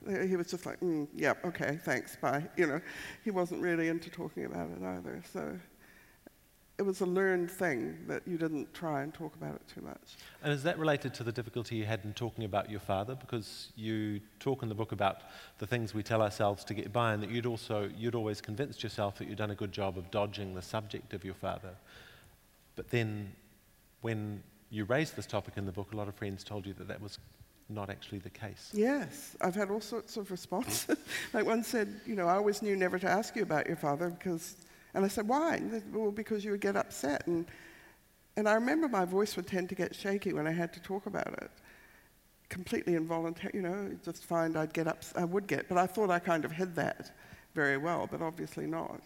he 0.06 0.36
was 0.36 0.48
just 0.48 0.66
like, 0.66 0.78
mm, 0.80 1.08
yeah, 1.14 1.32
okay, 1.46 1.80
thanks, 1.82 2.14
bye. 2.14 2.44
You 2.58 2.66
know, 2.66 2.80
he 3.24 3.30
wasn't 3.30 3.62
really 3.62 3.88
into 3.88 4.10
talking 4.10 4.44
about 4.44 4.68
it 4.68 4.84
either. 4.84 5.22
So 5.32 5.58
it 6.76 6.82
was 6.82 7.00
a 7.00 7.06
learned 7.06 7.50
thing 7.50 7.96
that 8.06 8.22
you 8.26 8.36
didn't 8.36 8.74
try 8.74 9.02
and 9.02 9.14
talk 9.14 9.34
about 9.34 9.54
it 9.54 9.62
too 9.74 9.80
much. 9.80 10.16
And 10.42 10.52
is 10.52 10.62
that 10.64 10.78
related 10.78 11.14
to 11.14 11.24
the 11.24 11.32
difficulty 11.32 11.76
you 11.76 11.86
had 11.86 12.04
in 12.04 12.12
talking 12.12 12.44
about 12.44 12.70
your 12.70 12.80
father? 12.80 13.14
Because 13.14 13.72
you 13.76 14.20
talk 14.40 14.62
in 14.62 14.68
the 14.68 14.74
book 14.74 14.92
about 14.92 15.22
the 15.58 15.66
things 15.66 15.94
we 15.94 16.02
tell 16.02 16.20
ourselves 16.20 16.64
to 16.64 16.74
get 16.74 16.92
by, 16.92 17.14
and 17.14 17.22
that 17.22 17.30
you'd 17.30 17.46
also 17.46 17.90
you'd 17.96 18.14
always 18.14 18.42
convinced 18.42 18.82
yourself 18.82 19.16
that 19.16 19.26
you'd 19.26 19.38
done 19.38 19.52
a 19.52 19.54
good 19.54 19.72
job 19.72 19.96
of 19.96 20.10
dodging 20.10 20.54
the 20.54 20.60
subject 20.60 21.14
of 21.14 21.24
your 21.24 21.34
father. 21.34 21.74
But 22.74 22.90
then 22.90 23.32
when 24.06 24.40
you 24.70 24.84
raised 24.84 25.16
this 25.16 25.26
topic 25.26 25.54
in 25.56 25.66
the 25.66 25.72
book, 25.72 25.92
a 25.92 25.96
lot 25.96 26.06
of 26.06 26.14
friends 26.14 26.44
told 26.44 26.64
you 26.64 26.72
that 26.74 26.86
that 26.86 27.00
was 27.00 27.18
not 27.68 27.90
actually 27.90 28.20
the 28.20 28.30
case. 28.30 28.70
Yes, 28.72 29.36
I've 29.40 29.56
had 29.56 29.68
all 29.68 29.80
sorts 29.80 30.16
of 30.16 30.30
responses. 30.30 30.96
like 31.32 31.44
one 31.44 31.64
said, 31.64 31.88
you 32.06 32.14
know, 32.14 32.28
I 32.28 32.36
always 32.36 32.62
knew 32.62 32.76
never 32.76 33.00
to 33.00 33.08
ask 33.08 33.34
you 33.34 33.42
about 33.42 33.66
your 33.66 33.74
father 33.74 34.10
because, 34.10 34.54
and 34.94 35.04
I 35.04 35.08
said, 35.08 35.26
why? 35.26 35.60
Said, 35.72 35.82
well, 35.92 36.12
because 36.12 36.44
you 36.44 36.52
would 36.52 36.60
get 36.60 36.76
upset. 36.76 37.26
And, 37.26 37.46
and 38.36 38.48
I 38.48 38.54
remember 38.54 38.86
my 38.86 39.04
voice 39.04 39.34
would 39.34 39.48
tend 39.48 39.68
to 39.70 39.74
get 39.74 39.92
shaky 39.92 40.32
when 40.32 40.46
I 40.46 40.52
had 40.52 40.72
to 40.74 40.80
talk 40.80 41.06
about 41.06 41.32
it. 41.42 41.50
Completely 42.48 42.94
involuntary, 42.94 43.50
you 43.54 43.62
know, 43.62 43.90
just 44.04 44.24
find 44.24 44.56
I'd 44.56 44.72
get 44.72 44.86
up, 44.86 45.02
I 45.16 45.24
would 45.24 45.48
get, 45.48 45.68
but 45.68 45.78
I 45.78 45.88
thought 45.88 46.10
I 46.10 46.20
kind 46.20 46.44
of 46.44 46.52
hid 46.52 46.76
that 46.76 47.10
very 47.56 47.76
well, 47.76 48.06
but 48.08 48.22
obviously 48.22 48.68
not. 48.68 49.00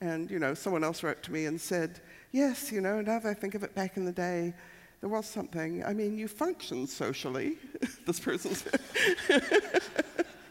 And, 0.00 0.30
you 0.30 0.38
know, 0.38 0.54
someone 0.54 0.84
else 0.84 1.02
wrote 1.02 1.22
to 1.24 1.32
me 1.32 1.46
and 1.46 1.60
said, 1.60 2.00
yes, 2.32 2.70
you 2.70 2.80
know, 2.80 3.00
now 3.00 3.18
that 3.18 3.28
I 3.28 3.34
think 3.34 3.54
of 3.54 3.62
it 3.62 3.74
back 3.74 3.96
in 3.96 4.04
the 4.04 4.12
day, 4.12 4.52
there 5.00 5.08
was 5.08 5.26
something. 5.26 5.84
I 5.84 5.92
mean, 5.92 6.18
you 6.18 6.28
functioned 6.28 6.88
socially, 6.88 7.56
this 8.06 8.20
person 8.20 8.54
said. 8.54 8.80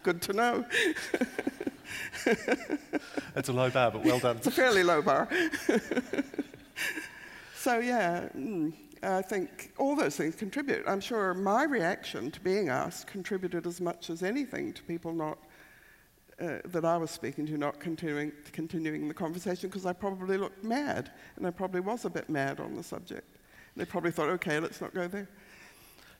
Good 0.04 0.22
to 0.24 0.34
know. 0.34 0.66
It's 3.36 3.50
a 3.50 3.54
low 3.54 3.70
bar, 3.70 3.91
but 3.91 4.04
well 4.04 4.20
done. 4.20 4.38
it's 4.38 4.48
a 4.48 4.52
fairly 4.52 4.82
low 4.82 5.02
bar. 5.02 5.28
so, 7.56 7.80
yeah, 7.80 8.30
mm, 8.36 8.72
I 9.04 9.22
think 9.22 9.74
all 9.78 9.96
those 9.96 10.16
things 10.16 10.36
contribute. 10.36 10.84
I'm 10.88 11.02
sure 11.02 11.34
my 11.34 11.64
reaction 11.64 12.32
to 12.32 12.39
being 12.39 12.70
asked 12.70 13.08
contributed 13.08 13.68
as 13.68 13.82
much 13.82 14.10
as 14.10 14.24
anything 14.24 14.74
to 14.74 14.84
people 14.84 15.14
not 15.14 15.38
uh, 16.39 16.57
that 16.65 16.83
I 16.83 16.97
was 16.97 17.11
speaking 17.11 17.45
to 17.47 17.57
not 17.57 17.79
continuing, 17.79 18.31
continuing 18.51 19.07
the 19.07 19.13
conversation 19.13 19.69
because 19.69 19.86
I 19.86 19.93
probably 19.93 20.38
looked 20.38 20.63
mad, 20.63 21.11
and 21.38 21.47
I 21.47 21.51
probably 21.51 21.81
was 21.81 22.05
a 22.05 22.09
bit 22.09 22.29
mad 22.29 22.59
on 22.59 22.75
the 22.75 22.83
subject. 22.83 23.27
They 23.75 23.86
probably 23.86 24.11
thought, 24.11 24.29
okay, 24.29 24.59
let's 24.59 24.81
not 24.81 24.93
go 24.93 25.07
there. 25.07 25.27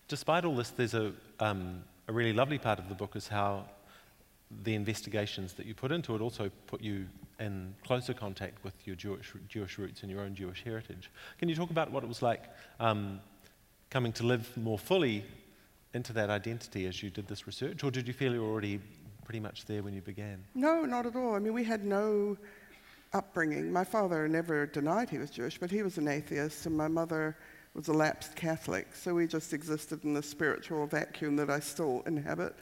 Despite 0.07 0.45
all 0.45 0.55
this, 0.55 0.70
there's 0.70 0.93
a, 0.93 1.13
um, 1.39 1.84
a 2.07 2.13
really 2.13 2.34
lovely 2.34 2.57
part 2.57 2.80
of 2.80 2.89
the 2.89 2.95
book 2.95 3.16
is 3.16 3.28
how 3.28 3.66
the 4.63 4.76
investigations 4.76 5.53
that 5.53 5.66
you 5.66 5.74
put 5.74 5.91
into 5.91 6.16
it 6.16 6.22
also 6.22 6.51
put 6.68 6.82
you 6.82 7.07
in 7.39 7.74
closer 7.84 8.13
contact 8.13 8.63
with 8.63 8.74
your 8.86 8.95
Jewish, 8.95 9.34
Jewish 9.49 9.78
roots 9.78 10.03
and 10.03 10.11
your 10.11 10.22
own 10.22 10.36
Jewish 10.36 10.63
heritage. 10.63 11.09
Can 11.39 11.49
you 11.49 11.55
talk 11.55 11.72
about 11.72 11.91
what 11.91 12.03
it 12.03 12.07
was 12.07 12.22
like 12.22 12.43
um, 12.80 13.20
coming 13.89 14.13
to 14.13 14.24
live 14.24 14.55
more 14.55 14.78
fully 14.78 15.26
into 15.93 16.13
that 16.13 16.30
identity 16.30 16.86
as 16.86 17.01
you 17.01 17.09
did 17.09 17.28
this 17.28 17.47
research, 17.47 17.84
or 17.84 17.91
did 17.91 18.07
you 18.07 18.13
feel 18.13 18.34
you 18.34 18.41
were 18.41 18.49
already 18.49 18.80
pretty 19.26 19.40
much 19.40 19.66
there 19.66 19.84
when 19.84 19.94
you 19.94 20.02
began? 20.02 20.44
No, 20.54 20.86
not 20.86 21.06
at 21.06 21.16
all. 21.16 21.36
I 21.36 21.40
mean, 21.40 21.54
we 21.54 21.64
had 21.64 21.84
no 21.84 22.38
upbringing. 23.12 23.72
My 23.74 23.84
father 23.84 24.28
never 24.28 24.68
denied 24.68 25.10
he 25.10 25.18
was 25.18 25.32
Jewish, 25.32 25.58
but 25.58 25.72
he 25.72 25.84
was 25.84 25.98
an 25.98 26.08
atheist, 26.08 26.66
and 26.68 26.78
my 26.78 26.88
mother 26.88 27.36
was 27.74 27.88
a 27.90 27.94
lapsed 27.94 28.36
Catholic. 28.36 28.96
So 28.96 29.16
we 29.16 29.28
just 29.28 29.52
existed 29.52 30.04
in 30.06 30.14
the 30.14 30.24
spiritual 30.24 30.86
vacuum 30.86 31.36
that 31.38 31.50
I 31.50 31.60
still 31.60 32.04
inhabit. 32.06 32.56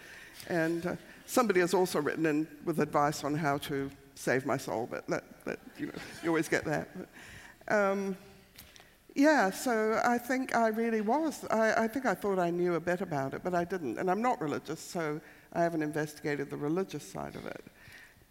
And 0.50 0.86
uh, 0.86 0.96
somebody 1.26 1.60
has 1.60 1.74
also 1.74 2.02
written 2.02 2.26
in 2.26 2.48
with 2.66 2.80
advice 2.80 3.24
on 3.24 3.36
how 3.36 3.58
to 3.60 3.92
save 4.16 4.46
my 4.46 4.58
soul, 4.58 4.88
but 4.90 5.06
that, 5.08 5.24
that 5.46 5.60
you 5.78 5.88
know, 5.88 5.94
you 6.24 6.30
always 6.30 6.48
get 6.48 6.66
that. 6.66 6.88
But, 6.98 7.76
um, 7.76 8.18
yeah, 9.16 9.52
so 9.52 10.02
I 10.04 10.18
think 10.18 10.56
I 10.56 10.70
really 10.70 11.02
was. 11.02 11.46
I, 11.46 11.84
I 11.84 11.88
think 11.88 12.06
I 12.08 12.16
thought 12.16 12.40
I 12.40 12.50
knew 12.50 12.76
a 12.76 12.80
bit 12.80 13.02
about 13.02 13.36
it, 13.36 13.42
but 13.44 13.54
I 13.54 13.64
didn't. 13.64 14.00
And 14.00 14.10
I'm 14.10 14.22
not 14.22 14.42
religious, 14.42 14.80
so 14.80 15.22
I 15.54 15.62
haven't 15.62 15.84
investigated 15.84 16.50
the 16.50 16.58
religious 16.58 17.10
side 17.10 17.36
of 17.36 17.46
it. 17.46 17.64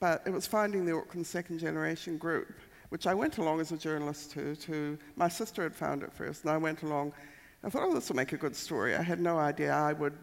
But 0.01 0.23
it 0.27 0.31
was 0.31 0.47
finding 0.47 0.85
the 0.85 0.97
Auckland 0.97 1.27
second 1.27 1.59
generation 1.59 2.19
group, 2.19 2.53
which 2.89 3.07
I 3.07 3.15
went 3.15 3.39
along 3.39 3.61
as 3.61 3.71
a 3.71 3.77
journalist 3.77 4.33
to. 4.33 4.57
to 4.57 4.99
my 5.17 5.29
sister 5.29 5.63
had 5.63 5.75
found 5.75 6.03
it 6.03 6.13
first, 6.13 6.43
and 6.43 6.51
I 6.51 6.57
went 6.57 6.83
along. 6.83 7.13
I 7.63 7.71
thought, 7.71 7.85
oh, 7.85 7.95
this 7.95 8.09
will 8.09 8.17
make 8.17 8.33
a 8.33 8.37
good 8.37 8.57
story. 8.57 8.97
I 8.97 9.03
had 9.03 9.21
no 9.21 9.39
idea 9.39 9.73
I 9.73 9.93
would 9.93 10.19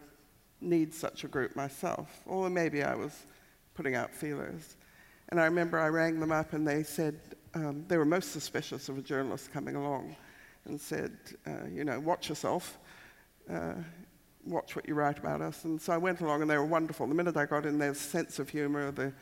need 0.60 0.94
such 0.94 1.24
a 1.24 1.30
group 1.30 1.56
myself, 1.56 2.22
or 2.26 2.50
maybe 2.50 2.84
I 2.84 2.94
was 2.96 3.26
putting 3.74 3.96
out 3.96 4.14
feelers. 4.14 4.76
And 5.30 5.40
I 5.40 5.46
remember 5.46 5.80
I 5.80 5.88
rang 5.88 6.20
them 6.20 6.34
up, 6.34 6.52
and 6.52 6.68
they 6.68 6.84
said 6.84 7.18
um, 7.54 7.86
they 7.88 7.98
were 7.98 8.06
most 8.06 8.34
suspicious 8.34 8.90
of 8.90 8.98
a 8.98 9.02
journalist 9.02 9.54
coming 9.54 9.76
along 9.76 10.16
and 10.66 10.80
said, 10.80 11.18
uh, 11.48 11.68
you 11.72 11.86
know, 11.86 12.00
watch 12.00 12.28
yourself. 12.28 12.78
Uh, 13.50 13.76
watch 14.50 14.76
what 14.76 14.88
you 14.88 14.96
write 14.96 15.20
about 15.20 15.42
us. 15.42 15.64
And 15.64 15.82
so 15.82 15.94
I 15.94 15.98
went 15.98 16.22
along, 16.22 16.42
and 16.42 16.50
they 16.50 16.58
were 16.58 16.66
wonderful. 16.66 17.08
The 17.08 17.16
minute 17.16 17.38
I 17.38 17.46
got 17.46 17.66
in, 17.66 17.78
their 17.78 17.94
sense 17.94 18.40
of 18.40 18.50
humor, 18.50 18.92
the, 18.92 19.14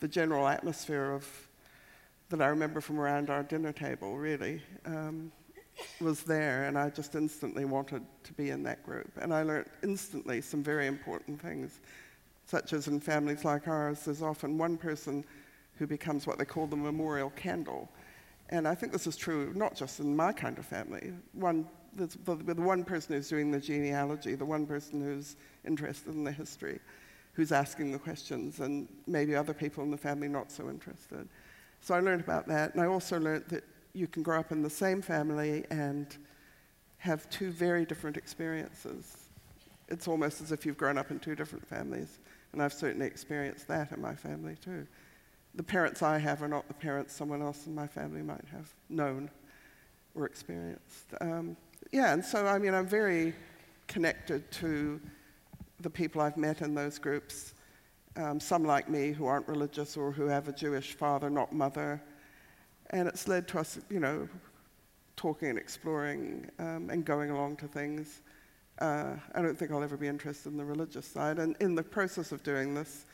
the 0.00 0.08
general 0.08 0.48
atmosphere 0.48 1.12
of 1.12 1.28
that 2.30 2.40
I 2.40 2.46
remember 2.46 2.80
from 2.80 2.98
around 2.98 3.28
our 3.28 3.42
dinner 3.42 3.72
table, 3.72 4.16
really, 4.16 4.62
um, 4.86 5.32
was 6.00 6.22
there, 6.22 6.64
and 6.64 6.78
I 6.78 6.90
just 6.90 7.14
instantly 7.14 7.64
wanted 7.64 8.02
to 8.24 8.32
be 8.34 8.50
in 8.50 8.62
that 8.64 8.84
group. 8.84 9.10
And 9.20 9.34
I 9.34 9.42
learned 9.42 9.66
instantly 9.82 10.40
some 10.40 10.62
very 10.62 10.86
important 10.86 11.40
things, 11.40 11.80
such 12.46 12.72
as 12.72 12.86
in 12.86 13.00
families 13.00 13.44
like 13.44 13.66
ours, 13.66 14.04
there's 14.04 14.22
often 14.22 14.58
one 14.58 14.76
person 14.76 15.24
who 15.76 15.86
becomes 15.86 16.26
what 16.26 16.38
they 16.38 16.44
call 16.44 16.66
the 16.66 16.76
memorial 16.76 17.30
candle. 17.30 17.88
And 18.50 18.66
I 18.68 18.74
think 18.74 18.92
this 18.92 19.06
is 19.06 19.16
true 19.16 19.52
not 19.54 19.74
just 19.74 20.00
in 20.00 20.14
my 20.14 20.32
kind 20.32 20.58
of 20.58 20.66
family. 20.66 21.12
One 21.32 21.66
the, 21.96 22.06
the, 22.24 22.54
the 22.54 22.62
one 22.62 22.84
person 22.84 23.14
who's 23.14 23.28
doing 23.28 23.50
the 23.50 23.60
genealogy, 23.60 24.34
the 24.34 24.44
one 24.44 24.66
person 24.66 25.00
who's 25.00 25.36
interested 25.66 26.14
in 26.14 26.24
the 26.24 26.32
history, 26.32 26.80
who's 27.32 27.52
asking 27.52 27.92
the 27.92 27.98
questions, 27.98 28.60
and 28.60 28.88
maybe 29.06 29.34
other 29.34 29.54
people 29.54 29.82
in 29.84 29.90
the 29.90 29.96
family 29.96 30.28
not 30.28 30.50
so 30.50 30.68
interested. 30.68 31.28
So 31.80 31.94
I 31.94 32.00
learned 32.00 32.20
about 32.20 32.46
that, 32.48 32.74
and 32.74 32.82
I 32.82 32.86
also 32.86 33.18
learned 33.18 33.44
that 33.48 33.64
you 33.92 34.06
can 34.06 34.22
grow 34.22 34.38
up 34.38 34.52
in 34.52 34.62
the 34.62 34.70
same 34.70 35.02
family 35.02 35.64
and 35.70 36.16
have 36.98 37.28
two 37.30 37.50
very 37.50 37.84
different 37.84 38.16
experiences. 38.16 39.28
It's 39.88 40.06
almost 40.06 40.40
as 40.40 40.52
if 40.52 40.64
you've 40.66 40.76
grown 40.76 40.98
up 40.98 41.10
in 41.10 41.18
two 41.18 41.34
different 41.34 41.66
families, 41.66 42.18
and 42.52 42.62
I've 42.62 42.72
certainly 42.72 43.06
experienced 43.06 43.66
that 43.68 43.90
in 43.92 44.00
my 44.00 44.14
family 44.14 44.56
too. 44.62 44.86
the 45.54 45.62
parents 45.62 46.02
I 46.02 46.18
have 46.18 46.42
are 46.42 46.48
not 46.48 46.68
the 46.68 46.74
parents 46.74 47.14
someone 47.14 47.42
else 47.42 47.66
in 47.66 47.74
my 47.74 47.86
family 47.86 48.22
might 48.22 48.44
have 48.52 48.72
known 48.88 49.30
or 50.14 50.26
experienced. 50.26 51.06
Um, 51.20 51.56
yeah, 51.92 52.12
and 52.12 52.24
so 52.24 52.46
I 52.46 52.58
mean, 52.58 52.74
I'm 52.74 52.86
very 52.86 53.34
connected 53.88 54.50
to 54.52 55.00
the 55.80 55.90
people 55.90 56.20
I've 56.20 56.36
met 56.36 56.62
in 56.62 56.74
those 56.74 56.98
groups. 56.98 57.54
Um, 58.16 58.38
some 58.38 58.64
like 58.64 58.88
me 58.88 59.12
who 59.12 59.26
aren't 59.26 59.48
religious 59.48 59.96
or 59.96 60.12
who 60.12 60.26
have 60.26 60.48
a 60.48 60.52
Jewish 60.52 60.94
father, 60.94 61.30
not 61.30 61.52
mother. 61.52 62.02
And 62.90 63.08
it's 63.08 63.28
led 63.28 63.48
to 63.48 63.60
us, 63.60 63.78
you 63.88 64.00
know, 64.00 64.28
talking 65.16 65.48
and 65.48 65.58
exploring 65.58 66.50
um, 66.58 66.90
and 66.90 67.04
going 67.04 67.30
along 67.30 67.56
to 67.56 67.68
things. 67.68 68.20
Uh, 68.80 69.14
I 69.34 69.42
don't 69.42 69.58
think 69.58 69.70
I'll 69.70 69.82
ever 69.82 69.96
be 69.96 70.08
interested 70.08 70.50
in 70.50 70.58
the 70.58 70.64
religious 70.64 71.06
side. 71.06 71.38
And 71.38 71.56
in 71.60 71.74
the 71.74 71.82
process 71.82 72.32
of 72.32 72.42
doing 72.42 72.74
this, 72.74 73.06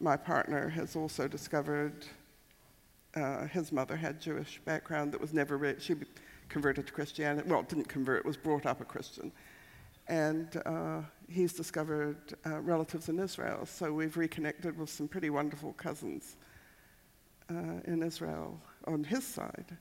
my 0.00 0.16
partner 0.16 0.68
has 0.68 0.96
also 0.96 1.26
discovered 1.28 2.04
uh, 3.14 3.46
his 3.46 3.72
mother 3.72 3.96
had 3.96 4.20
Jewish 4.20 4.60
background 4.64 5.12
that 5.12 5.20
was 5.20 5.32
never 5.32 5.56
re- 5.56 5.76
she 5.78 5.94
converted 6.54 6.86
to 6.86 6.92
Christianity. 6.92 7.48
Well, 7.50 7.64
didn't 7.64 7.88
convert; 7.88 8.24
was 8.24 8.36
brought 8.36 8.64
up 8.64 8.80
a 8.80 8.84
Christian, 8.84 9.32
and 10.06 10.48
uh, 10.64 11.00
he's 11.28 11.52
discovered 11.52 12.22
uh, 12.46 12.60
relatives 12.60 13.08
in 13.08 13.18
Israel. 13.18 13.66
So 13.66 13.92
we've 13.92 14.16
reconnected 14.16 14.78
with 14.78 14.88
some 14.88 15.08
pretty 15.08 15.30
wonderful 15.30 15.72
cousins 15.72 16.36
uh, 17.50 17.92
in 17.92 18.02
Israel 18.04 18.60
on 18.86 19.02
his 19.02 19.24
side. 19.26 19.76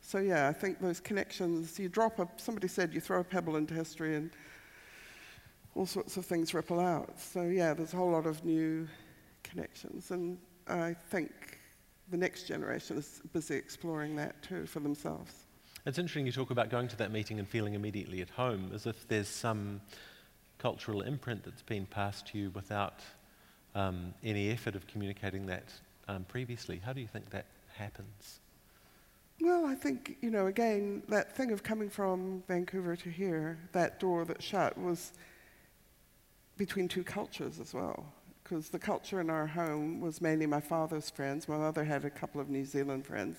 So 0.00 0.18
yeah, 0.18 0.48
I 0.48 0.54
think 0.54 0.80
those 0.80 1.00
connections. 1.00 1.78
You 1.78 1.90
drop 1.90 2.18
a. 2.18 2.26
Somebody 2.38 2.68
said 2.68 2.94
you 2.94 3.02
throw 3.08 3.20
a 3.20 3.24
pebble 3.34 3.56
into 3.56 3.74
history 3.74 4.16
and 4.16 4.30
all 5.74 5.86
sorts 5.86 6.16
of 6.16 6.24
things 6.24 6.54
ripple 6.54 6.80
out. 6.80 7.20
So 7.20 7.42
yeah, 7.42 7.74
there's 7.74 7.92
a 7.92 7.98
whole 7.98 8.12
lot 8.12 8.26
of 8.26 8.42
new 8.42 8.88
connections, 9.42 10.10
and 10.12 10.38
I 10.66 10.94
think 11.10 11.30
the 12.08 12.16
next 12.16 12.44
generation 12.44 12.96
is 12.96 13.20
busy 13.34 13.56
exploring 13.56 14.16
that 14.16 14.40
too 14.42 14.64
for 14.64 14.80
themselves. 14.80 15.45
It's 15.86 15.98
interesting 15.98 16.26
you 16.26 16.32
talk 16.32 16.50
about 16.50 16.68
going 16.68 16.88
to 16.88 16.96
that 16.96 17.12
meeting 17.12 17.38
and 17.38 17.48
feeling 17.48 17.74
immediately 17.74 18.20
at 18.20 18.28
home, 18.28 18.72
as 18.74 18.86
if 18.86 19.06
there's 19.06 19.28
some 19.28 19.80
cultural 20.58 21.02
imprint 21.02 21.44
that's 21.44 21.62
been 21.62 21.86
passed 21.86 22.26
to 22.28 22.38
you 22.38 22.50
without 22.50 22.98
um, 23.76 24.12
any 24.24 24.50
effort 24.50 24.74
of 24.74 24.88
communicating 24.88 25.46
that 25.46 25.72
um, 26.08 26.24
previously. 26.24 26.80
How 26.84 26.92
do 26.92 27.00
you 27.00 27.06
think 27.06 27.30
that 27.30 27.46
happens? 27.76 28.40
Well, 29.40 29.64
I 29.64 29.76
think, 29.76 30.16
you 30.22 30.30
know, 30.30 30.48
again, 30.48 31.04
that 31.08 31.36
thing 31.36 31.52
of 31.52 31.62
coming 31.62 31.88
from 31.88 32.42
Vancouver 32.48 32.96
to 32.96 33.08
here, 33.08 33.56
that 33.70 34.00
door 34.00 34.24
that 34.24 34.42
shut 34.42 34.76
was 34.76 35.12
between 36.56 36.88
two 36.88 37.04
cultures 37.04 37.60
as 37.60 37.72
well 37.72 38.06
because 38.42 38.70
the 38.70 38.78
culture 38.78 39.20
in 39.20 39.30
our 39.30 39.46
home 39.46 40.00
was 40.00 40.20
mainly 40.20 40.46
my 40.46 40.60
father's 40.60 41.10
friends. 41.10 41.48
My 41.48 41.58
mother 41.58 41.84
had 41.84 42.04
a 42.04 42.10
couple 42.10 42.40
of 42.40 42.48
New 42.48 42.64
Zealand 42.64 43.06
friends, 43.06 43.38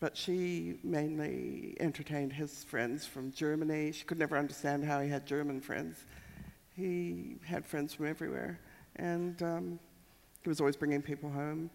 but 0.00 0.16
she 0.16 0.78
mainly 0.82 1.76
entertained 1.80 2.32
his 2.32 2.64
friends 2.64 3.06
from 3.06 3.32
Germany. 3.32 3.92
She 3.92 4.04
could 4.04 4.18
never 4.18 4.36
understand 4.36 4.84
how 4.84 5.00
he 5.00 5.08
had 5.08 5.26
German 5.26 5.60
friends. 5.60 6.04
He 6.74 7.36
had 7.44 7.64
friends 7.64 7.94
from 7.94 8.06
everywhere, 8.06 8.60
and 8.96 9.42
um, 9.42 9.80
he 10.42 10.48
was 10.48 10.60
always 10.60 10.76
bringing 10.76 11.00
people 11.00 11.30
home. 11.30 11.70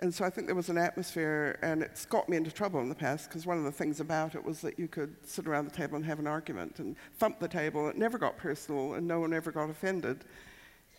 And 0.00 0.12
so 0.12 0.24
I 0.24 0.30
think 0.30 0.48
there 0.48 0.56
was 0.56 0.68
an 0.68 0.78
atmosphere, 0.78 1.60
and 1.62 1.80
it's 1.80 2.04
got 2.04 2.28
me 2.28 2.36
into 2.36 2.50
trouble 2.50 2.80
in 2.80 2.88
the 2.88 2.94
past 2.94 3.28
because 3.28 3.46
one 3.46 3.58
of 3.58 3.62
the 3.62 3.70
things 3.70 4.00
about 4.00 4.34
it 4.34 4.44
was 4.44 4.60
that 4.62 4.76
you 4.76 4.88
could 4.88 5.14
sit 5.24 5.46
around 5.46 5.64
the 5.64 5.70
table 5.70 5.94
and 5.94 6.04
have 6.04 6.18
an 6.18 6.26
argument 6.26 6.80
and 6.80 6.96
thump 7.18 7.38
the 7.38 7.46
table. 7.46 7.88
It 7.88 7.96
never 7.96 8.18
got 8.18 8.36
personal, 8.36 8.94
and 8.94 9.06
no 9.06 9.20
one 9.20 9.32
ever 9.32 9.52
got 9.52 9.70
offended. 9.70 10.24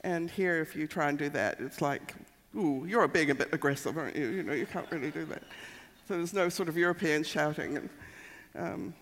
And 0.06 0.30
here, 0.30 0.62
if 0.62 0.74
you 0.74 0.88
try 0.88 1.10
and 1.10 1.18
do 1.18 1.28
that, 1.30 1.60
it's 1.60 1.82
like, 1.82 2.16
ooh, 2.56 2.86
you're 2.88 3.06
being 3.10 3.32
a 3.32 3.36
bit 3.36 3.50
aggressive, 3.52 3.98
aren't 3.98 4.16
you? 4.16 4.28
You 4.28 4.44
know, 4.44 4.54
you 4.54 4.66
can't 4.66 4.90
really 4.90 5.12
do 5.12 5.26
that. 5.26 5.44
So 6.08 6.18
there's 6.18 6.34
no 6.34 6.50
sort 6.50 6.68
of 6.70 6.78
European 6.78 7.24
shouting. 7.24 7.78
And, 7.78 7.90
um, 8.56 8.94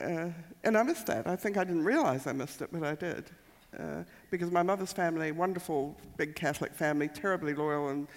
uh, 0.00 0.28
and 0.64 0.76
I 0.76 0.82
missed 0.82 1.06
that. 1.06 1.26
I 1.26 1.36
think 1.36 1.56
I 1.56 1.64
didn't 1.64 1.84
realize 1.84 2.26
I 2.26 2.32
missed 2.32 2.62
it, 2.62 2.70
but 2.72 2.82
I 2.82 2.94
did. 2.94 3.30
Uh, 3.78 4.04
because 4.30 4.50
my 4.50 4.62
mother's 4.62 4.92
family, 4.92 5.32
wonderful, 5.32 5.96
big 6.16 6.34
Catholic 6.34 6.72
family, 6.72 7.08
terribly 7.08 7.54
loyal 7.54 7.88
and 7.88 8.08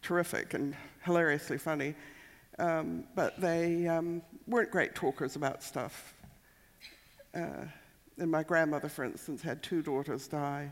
terrific 0.00 0.54
and 0.54 0.74
hilariously 1.04 1.58
funny, 1.58 1.94
um, 2.58 3.04
but 3.14 3.40
they 3.40 3.86
um, 3.86 4.22
weren't 4.46 4.70
great 4.70 4.94
talkers 4.94 5.36
about 5.36 5.62
stuff. 5.62 6.14
Uh, 7.34 7.64
and 8.18 8.30
my 8.30 8.42
grandmother, 8.42 8.88
for 8.88 9.04
instance, 9.04 9.40
had 9.40 9.62
two 9.62 9.82
daughters 9.82 10.26
die 10.26 10.70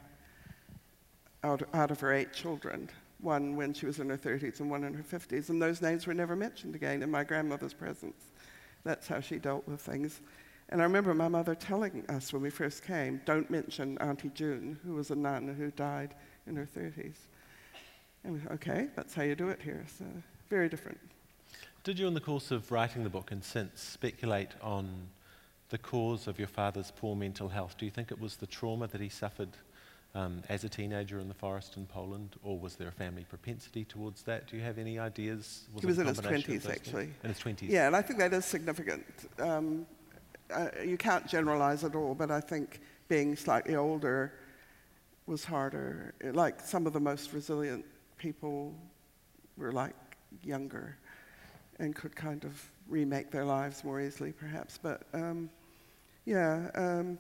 out, 1.43 1.63
out 1.73 1.91
of 1.91 2.01
her 2.01 2.13
eight 2.13 2.33
children, 2.33 2.89
one 3.23 3.57
when 3.57 3.75
she 3.75 3.87
was 3.87 3.99
in 3.99 4.09
her 4.09 4.17
30s 4.17 4.61
and 4.61 4.71
one 4.71 4.85
in 4.85 4.95
her 4.95 5.03
50s, 5.03 5.49
and 5.49 5.61
those 5.61 5.83
names 5.83 6.07
were 6.07 6.15
never 6.15 6.37
mentioned 6.37 6.75
again 6.75 7.03
in 7.03 7.11
my 7.11 7.25
grandmother's 7.25 7.75
presence. 7.75 8.33
That's 8.85 9.09
how 9.09 9.21
she 9.21 9.39
dealt 9.39 9.67
with 9.69 9.81
things. 9.81 10.21
And 10.71 10.81
I 10.81 10.85
remember 10.85 11.13
my 11.15 11.29
mother 11.29 11.55
telling 11.55 12.05
us 12.09 12.33
when 12.33 12.43
we 12.43 12.51
first 12.51 12.85
came, 12.85 13.21
don't 13.25 13.51
mention 13.51 13.99
Auntie 13.99 14.31
June, 14.35 14.79
who 14.85 14.95
was 14.95 15.11
a 15.11 15.17
nun 15.17 15.49
who 15.49 15.71
died 15.73 16.15
in 16.47 16.57
her 16.57 16.67
30s. 16.67 17.17
And 18.25 18.35
we, 18.35 18.55
okay, 18.55 18.89
that's 18.95 19.15
how 19.15 19.23
you 19.23 19.35
do 19.35 19.49
it 19.49 19.61
here. 19.61 19.85
So 19.99 20.05
very 20.49 20.69
different. 20.69 20.99
Did 21.83 21.99
you, 21.99 22.07
in 22.07 22.15
the 22.15 22.21
course 22.21 22.51
of 22.51 22.71
writing 22.71 23.05
the 23.05 23.11
book 23.11 23.33
and 23.33 23.43
since, 23.43 23.81
speculate 23.81 24.51
on 24.63 25.09
the 25.71 25.79
cause 25.79 26.27
of 26.27 26.39
your 26.39 26.49
father's 26.49 26.93
poor 26.95 27.17
mental 27.17 27.49
health? 27.49 27.77
Do 27.79 27.85
you 27.85 27.91
think 27.91 28.13
it 28.13 28.21
was 28.21 28.37
the 28.37 28.47
trauma 28.47 28.87
that 28.89 29.01
he 29.01 29.09
suffered 29.09 29.57
um, 30.15 30.43
as 30.49 30.65
a 30.65 30.69
teenager 30.69 31.21
in 31.21 31.29
the 31.29 31.35
forest 31.35 31.77
in 31.77 31.87
Poland, 31.87 32.37
or 32.43 32.59
was 32.59 32.77
there 32.77 32.89
a 32.89 32.93
family 32.93 33.25
propensity 33.29 33.85
towards 33.85 34.23
that? 34.23 34.47
Do 34.49 34.57
you 34.57 34.63
have 34.63 34.79
any 34.79 34.99
ideas? 34.99 35.69
Was 35.73 35.83
he 35.83 35.87
was 35.87 35.99
in 35.99 36.07
his 36.07 36.21
20s, 36.21 36.69
actually. 36.69 37.11
In 37.23 37.31
his 37.31 37.39
20s? 37.39 37.69
Yeah, 37.69 37.87
and 37.87 37.95
I 37.95 38.03
think 38.03 38.19
that 38.19 38.33
is 38.33 38.45
significant. 38.45 39.05
Um, 39.39 39.87
uh, 40.53 40.69
you 40.85 40.97
can't 40.97 41.27
generalize 41.29 41.85
at 41.85 41.95
all, 41.95 42.15
but 42.15 42.31
I 42.31 42.41
think 42.41 42.81
being 43.09 43.37
slightly 43.37 43.77
older 43.77 44.33
was 45.27 45.45
harder. 45.45 46.15
Like 46.23 46.61
some 46.61 46.87
of 46.87 46.93
the 46.93 47.01
most 47.01 47.33
resilient 47.33 47.85
people 48.19 48.75
were 49.57 49.73
like 49.73 49.95
younger 50.43 50.97
and 51.79 51.95
could 51.95 52.15
kind 52.17 52.45
of 52.45 52.71
remake 52.89 53.31
their 53.31 53.45
lives 53.45 53.85
more 53.85 54.01
easily, 54.01 54.33
perhaps. 54.33 54.79
But 54.83 55.03
um, 55.15 55.49
yeah, 56.25 56.71
um, 56.75 57.19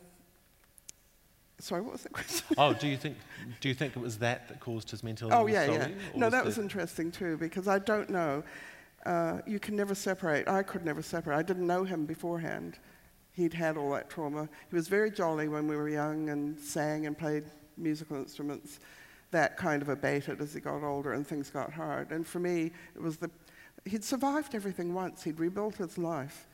Sorry, 1.61 1.80
what 1.82 1.92
was 1.92 2.02
the 2.02 2.08
question? 2.08 2.46
oh, 2.58 2.72
do 2.72 2.88
you 2.88 2.96
think 2.96 3.16
do 3.61 3.68
you 3.68 3.74
think 3.74 3.96
it 3.96 4.00
was 4.00 4.18
that 4.18 4.48
that 4.48 4.61
caused 4.61 4.90
his 4.90 5.02
mental 5.02 5.30
illness? 5.30 5.42
Oh 5.42 5.46
yeah, 5.46 5.70
yeah. 5.70 5.88
No, 6.14 6.26
was 6.26 6.32
that 6.32 6.44
was 6.44 6.58
interesting 6.58 7.11
too 7.11 7.36
because 7.36 7.68
I 7.68 7.78
don't 7.78 8.11
know. 8.11 8.42
Uh, 9.06 9.38
you 9.46 9.58
can 9.58 9.76
never 9.76 9.94
separate. 9.94 10.48
I 10.48 10.62
could 10.62 10.84
never 10.84 11.02
separate. 11.02 11.36
I 11.36 11.42
didn't 11.42 11.66
know 11.66 11.84
him 11.84 12.04
beforehand. 12.06 12.78
He'd 13.32 13.54
had 13.54 13.76
all 13.76 13.90
that 13.92 14.11
trauma. 14.11 14.48
He 14.68 14.76
was 14.76 14.88
very 14.88 15.11
jolly 15.11 15.48
when 15.48 15.66
we 15.66 15.76
were 15.76 15.88
young 15.88 16.28
and 16.28 16.58
sang 16.58 17.06
and 17.06 17.16
played 17.16 17.44
musical 17.76 18.16
instruments. 18.16 18.80
That 19.30 19.56
kind 19.56 19.80
of 19.80 19.88
abated 19.88 20.40
as 20.40 20.52
he 20.52 20.61
got 20.61 20.82
older 20.82 21.12
and 21.12 21.26
things 21.26 21.50
got 21.50 21.72
hard. 21.72 22.11
And 22.11 22.26
for 22.26 22.40
me, 22.40 22.72
it 22.94 23.00
was 23.00 23.16
the 23.16 23.30
he'd 23.84 24.04
survived 24.04 24.54
everything 24.54 24.94
once. 24.94 25.22
He'd 25.22 25.38
rebuilt 25.40 25.76
his 25.76 25.96
life. 25.96 26.46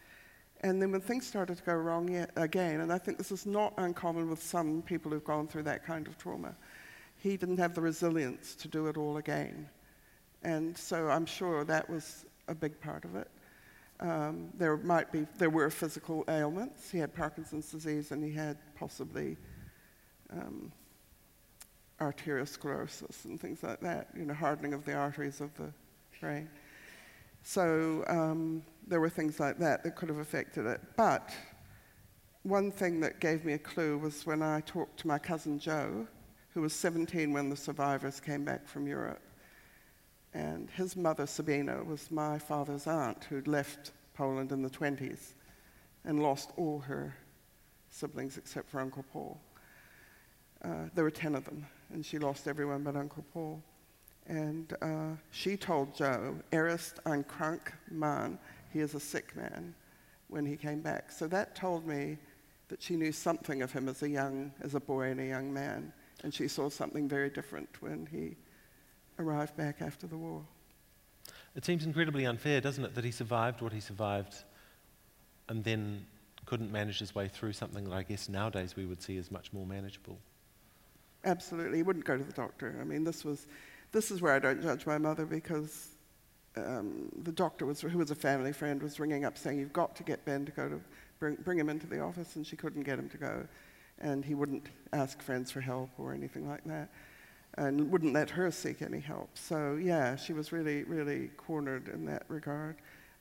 And 0.63 0.81
then 0.81 0.91
when 0.91 1.01
things 1.01 1.27
started 1.27 1.59
to 1.59 1.63
go 1.63 1.75
wrong 1.75 2.09
yet, 2.09 2.31
again, 2.37 2.81
and 2.81 2.93
I 2.93 2.99
think 2.99 3.19
this 3.19 3.31
is 3.31 3.47
not 3.47 3.75
uncommon 3.77 4.31
with 4.31 4.43
some 4.43 4.83
people 4.83 5.11
who've 5.11 5.25
gone 5.25 5.47
through 5.47 5.65
that 5.65 5.85
kind 5.85 6.07
of 6.07 6.17
trauma, 6.17 6.55
he 7.19 7.37
didn't 7.37 7.59
have 7.59 7.75
the 7.75 7.81
resilience 7.81 8.55
to 8.57 8.69
do 8.69 8.87
it 8.87 8.97
all 8.97 9.19
again. 9.19 9.69
And 10.43 10.77
so 10.77 11.09
I'm 11.09 11.27
sure 11.27 11.65
that 11.65 11.89
was 11.91 12.25
a 12.49 12.55
big 12.55 12.81
part 12.81 13.05
of 13.05 13.17
it. 13.17 13.31
Um, 14.01 14.51
there 14.59 14.77
might 14.77 15.11
be, 15.11 15.27
there 15.39 15.51
were 15.51 15.71
physical 15.71 16.25
ailments. 16.29 16.91
He 16.91 16.99
had 16.99 17.15
Parkinson's 17.15 17.71
disease 17.71 18.13
and 18.13 18.23
he 18.23 18.33
had 18.33 18.59
possibly 18.75 19.37
um, 20.31 20.71
arteriosclerosis 22.01 23.25
and 23.25 23.41
things 23.41 23.63
like 23.63 23.81
that, 23.81 24.09
you 24.15 24.25
know, 24.25 24.35
hardening 24.35 24.75
of 24.75 24.85
the 24.85 24.93
arteries 24.93 25.41
of 25.41 25.55
the 25.57 25.73
brain. 26.21 26.49
So 27.49 28.03
um, 28.09 28.65
there 28.89 29.01
were 29.01 29.09
things 29.09 29.39
like 29.39 29.57
that 29.61 29.85
that 29.85 29.95
could 29.95 30.09
have 30.09 30.19
affected 30.19 30.67
it. 30.67 30.81
But 30.97 31.31
one 32.43 32.73
thing 32.73 32.99
that 33.03 33.21
gave 33.21 33.45
me 33.45 33.53
a 33.53 33.59
clue 33.59 33.99
was 33.99 34.27
when 34.27 34.43
I 34.43 34.63
talked 34.63 34.99
to 35.01 35.07
my 35.07 35.21
cousin 35.21 35.61
Joe, 35.61 36.09
who 36.55 36.63
was 36.63 36.73
17 36.73 37.33
when 37.33 37.49
the 37.49 37.57
survivors 37.57 38.19
came 38.19 38.45
back 38.45 38.67
from 38.67 38.89
Europe. 38.89 39.23
And 40.35 40.69
his 40.71 40.97
mother, 40.97 41.25
Sabina, 41.25 41.85
was 41.85 42.11
my 42.11 42.37
father's 42.37 42.89
aunt 42.89 43.23
who'd 43.27 43.47
left 43.47 43.93
Poland 44.13 44.51
in 44.51 44.63
the 44.63 44.71
20s 44.71 45.35
and 46.05 46.21
lost 46.21 46.51
all 46.57 46.81
her 46.81 47.15
siblings 47.91 48.39
except 48.39 48.69
for 48.69 48.81
Uncle 48.81 49.05
Paul. 49.13 49.41
Uh, 50.65 50.89
there 50.97 51.05
were 51.05 51.13
10 51.13 51.37
of 51.37 51.45
them, 51.45 51.65
and 51.93 52.05
she 52.05 52.19
lost 52.19 52.49
everyone 52.49 52.83
but 52.83 52.97
Uncle 52.97 53.25
Paul. 53.33 53.63
And 54.29 54.77
uh, 54.83 55.17
she 55.31 55.57
told 55.57 55.95
Joe, 55.95 56.35
Erist 56.53 56.95
ein 57.07 57.25
krank 57.25 57.73
man, 57.91 58.39
he 58.73 58.81
is 58.81 58.95
a 58.95 59.01
sick 59.01 59.37
man, 59.37 59.75
when 60.29 60.45
he 60.45 60.57
came 60.57 60.81
back. 60.81 61.13
So 61.13 61.27
that 61.29 61.55
told 61.55 61.87
me 61.87 62.19
that 62.69 62.83
she 62.83 62.97
knew 62.97 63.13
something 63.13 63.63
of 63.63 63.73
him 63.73 63.89
as 63.89 64.03
a 64.03 64.09
young, 64.09 64.53
as 64.63 64.75
a 64.75 64.81
boy 64.81 65.11
and 65.11 65.21
a 65.21 65.27
young 65.27 65.53
man. 65.53 65.93
And 66.25 66.35
she 66.35 66.49
saw 66.49 66.69
something 66.69 67.09
very 67.09 67.31
different 67.31 67.69
when 67.81 68.07
he 68.11 68.37
arrived 69.19 69.57
back 69.57 69.81
after 69.81 70.07
the 70.07 70.17
war. 70.17 70.43
It 71.55 71.65
seems 71.65 71.85
incredibly 71.85 72.27
unfair, 72.27 72.61
doesn't 72.61 72.85
it, 72.85 72.95
that 72.95 73.05
he 73.05 73.11
survived 73.11 73.63
what 73.63 73.73
he 73.73 73.81
survived 73.81 74.35
and 75.49 75.63
then 75.63 76.05
couldn't 76.45 76.71
manage 76.71 76.99
his 76.99 77.15
way 77.15 77.29
through 77.29 77.53
something 77.53 77.85
that 77.85 77.93
I 77.95 78.03
guess 78.03 78.29
nowadays 78.29 78.77
we 78.77 78.87
would 78.87 79.03
see 79.03 79.17
as 79.17 79.31
much 79.31 79.53
more 79.53 79.67
manageable. 79.67 80.19
Absolutely. 81.25 81.79
He 81.79 81.83
wouldn't 81.83 82.05
go 82.05 82.17
to 82.17 82.23
the 82.23 82.33
doctor. 82.33 82.79
I 82.81 82.85
mean, 82.85 83.05
this 83.05 83.25
was, 83.25 83.47
this 83.97 84.11
is 84.11 84.21
where 84.21 84.35
I 84.35 84.39
don't 84.39 84.63
judge 84.63 84.85
my 84.85 84.99
mother 84.99 85.25
because 85.25 85.89
um, 86.57 87.11
the 87.23 87.33
doctor 87.33 87.65
was, 87.65 87.81
who 87.81 87.97
was 87.97 88.11
a 88.11 88.15
family 88.15 88.53
friend, 88.53 88.83
was 88.83 89.01
ringing 89.01 89.25
up 89.25 89.39
saying, 89.39 89.59
"You've 89.59 89.73
got 89.73 89.97
to 89.97 90.03
get 90.03 90.23
Ben 90.27 90.45
to 90.45 90.53
go 90.53 90.69
to 90.69 90.81
bring, 91.19 91.37
bring 91.37 91.59
him 91.59 91.71
into 91.71 91.87
the 91.87 92.01
office," 92.01 92.37
and 92.37 92.47
she 92.47 92.57
couldn't 92.57 92.83
get 92.83 92.99
him 92.99 93.09
to 93.09 93.17
go, 93.17 93.47
and 93.99 94.23
he 94.23 94.35
wouldn't 94.35 94.67
ask 94.93 95.23
friends 95.23 95.51
for 95.51 95.63
help 95.63 95.89
or 95.97 96.13
anything 96.13 96.47
like 96.47 96.65
that 96.65 96.91
and 97.59 97.91
wouldn't 97.91 98.13
let 98.13 98.29
her 98.29 98.51
seek 98.51 98.83
any 98.83 99.01
help. 99.01 99.31
So, 99.33 99.79
yeah, 99.81 100.15
she 100.17 100.35
was 100.35 100.53
really, 100.53 100.85
really 100.85 101.31
cornered 101.39 101.89
in 101.89 102.05
that 102.05 102.25
regard. 102.29 102.77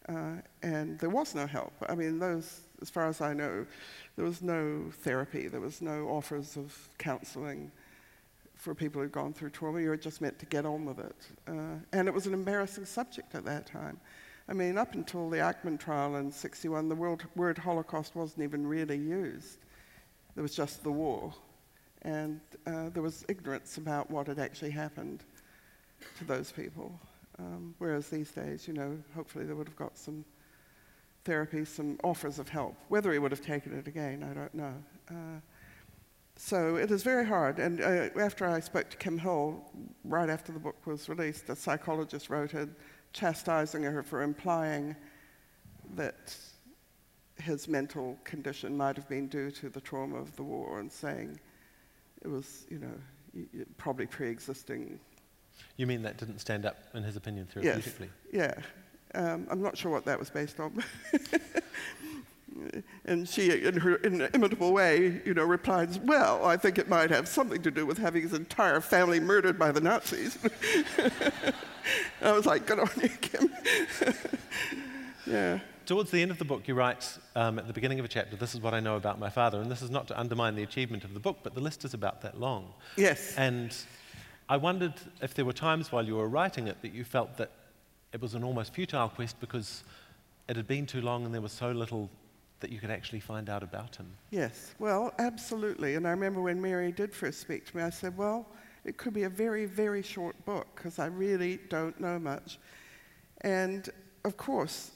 Uh, 0.10 0.42
and 0.62 1.00
there 1.00 1.10
was 1.10 1.34
no 1.34 1.48
help. 1.48 1.72
I 1.88 1.96
mean, 1.96 2.20
those, 2.20 2.60
as 2.82 2.90
far 2.90 3.08
as 3.08 3.22
I 3.22 3.34
know, 3.34 3.66
there 4.18 4.26
was 4.26 4.42
no 4.42 4.92
therapy, 4.92 5.48
there 5.48 5.62
was 5.62 5.82
no 5.82 6.10
offers 6.10 6.58
of 6.58 6.90
counseling 6.98 7.72
for 8.66 8.74
people 8.74 9.00
who'd 9.00 9.12
gone 9.12 9.32
through 9.32 9.52
trauma. 9.52 9.80
You 9.80 9.90
were 9.90 9.98
just 9.98 10.22
meant 10.22 10.40
to 10.40 10.46
get 10.48 10.66
on 10.66 10.86
with 10.86 10.98
it. 10.98 11.16
Uh, 11.48 11.78
and 11.94 12.08
it 12.08 12.14
was 12.14 12.26
an 12.26 12.34
embarrassing 12.34 12.86
subject 12.86 13.36
at 13.36 13.46
that 13.46 13.68
time. 13.68 14.00
I 14.50 14.54
mean, 14.54 14.78
up 14.78 14.96
until 14.96 15.30
the 15.30 15.38
Eichmann 15.38 15.80
trial 15.80 16.16
in 16.16 16.32
61, 16.32 16.90
the 16.90 16.96
word, 16.96 17.24
word 17.36 17.60
Holocaust 17.60 18.16
wasn't 18.16 18.44
even 18.44 18.66
really 18.66 18.98
used. 18.98 19.60
There 20.34 20.42
was 20.42 20.56
just 20.56 20.84
the 20.84 20.92
war 20.92 21.32
and 22.02 22.42
uh, 22.66 22.90
there 22.90 23.04
was 23.04 23.24
ignorance 23.30 23.78
about 23.78 24.10
what 24.10 24.28
had 24.28 24.40
actually 24.40 24.72
happened 24.72 25.24
to 26.18 26.26
those 26.26 26.52
people. 26.52 27.00
Um, 27.38 27.76
whereas 27.78 28.10
these 28.10 28.32
days, 28.32 28.68
you 28.68 28.74
know, 28.74 28.98
hopefully 29.14 29.46
they 29.46 29.54
would 29.54 29.68
have 29.68 29.76
got 29.76 29.98
some 29.98 30.26
therapy, 31.24 31.66
some 31.66 32.00
offers 32.04 32.40
of 32.40 32.50
help. 32.50 32.76
Whether 32.90 33.14
he 33.14 33.20
would 33.20 33.32
have 33.32 33.42
taken 33.42 33.78
it 33.78 33.88
again, 33.88 34.24
I 34.24 34.34
don't 34.34 34.54
know. 34.56 34.74
Uh, 35.10 35.40
so 36.36 36.76
it 36.76 36.92
is 36.92 37.04
very 37.04 37.26
hard. 37.26 37.60
And 37.60 37.82
uh, 37.82 38.10
after 38.20 38.46
I 38.46 38.60
spoke 38.60 38.90
to 38.90 38.98
Kim 38.98 39.18
Hill, 39.18 39.64
right 40.04 40.30
after 40.30 40.52
the 40.52 40.60
book 40.60 40.76
was 40.86 41.08
released, 41.08 41.50
a 41.50 41.56
psychologist 41.56 42.30
wrote 42.30 42.54
it, 42.54 42.70
chastising 43.14 43.84
her 43.84 44.04
for 44.04 44.22
implying 44.22 44.96
that 45.96 46.36
his 47.38 47.68
mental 47.68 48.18
condition 48.24 48.76
might 48.76 48.96
have 48.96 49.08
been 49.08 49.28
due 49.28 49.52
to 49.52 49.70
the 49.70 49.82
trauma 49.82 50.18
of 50.18 50.36
the 50.36 50.44
war 50.44 50.80
and 50.80 50.92
saying 50.92 51.40
it 52.24 52.28
was, 52.28 52.66
you 52.70 52.80
know, 52.80 53.46
probably 53.78 54.06
pre-existing. 54.06 55.00
You 55.78 55.88
mean 55.88 56.02
that 56.02 56.18
didn't 56.18 56.40
stand 56.40 56.66
up, 56.66 56.78
in 56.94 57.04
his 57.04 57.16
opinion, 57.16 57.48
therapeutically? 57.54 58.10
Yes. 58.32 58.56
Yeah. 59.14 59.24
Um, 59.34 59.48
I'm 59.50 59.62
not 59.62 59.78
sure 59.78 59.92
what 59.92 60.06
that 60.06 60.20
was 60.20 60.30
based 60.30 60.60
on. 60.60 60.84
and 63.06 63.28
she, 63.28 63.66
in 63.66 63.78
her 63.78 63.96
inimitable 63.96 64.72
way, 64.74 65.22
you 65.26 65.34
know, 65.34 65.44
replied, 65.44 66.08
"Well, 66.08 66.46
I 66.46 66.58
think 66.58 66.78
it 66.78 66.88
might 66.88 67.10
have 67.10 67.28
something 67.28 67.62
to 67.62 67.72
do 67.72 67.86
with 67.86 67.98
having 67.98 68.22
his 68.24 68.34
entire 68.34 68.82
family 68.82 69.20
murdered 69.20 69.60
by 69.60 69.72
the 69.72 69.82
Nazis." 69.82 70.38
I 72.22 72.32
was 72.32 72.46
like, 72.46 72.66
"Good 72.66 72.80
on 72.80 72.90
you, 73.02 73.10
Kim." 73.10 73.50
yeah 75.28 75.60
towards 75.86 76.12
the 76.12 76.22
end 76.22 76.32
of 76.32 76.40
the 76.40 76.46
book, 76.46 76.68
you 76.68 76.74
write 76.74 77.18
um, 77.36 77.60
at 77.60 77.68
the 77.68 77.74
beginning 77.74 78.00
of 78.00 78.06
a 78.06 78.08
chapter, 78.08 78.36
This 78.36 78.54
is 78.54 78.62
what 78.62 78.74
I 78.74 78.80
know 78.80 78.96
about 78.96 79.20
my 79.20 79.30
father. 79.30 79.62
And 79.62 79.70
this 79.70 79.82
is 79.82 79.90
not 79.90 80.08
to 80.08 80.20
undermine 80.20 80.56
the 80.56 80.64
achievement 80.64 81.04
of 81.04 81.14
the 81.14 81.20
book, 81.20 81.40
but 81.44 81.54
the 81.54 81.62
list 81.62 81.86
is 81.86 81.94
about 81.94 82.22
that 82.22 82.40
long. 82.40 82.74
Yes. 82.98 83.36
And 83.38 83.76
I 84.50 84.58
wondered 84.58 84.94
if 85.22 85.34
there 85.34 85.46
were 85.46 85.54
times 85.54 85.92
while 85.92 86.06
you 86.06 86.16
were 86.16 86.28
writing 86.28 86.68
it 86.68 86.82
that 86.82 86.94
you 86.94 87.04
felt 87.04 87.38
that 87.38 87.52
it 88.14 88.22
was 88.22 88.34
an 88.34 88.44
almost 88.44 88.74
futile 88.74 89.10
quest 89.10 89.40
because 89.40 89.84
it 90.48 90.56
had 90.56 90.68
been 90.68 90.86
too 90.86 91.02
long 91.02 91.26
and 91.26 91.34
there 91.34 91.42
was 91.42 91.52
so 91.52 91.72
little 91.72 92.10
that 92.60 92.72
you 92.72 92.80
could 92.80 92.92
actually 92.92 93.20
find 93.20 93.50
out 93.50 93.64
about 93.64 93.96
him. 93.96 94.08
Yes, 94.32 94.74
well, 94.80 95.14
absolutely. 95.20 95.96
And 95.96 96.08
I 96.08 96.12
remember 96.12 96.42
when 96.42 96.62
Mary 96.62 96.92
did 96.92 97.14
first 97.14 97.42
speak 97.42 97.66
to 97.68 97.78
me, 97.78 97.84
I 97.84 97.90
said, 97.90 98.18
Well, 98.18 98.48
it 98.84 98.98
could 98.98 99.14
be 99.14 99.24
a 99.24 99.30
very, 99.30 99.66
very 99.66 100.02
short 100.02 100.44
book 100.46 100.68
because 100.76 101.00
I 101.00 101.08
really 101.08 101.60
don't 101.70 102.00
know 102.00 102.20
much. 102.20 102.60
And 103.42 103.90
of 104.24 104.38
course, 104.38 104.92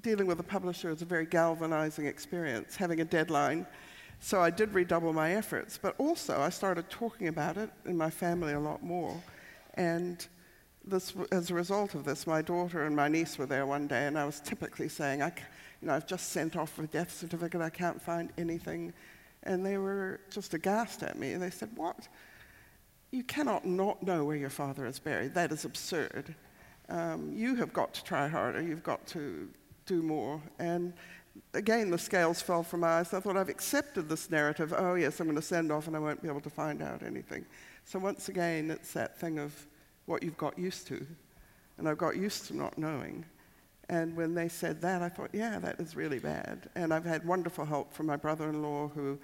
dealing 0.00 0.26
with 0.26 0.40
a 0.40 0.44
publisher 0.44 0.90
is 0.90 1.02
a 1.02 1.04
very 1.04 1.26
galvanizing 1.26 2.06
experience, 2.06 2.76
having 2.76 3.00
a 3.00 3.04
deadline. 3.04 3.66
So 4.20 4.40
I 4.40 4.50
did 4.50 4.74
redouble 4.74 5.12
my 5.12 5.34
efforts, 5.34 5.78
but 5.80 5.94
also 5.98 6.40
I 6.40 6.48
started 6.48 6.88
talking 6.90 7.28
about 7.28 7.56
it 7.56 7.70
in 7.84 7.96
my 7.96 8.10
family 8.10 8.52
a 8.52 8.60
lot 8.60 8.82
more. 8.82 9.20
And 9.74 10.26
this, 10.86 11.14
as 11.32 11.50
a 11.50 11.54
result 11.54 11.94
of 11.94 12.04
this, 12.04 12.26
my 12.26 12.42
daughter 12.42 12.84
and 12.84 12.94
my 12.94 13.08
niece 13.08 13.38
were 13.38 13.46
there 13.46 13.66
one 13.66 13.86
day, 13.86 14.06
and 14.06 14.18
I 14.18 14.24
was 14.24 14.40
typically 14.40 14.88
saying, 14.88 15.22
I, 15.22 15.32
you 15.80 15.88
know, 15.88 15.94
I've 15.94 16.06
just 16.06 16.30
sent 16.30 16.56
off 16.56 16.78
a 16.78 16.86
death 16.86 17.14
certificate, 17.14 17.60
I 17.60 17.70
can't 17.70 18.00
find 18.00 18.32
anything. 18.38 18.92
And 19.44 19.64
they 19.64 19.78
were 19.78 20.20
just 20.30 20.54
aghast 20.54 21.02
at 21.02 21.18
me, 21.18 21.32
and 21.32 21.42
they 21.42 21.50
said, 21.50 21.70
What? 21.74 22.08
You 23.10 23.22
cannot 23.22 23.64
not 23.64 24.02
know 24.02 24.24
where 24.24 24.36
your 24.36 24.50
father 24.50 24.86
is 24.86 24.98
buried. 24.98 25.34
That 25.34 25.52
is 25.52 25.64
absurd. 25.64 26.34
Um, 26.88 27.32
you 27.32 27.54
have 27.56 27.72
got 27.72 27.94
to 27.94 28.04
try 28.04 28.26
harder. 28.26 28.60
You've 28.60 28.82
got 28.82 29.06
to 29.08 29.48
do 29.86 30.02
more. 30.02 30.40
And 30.58 30.92
again, 31.52 31.90
the 31.90 31.98
scales 31.98 32.42
fell 32.42 32.62
from 32.62 32.80
my 32.80 32.98
eyes. 32.98 33.14
I 33.14 33.20
thought, 33.20 33.36
I've 33.36 33.48
accepted 33.48 34.08
this 34.08 34.30
narrative. 34.30 34.74
Oh, 34.76 34.94
yes, 34.94 35.20
I'm 35.20 35.26
going 35.26 35.36
to 35.36 35.42
send 35.42 35.70
off 35.70 35.86
and 35.86 35.94
I 35.94 36.00
won't 36.00 36.22
be 36.22 36.28
able 36.28 36.40
to 36.40 36.50
find 36.50 36.82
out 36.82 37.02
anything. 37.02 37.44
So 37.84 37.98
once 37.98 38.28
again, 38.28 38.70
it's 38.70 38.92
that 38.94 39.18
thing 39.18 39.38
of 39.38 39.66
what 40.06 40.22
you've 40.22 40.36
got 40.36 40.58
used 40.58 40.86
to. 40.88 41.06
And 41.78 41.88
I've 41.88 41.98
got 41.98 42.16
used 42.16 42.46
to 42.46 42.56
not 42.56 42.78
knowing. 42.78 43.24
And 43.88 44.16
when 44.16 44.34
they 44.34 44.48
said 44.48 44.80
that, 44.82 45.02
I 45.02 45.08
thought, 45.08 45.30
yeah, 45.32 45.58
that 45.58 45.78
is 45.80 45.94
really 45.96 46.18
bad. 46.18 46.70
And 46.74 46.94
I've 46.94 47.04
had 47.04 47.26
wonderful 47.26 47.64
help 47.64 47.92
from 47.92 48.06
my 48.06 48.16
brother 48.16 48.48
in 48.48 48.62
law, 48.62 48.88
who 48.88 49.18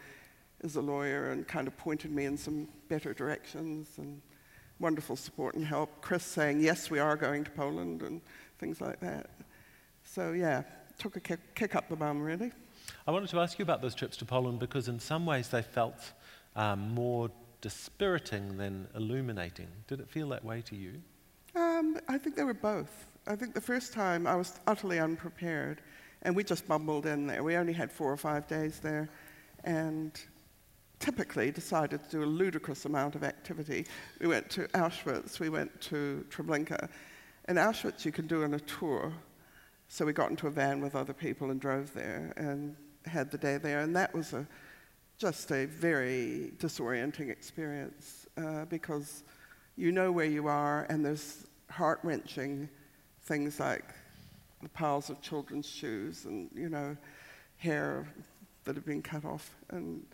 is 0.62 0.76
a 0.76 0.80
lawyer 0.80 1.30
and 1.30 1.46
kind 1.48 1.66
of 1.66 1.76
pointed 1.78 2.10
me 2.10 2.26
in 2.26 2.36
some 2.36 2.68
better 2.88 3.14
directions, 3.14 3.88
and 3.96 4.20
wonderful 4.78 5.16
support 5.16 5.54
and 5.54 5.64
help. 5.64 6.02
Chris 6.02 6.24
saying, 6.24 6.60
yes, 6.60 6.90
we 6.90 6.98
are 6.98 7.16
going 7.16 7.44
to 7.44 7.50
Poland, 7.50 8.02
and 8.02 8.20
things 8.58 8.80
like 8.80 9.00
that. 9.00 9.30
So, 10.04 10.32
yeah, 10.32 10.62
took 10.98 11.16
a 11.16 11.20
kick, 11.20 11.54
kick 11.54 11.74
up 11.74 11.88
the 11.88 11.96
bum, 11.96 12.20
really. 12.20 12.52
I 13.06 13.12
wanted 13.12 13.30
to 13.30 13.40
ask 13.40 13.58
you 13.58 13.62
about 13.62 13.80
those 13.80 13.94
trips 13.94 14.16
to 14.18 14.24
Poland 14.24 14.58
because, 14.58 14.88
in 14.88 14.98
some 14.98 15.24
ways, 15.24 15.48
they 15.48 15.62
felt 15.62 16.12
um, 16.56 16.94
more 16.94 17.30
dispiriting 17.60 18.56
than 18.56 18.88
illuminating. 18.94 19.68
Did 19.86 20.00
it 20.00 20.08
feel 20.08 20.28
that 20.30 20.44
way 20.44 20.62
to 20.62 20.76
you? 20.76 21.00
Um, 21.54 21.98
I 22.08 22.18
think 22.18 22.36
they 22.36 22.44
were 22.44 22.54
both. 22.54 23.06
I 23.26 23.36
think 23.36 23.54
the 23.54 23.60
first 23.60 23.92
time 23.92 24.26
I 24.26 24.34
was 24.34 24.58
utterly 24.66 24.98
unprepared, 24.98 25.82
and 26.22 26.34
we 26.34 26.44
just 26.44 26.66
bumbled 26.66 27.06
in 27.06 27.26
there. 27.26 27.42
We 27.42 27.56
only 27.56 27.72
had 27.72 27.90
four 27.90 28.12
or 28.12 28.16
five 28.16 28.46
days 28.46 28.80
there, 28.80 29.08
and 29.64 30.18
typically 30.98 31.50
decided 31.50 32.04
to 32.04 32.10
do 32.10 32.22
a 32.22 32.26
ludicrous 32.26 32.84
amount 32.84 33.14
of 33.14 33.24
activity. 33.24 33.86
We 34.20 34.26
went 34.26 34.50
to 34.50 34.68
Auschwitz, 34.68 35.40
we 35.40 35.48
went 35.48 35.80
to 35.82 36.24
Treblinka. 36.30 36.88
In 37.48 37.56
Auschwitz, 37.56 38.04
you 38.04 38.12
can 38.12 38.26
do 38.26 38.44
on 38.44 38.54
a 38.54 38.60
tour 38.60 39.12
so 39.92 40.06
we 40.06 40.12
got 40.12 40.30
into 40.30 40.46
a 40.46 40.50
van 40.50 40.80
with 40.80 40.94
other 40.94 41.12
people 41.12 41.50
and 41.50 41.60
drove 41.60 41.92
there 41.94 42.32
and 42.36 42.76
had 43.06 43.28
the 43.32 43.36
day 43.36 43.56
there. 43.56 43.80
And 43.80 43.94
that 43.96 44.14
was 44.14 44.32
a, 44.32 44.46
just 45.20 45.52
a 45.52 45.66
very 45.66 46.50
disorienting 46.56 47.28
experience 47.28 48.26
uh, 48.38 48.64
because 48.64 49.22
you 49.76 49.92
know 49.92 50.10
where 50.10 50.24
you 50.24 50.46
are 50.46 50.86
and 50.88 51.04
there's 51.04 51.46
heart 51.68 52.00
wrenching 52.02 52.66
things 53.24 53.60
like 53.60 53.84
the 54.62 54.68
piles 54.70 55.10
of 55.10 55.20
children's 55.20 55.68
shoes 55.68 56.24
and, 56.24 56.48
you 56.54 56.70
know, 56.70 56.96
hair 57.58 58.06
that 58.64 58.74
have 58.74 58.86
been 58.86 59.02
cut 59.02 59.26
off. 59.26 59.54
And, 59.68 60.06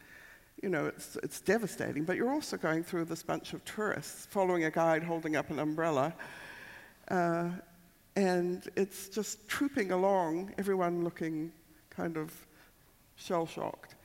you 0.61 0.69
know, 0.69 0.87
it's, 0.87 1.17
it's 1.23 1.41
devastating. 1.41 2.05
But 2.05 2.17
you're 2.17 2.33
also 2.33 2.57
going 2.57 2.83
through 2.83 3.05
this 3.05 3.23
bunch 3.23 3.53
of 3.53 3.65
tourists 3.65 4.27
following 4.27 4.65
a 4.65 4.71
guide 4.73 5.05
holding 5.05 5.37
up 5.37 5.51
an 5.51 5.61
umbrella. 5.61 6.15
Uh, 7.07 7.51
and 8.17 8.69
it's 8.75 9.09
just 9.09 9.47
trooping 9.47 9.93
along, 9.93 10.53
everyone 10.59 11.05
looking 11.05 11.53
kind 11.91 12.17
of 12.17 12.35
shell 13.15 13.47
shocked. 13.47 13.96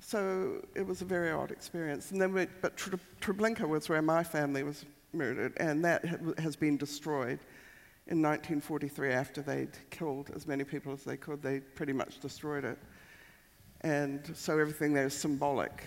So 0.00 0.60
it 0.74 0.86
was 0.86 1.02
a 1.02 1.04
very 1.04 1.30
odd 1.30 1.50
experience. 1.50 2.10
And 2.10 2.20
then 2.20 2.32
we, 2.32 2.46
but 2.60 2.76
Treblinka 2.76 3.66
was 3.68 3.88
where 3.88 4.02
my 4.02 4.22
family 4.22 4.62
was 4.62 4.84
murdered, 5.12 5.52
and 5.58 5.84
that 5.84 6.04
has 6.38 6.56
been 6.56 6.76
destroyed. 6.76 7.38
In 8.06 8.20
1943, 8.20 9.12
after 9.12 9.40
they'd 9.40 9.70
killed 9.90 10.30
as 10.34 10.46
many 10.46 10.62
people 10.62 10.92
as 10.92 11.04
they 11.04 11.16
could, 11.16 11.40
they 11.42 11.60
pretty 11.60 11.94
much 11.94 12.20
destroyed 12.20 12.64
it. 12.64 12.78
And 13.80 14.30
so 14.34 14.58
everything 14.58 14.92
there 14.92 15.06
is 15.06 15.14
symbolic. 15.14 15.84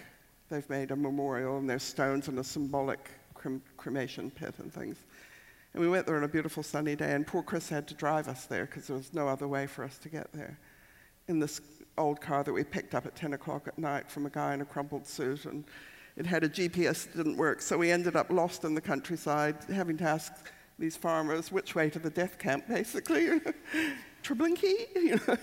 They've 0.49 0.67
made 0.69 0.91
a 0.91 0.95
memorial, 0.95 1.57
and 1.57 1.69
there's 1.69 1.83
stones 1.83 2.27
and 2.27 2.39
a 2.39 2.43
symbolic 2.43 3.11
crem- 3.35 3.61
cremation 3.75 4.31
pit 4.31 4.55
and 4.59 4.73
things. 4.73 5.03
And 5.73 5.83
we 5.83 5.89
went 5.89 6.07
there 6.07 6.17
on 6.17 6.23
a 6.23 6.27
beautiful 6.27 6.63
sunny 6.63 6.95
day, 6.95 7.13
and 7.13 7.27
poor 7.27 7.43
Chris 7.43 7.69
had 7.69 7.87
to 7.89 7.93
drive 7.93 8.27
us 8.27 8.45
there 8.45 8.65
because 8.65 8.87
there 8.87 8.95
was 8.95 9.13
no 9.13 9.27
other 9.27 9.47
way 9.47 9.67
for 9.67 9.83
us 9.83 9.99
to 9.99 10.09
get 10.09 10.31
there. 10.33 10.57
In 11.27 11.39
this 11.39 11.61
old 11.97 12.21
car 12.21 12.43
that 12.43 12.53
we 12.53 12.63
picked 12.63 12.95
up 12.95 13.05
at 13.05 13.15
10 13.15 13.33
o'clock 13.33 13.67
at 13.67 13.77
night 13.77 14.09
from 14.09 14.25
a 14.25 14.29
guy 14.29 14.53
in 14.53 14.61
a 14.61 14.65
crumpled 14.65 15.05
suit, 15.05 15.45
and 15.45 15.65
it 16.15 16.25
had 16.25 16.43
a 16.43 16.49
GPS 16.49 17.05
that 17.05 17.17
didn't 17.17 17.37
work, 17.37 17.61
so 17.61 17.77
we 17.77 17.91
ended 17.91 18.15
up 18.15 18.31
lost 18.31 18.63
in 18.63 18.73
the 18.73 18.81
countryside, 18.81 19.55
having 19.71 19.97
to 19.97 20.03
ask 20.03 20.33
these 20.79 20.95
farmers 20.95 21.51
which 21.51 21.75
way 21.75 21.89
to 21.89 21.99
the 21.99 22.09
death 22.09 22.37
camp, 22.37 22.67
basically. 22.67 23.39
Treblinky, 24.23 24.87
you 24.95 25.19
know. 25.27 25.37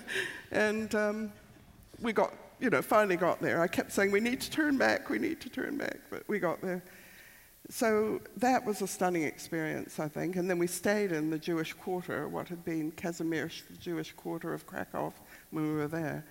And 0.51 0.95
um, 0.95 1.33
we 2.01 2.13
got, 2.13 2.35
you 2.61 2.71
know, 2.71 2.83
finally 2.83 3.17
got 3.17 3.41
there. 3.41 3.61
I 3.61 3.67
kept 3.67 3.93
saying, 3.93 4.11
we 4.11 4.21
need 4.21 4.41
to 4.41 4.51
turn 4.51 4.77
back, 4.77 5.11
we 5.11 5.19
need 5.19 5.41
to 5.41 5.49
turn 5.49 5.77
back, 5.77 6.01
but 6.11 6.23
we 6.29 6.39
got 6.39 6.61
there. 6.61 6.83
So 7.71 8.21
that 8.37 8.65
was 8.65 8.83
a 8.83 8.87
stunning 8.87 9.23
experience, 9.23 9.99
I 9.99 10.09
think. 10.09 10.37
And 10.37 10.51
then 10.51 10.59
we 10.59 10.67
stayed 10.67 11.13
in 11.13 11.31
the 11.31 11.39
Jewish 11.39 11.73
quarter, 11.73 12.29
what 12.29 12.49
had 12.49 12.65
been 12.65 12.93
Kazimierz, 12.93 13.67
the 13.69 13.77
Jewish 13.79 14.13
quarter 14.13 14.53
of 14.53 14.67
Krakow, 14.67 15.13
when 15.51 15.67
we 15.69 15.75
were 15.75 15.89
there. 15.89 16.25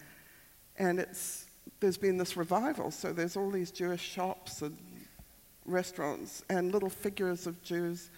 And 0.77 0.99
it's, 0.99 1.45
there's 1.79 1.97
been 1.97 2.17
this 2.17 2.35
revival, 2.35 2.91
so 2.91 3.13
there's 3.13 3.37
all 3.37 3.51
these 3.51 3.71
Jewish 3.71 4.01
shops 4.01 4.61
and 4.61 4.77
restaurants 5.65 6.43
and 6.49 6.71
little 6.71 6.89
figures 6.89 7.47
of 7.47 7.61
Jews 7.61 8.09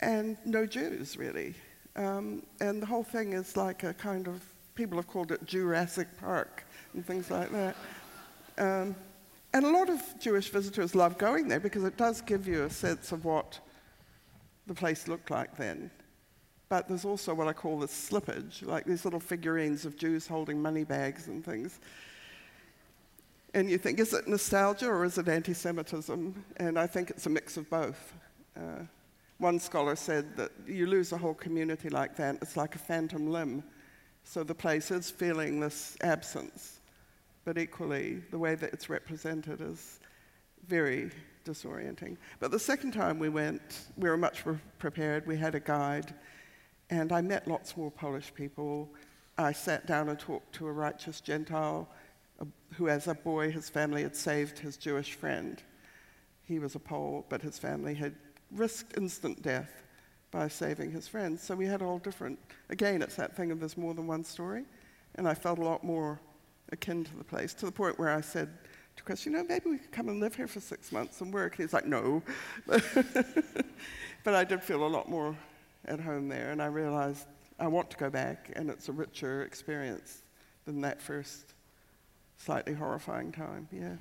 and 0.00 0.36
no 0.44 0.66
Jews, 0.66 1.16
really. 1.16 1.54
Um, 1.96 2.42
and 2.60 2.82
the 2.82 2.86
whole 2.86 3.04
thing 3.04 3.32
is 3.32 3.56
like 3.56 3.84
a 3.84 3.94
kind 3.94 4.26
of, 4.28 4.42
people 4.74 4.98
have 4.98 5.06
called 5.06 5.32
it 5.32 5.44
Jurassic 5.44 6.08
Park 6.18 6.64
and 6.92 7.06
things 7.06 7.30
like 7.30 7.50
that. 7.52 7.76
Um, 8.58 8.94
and 9.52 9.64
a 9.64 9.70
lot 9.70 9.88
of 9.88 10.02
Jewish 10.18 10.48
visitors 10.48 10.94
love 10.94 11.16
going 11.16 11.48
there 11.48 11.60
because 11.60 11.84
it 11.84 11.96
does 11.96 12.20
give 12.20 12.48
you 12.48 12.64
a 12.64 12.70
sense 12.70 13.12
of 13.12 13.24
what 13.24 13.60
the 14.66 14.74
place 14.74 15.06
looked 15.06 15.30
like 15.30 15.56
then. 15.56 15.90
But 16.74 16.88
there's 16.88 17.04
also 17.04 17.32
what 17.34 17.46
I 17.46 17.52
call 17.52 17.78
the 17.78 17.86
slippage, 17.86 18.66
like 18.66 18.84
these 18.84 19.04
little 19.04 19.20
figurines 19.20 19.86
of 19.86 19.96
Jews 19.96 20.26
holding 20.26 20.60
money 20.60 20.82
bags 20.82 21.28
and 21.28 21.44
things. 21.44 21.78
And 23.54 23.70
you 23.70 23.78
think, 23.78 24.00
is 24.00 24.12
it 24.12 24.26
nostalgia 24.26 24.88
or 24.88 25.04
is 25.04 25.16
it 25.16 25.28
anti 25.28 25.52
Semitism? 25.52 26.44
And 26.56 26.76
I 26.76 26.88
think 26.88 27.10
it's 27.10 27.26
a 27.26 27.30
mix 27.30 27.56
of 27.56 27.70
both. 27.70 28.12
Uh, 28.56 28.82
one 29.38 29.60
scholar 29.60 29.94
said 29.94 30.36
that 30.36 30.50
you 30.66 30.88
lose 30.88 31.12
a 31.12 31.16
whole 31.16 31.34
community 31.34 31.90
like 31.90 32.16
that, 32.16 32.38
it's 32.42 32.56
like 32.56 32.74
a 32.74 32.80
phantom 32.80 33.30
limb. 33.30 33.62
So 34.24 34.42
the 34.42 34.56
place 34.56 34.90
is 34.90 35.12
feeling 35.12 35.60
this 35.60 35.96
absence, 36.02 36.80
but 37.44 37.56
equally, 37.56 38.20
the 38.32 38.38
way 38.40 38.56
that 38.56 38.72
it's 38.72 38.90
represented 38.90 39.60
is 39.60 40.00
very 40.66 41.12
disorienting. 41.44 42.16
But 42.40 42.50
the 42.50 42.58
second 42.58 42.94
time 42.94 43.20
we 43.20 43.28
went, 43.28 43.86
we 43.96 44.08
were 44.08 44.16
much 44.16 44.42
prepared. 44.80 45.24
We 45.24 45.36
had 45.36 45.54
a 45.54 45.60
guide, 45.60 46.12
and 46.90 47.12
I 47.12 47.20
met 47.20 47.48
lots 47.48 47.76
more 47.76 47.90
Polish 47.90 48.32
people. 48.34 48.88
I 49.38 49.52
sat 49.52 49.86
down 49.86 50.08
and 50.08 50.18
talked 50.18 50.54
to 50.56 50.66
a 50.66 50.72
righteous 50.72 51.20
Gentile 51.20 51.88
who, 52.76 52.88
as 52.88 53.06
a 53.08 53.14
boy, 53.14 53.50
his 53.50 53.68
family 53.68 54.02
had 54.02 54.16
saved 54.16 54.58
his 54.58 54.76
Jewish 54.76 55.14
friend. 55.14 55.62
He 56.42 56.58
was 56.58 56.74
a 56.74 56.78
Pole, 56.78 57.24
but 57.28 57.40
his 57.40 57.58
family 57.58 57.94
had 57.94 58.14
risked 58.50 58.96
instant 58.96 59.42
death 59.42 59.82
by 60.30 60.48
saving 60.48 60.90
his 60.90 61.06
friend. 61.06 61.38
So 61.38 61.54
we 61.54 61.66
had 61.66 61.82
all 61.82 61.98
different, 61.98 62.38
again, 62.68 63.02
it's 63.02 63.16
that 63.16 63.36
thing 63.36 63.50
of 63.50 63.60
there's 63.60 63.76
more 63.76 63.94
than 63.94 64.06
one 64.06 64.24
story. 64.24 64.64
And 65.14 65.28
I 65.28 65.34
felt 65.34 65.58
a 65.58 65.62
lot 65.62 65.84
more 65.84 66.20
akin 66.72 67.04
to 67.04 67.16
the 67.16 67.24
place, 67.24 67.54
to 67.54 67.66
the 67.66 67.72
point 67.72 67.98
where 67.98 68.10
I 68.10 68.20
said 68.20 68.48
to 68.96 69.02
Chris, 69.04 69.24
you 69.24 69.32
know, 69.32 69.44
maybe 69.44 69.70
we 69.70 69.78
could 69.78 69.92
come 69.92 70.08
and 70.08 70.20
live 70.20 70.34
here 70.34 70.48
for 70.48 70.60
six 70.60 70.90
months 70.90 71.20
and 71.20 71.32
work. 71.32 71.56
He's 71.56 71.72
like, 71.72 71.86
no. 71.86 72.22
but 72.66 74.34
I 74.34 74.44
did 74.44 74.62
feel 74.62 74.84
a 74.84 74.88
lot 74.88 75.08
more 75.08 75.36
at 75.86 76.00
home 76.00 76.28
there, 76.28 76.50
and 76.50 76.62
I 76.62 76.66
realized 76.66 77.26
I 77.58 77.66
want 77.68 77.90
to 77.90 77.96
go 77.96 78.10
back, 78.10 78.50
and 78.56 78.70
it's 78.70 78.88
a 78.88 78.92
richer 78.92 79.42
experience 79.42 80.22
than 80.64 80.80
that 80.80 81.00
first 81.00 81.54
slightly 82.36 82.74
horrifying 82.74 83.32
time, 83.32 83.68
yeah. 83.72 83.94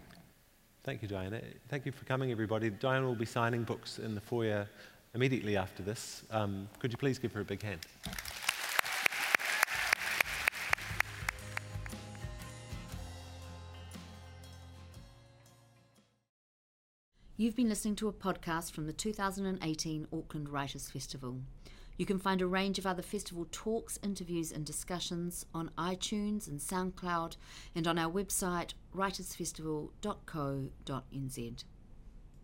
Thank 0.84 1.02
you, 1.02 1.08
Diana. 1.08 1.42
Thank 1.70 1.86
you 1.86 1.92
for 1.92 2.04
coming, 2.06 2.32
everybody. 2.32 2.70
Diana 2.70 3.06
will 3.06 3.16
be 3.16 3.26
signing 3.26 3.64
books 3.64 4.00
in 4.00 4.16
the 4.16 4.22
foyer 4.22 4.68
immediately 5.14 5.56
after 5.56 5.82
this. 5.84 6.24
Um, 6.32 6.68
could 6.80 6.92
you 6.92 6.98
please 6.98 7.20
give 7.20 7.32
her 7.34 7.42
a 7.42 7.46
big 7.46 7.62
hand? 7.62 7.80
You've 17.36 17.56
been 17.56 17.70
listening 17.70 17.96
to 17.96 18.08
a 18.08 18.14
podcast 18.14 18.72
from 18.72 18.86
the 18.86 18.94
2018 18.94 20.08
Auckland 20.14 20.50
Writers 20.50 20.90
Festival. 20.90 21.40
You 21.98 22.06
can 22.06 22.20
find 22.20 22.42
a 22.42 22.48
range 22.48 22.80
of 22.80 22.86
other 22.86 23.02
festival 23.02 23.48
talks, 23.52 24.00
interviews, 24.04 24.52
and 24.52 24.66
discussions 24.66 25.46
on 25.54 25.72
iTunes 25.78 26.48
and 26.48 26.60
SoundCloud 26.60 27.38
and 27.76 27.88
on 27.88 28.00
our 28.00 28.12
website 28.12 28.74
writersfestival.co.nz. 28.96 31.64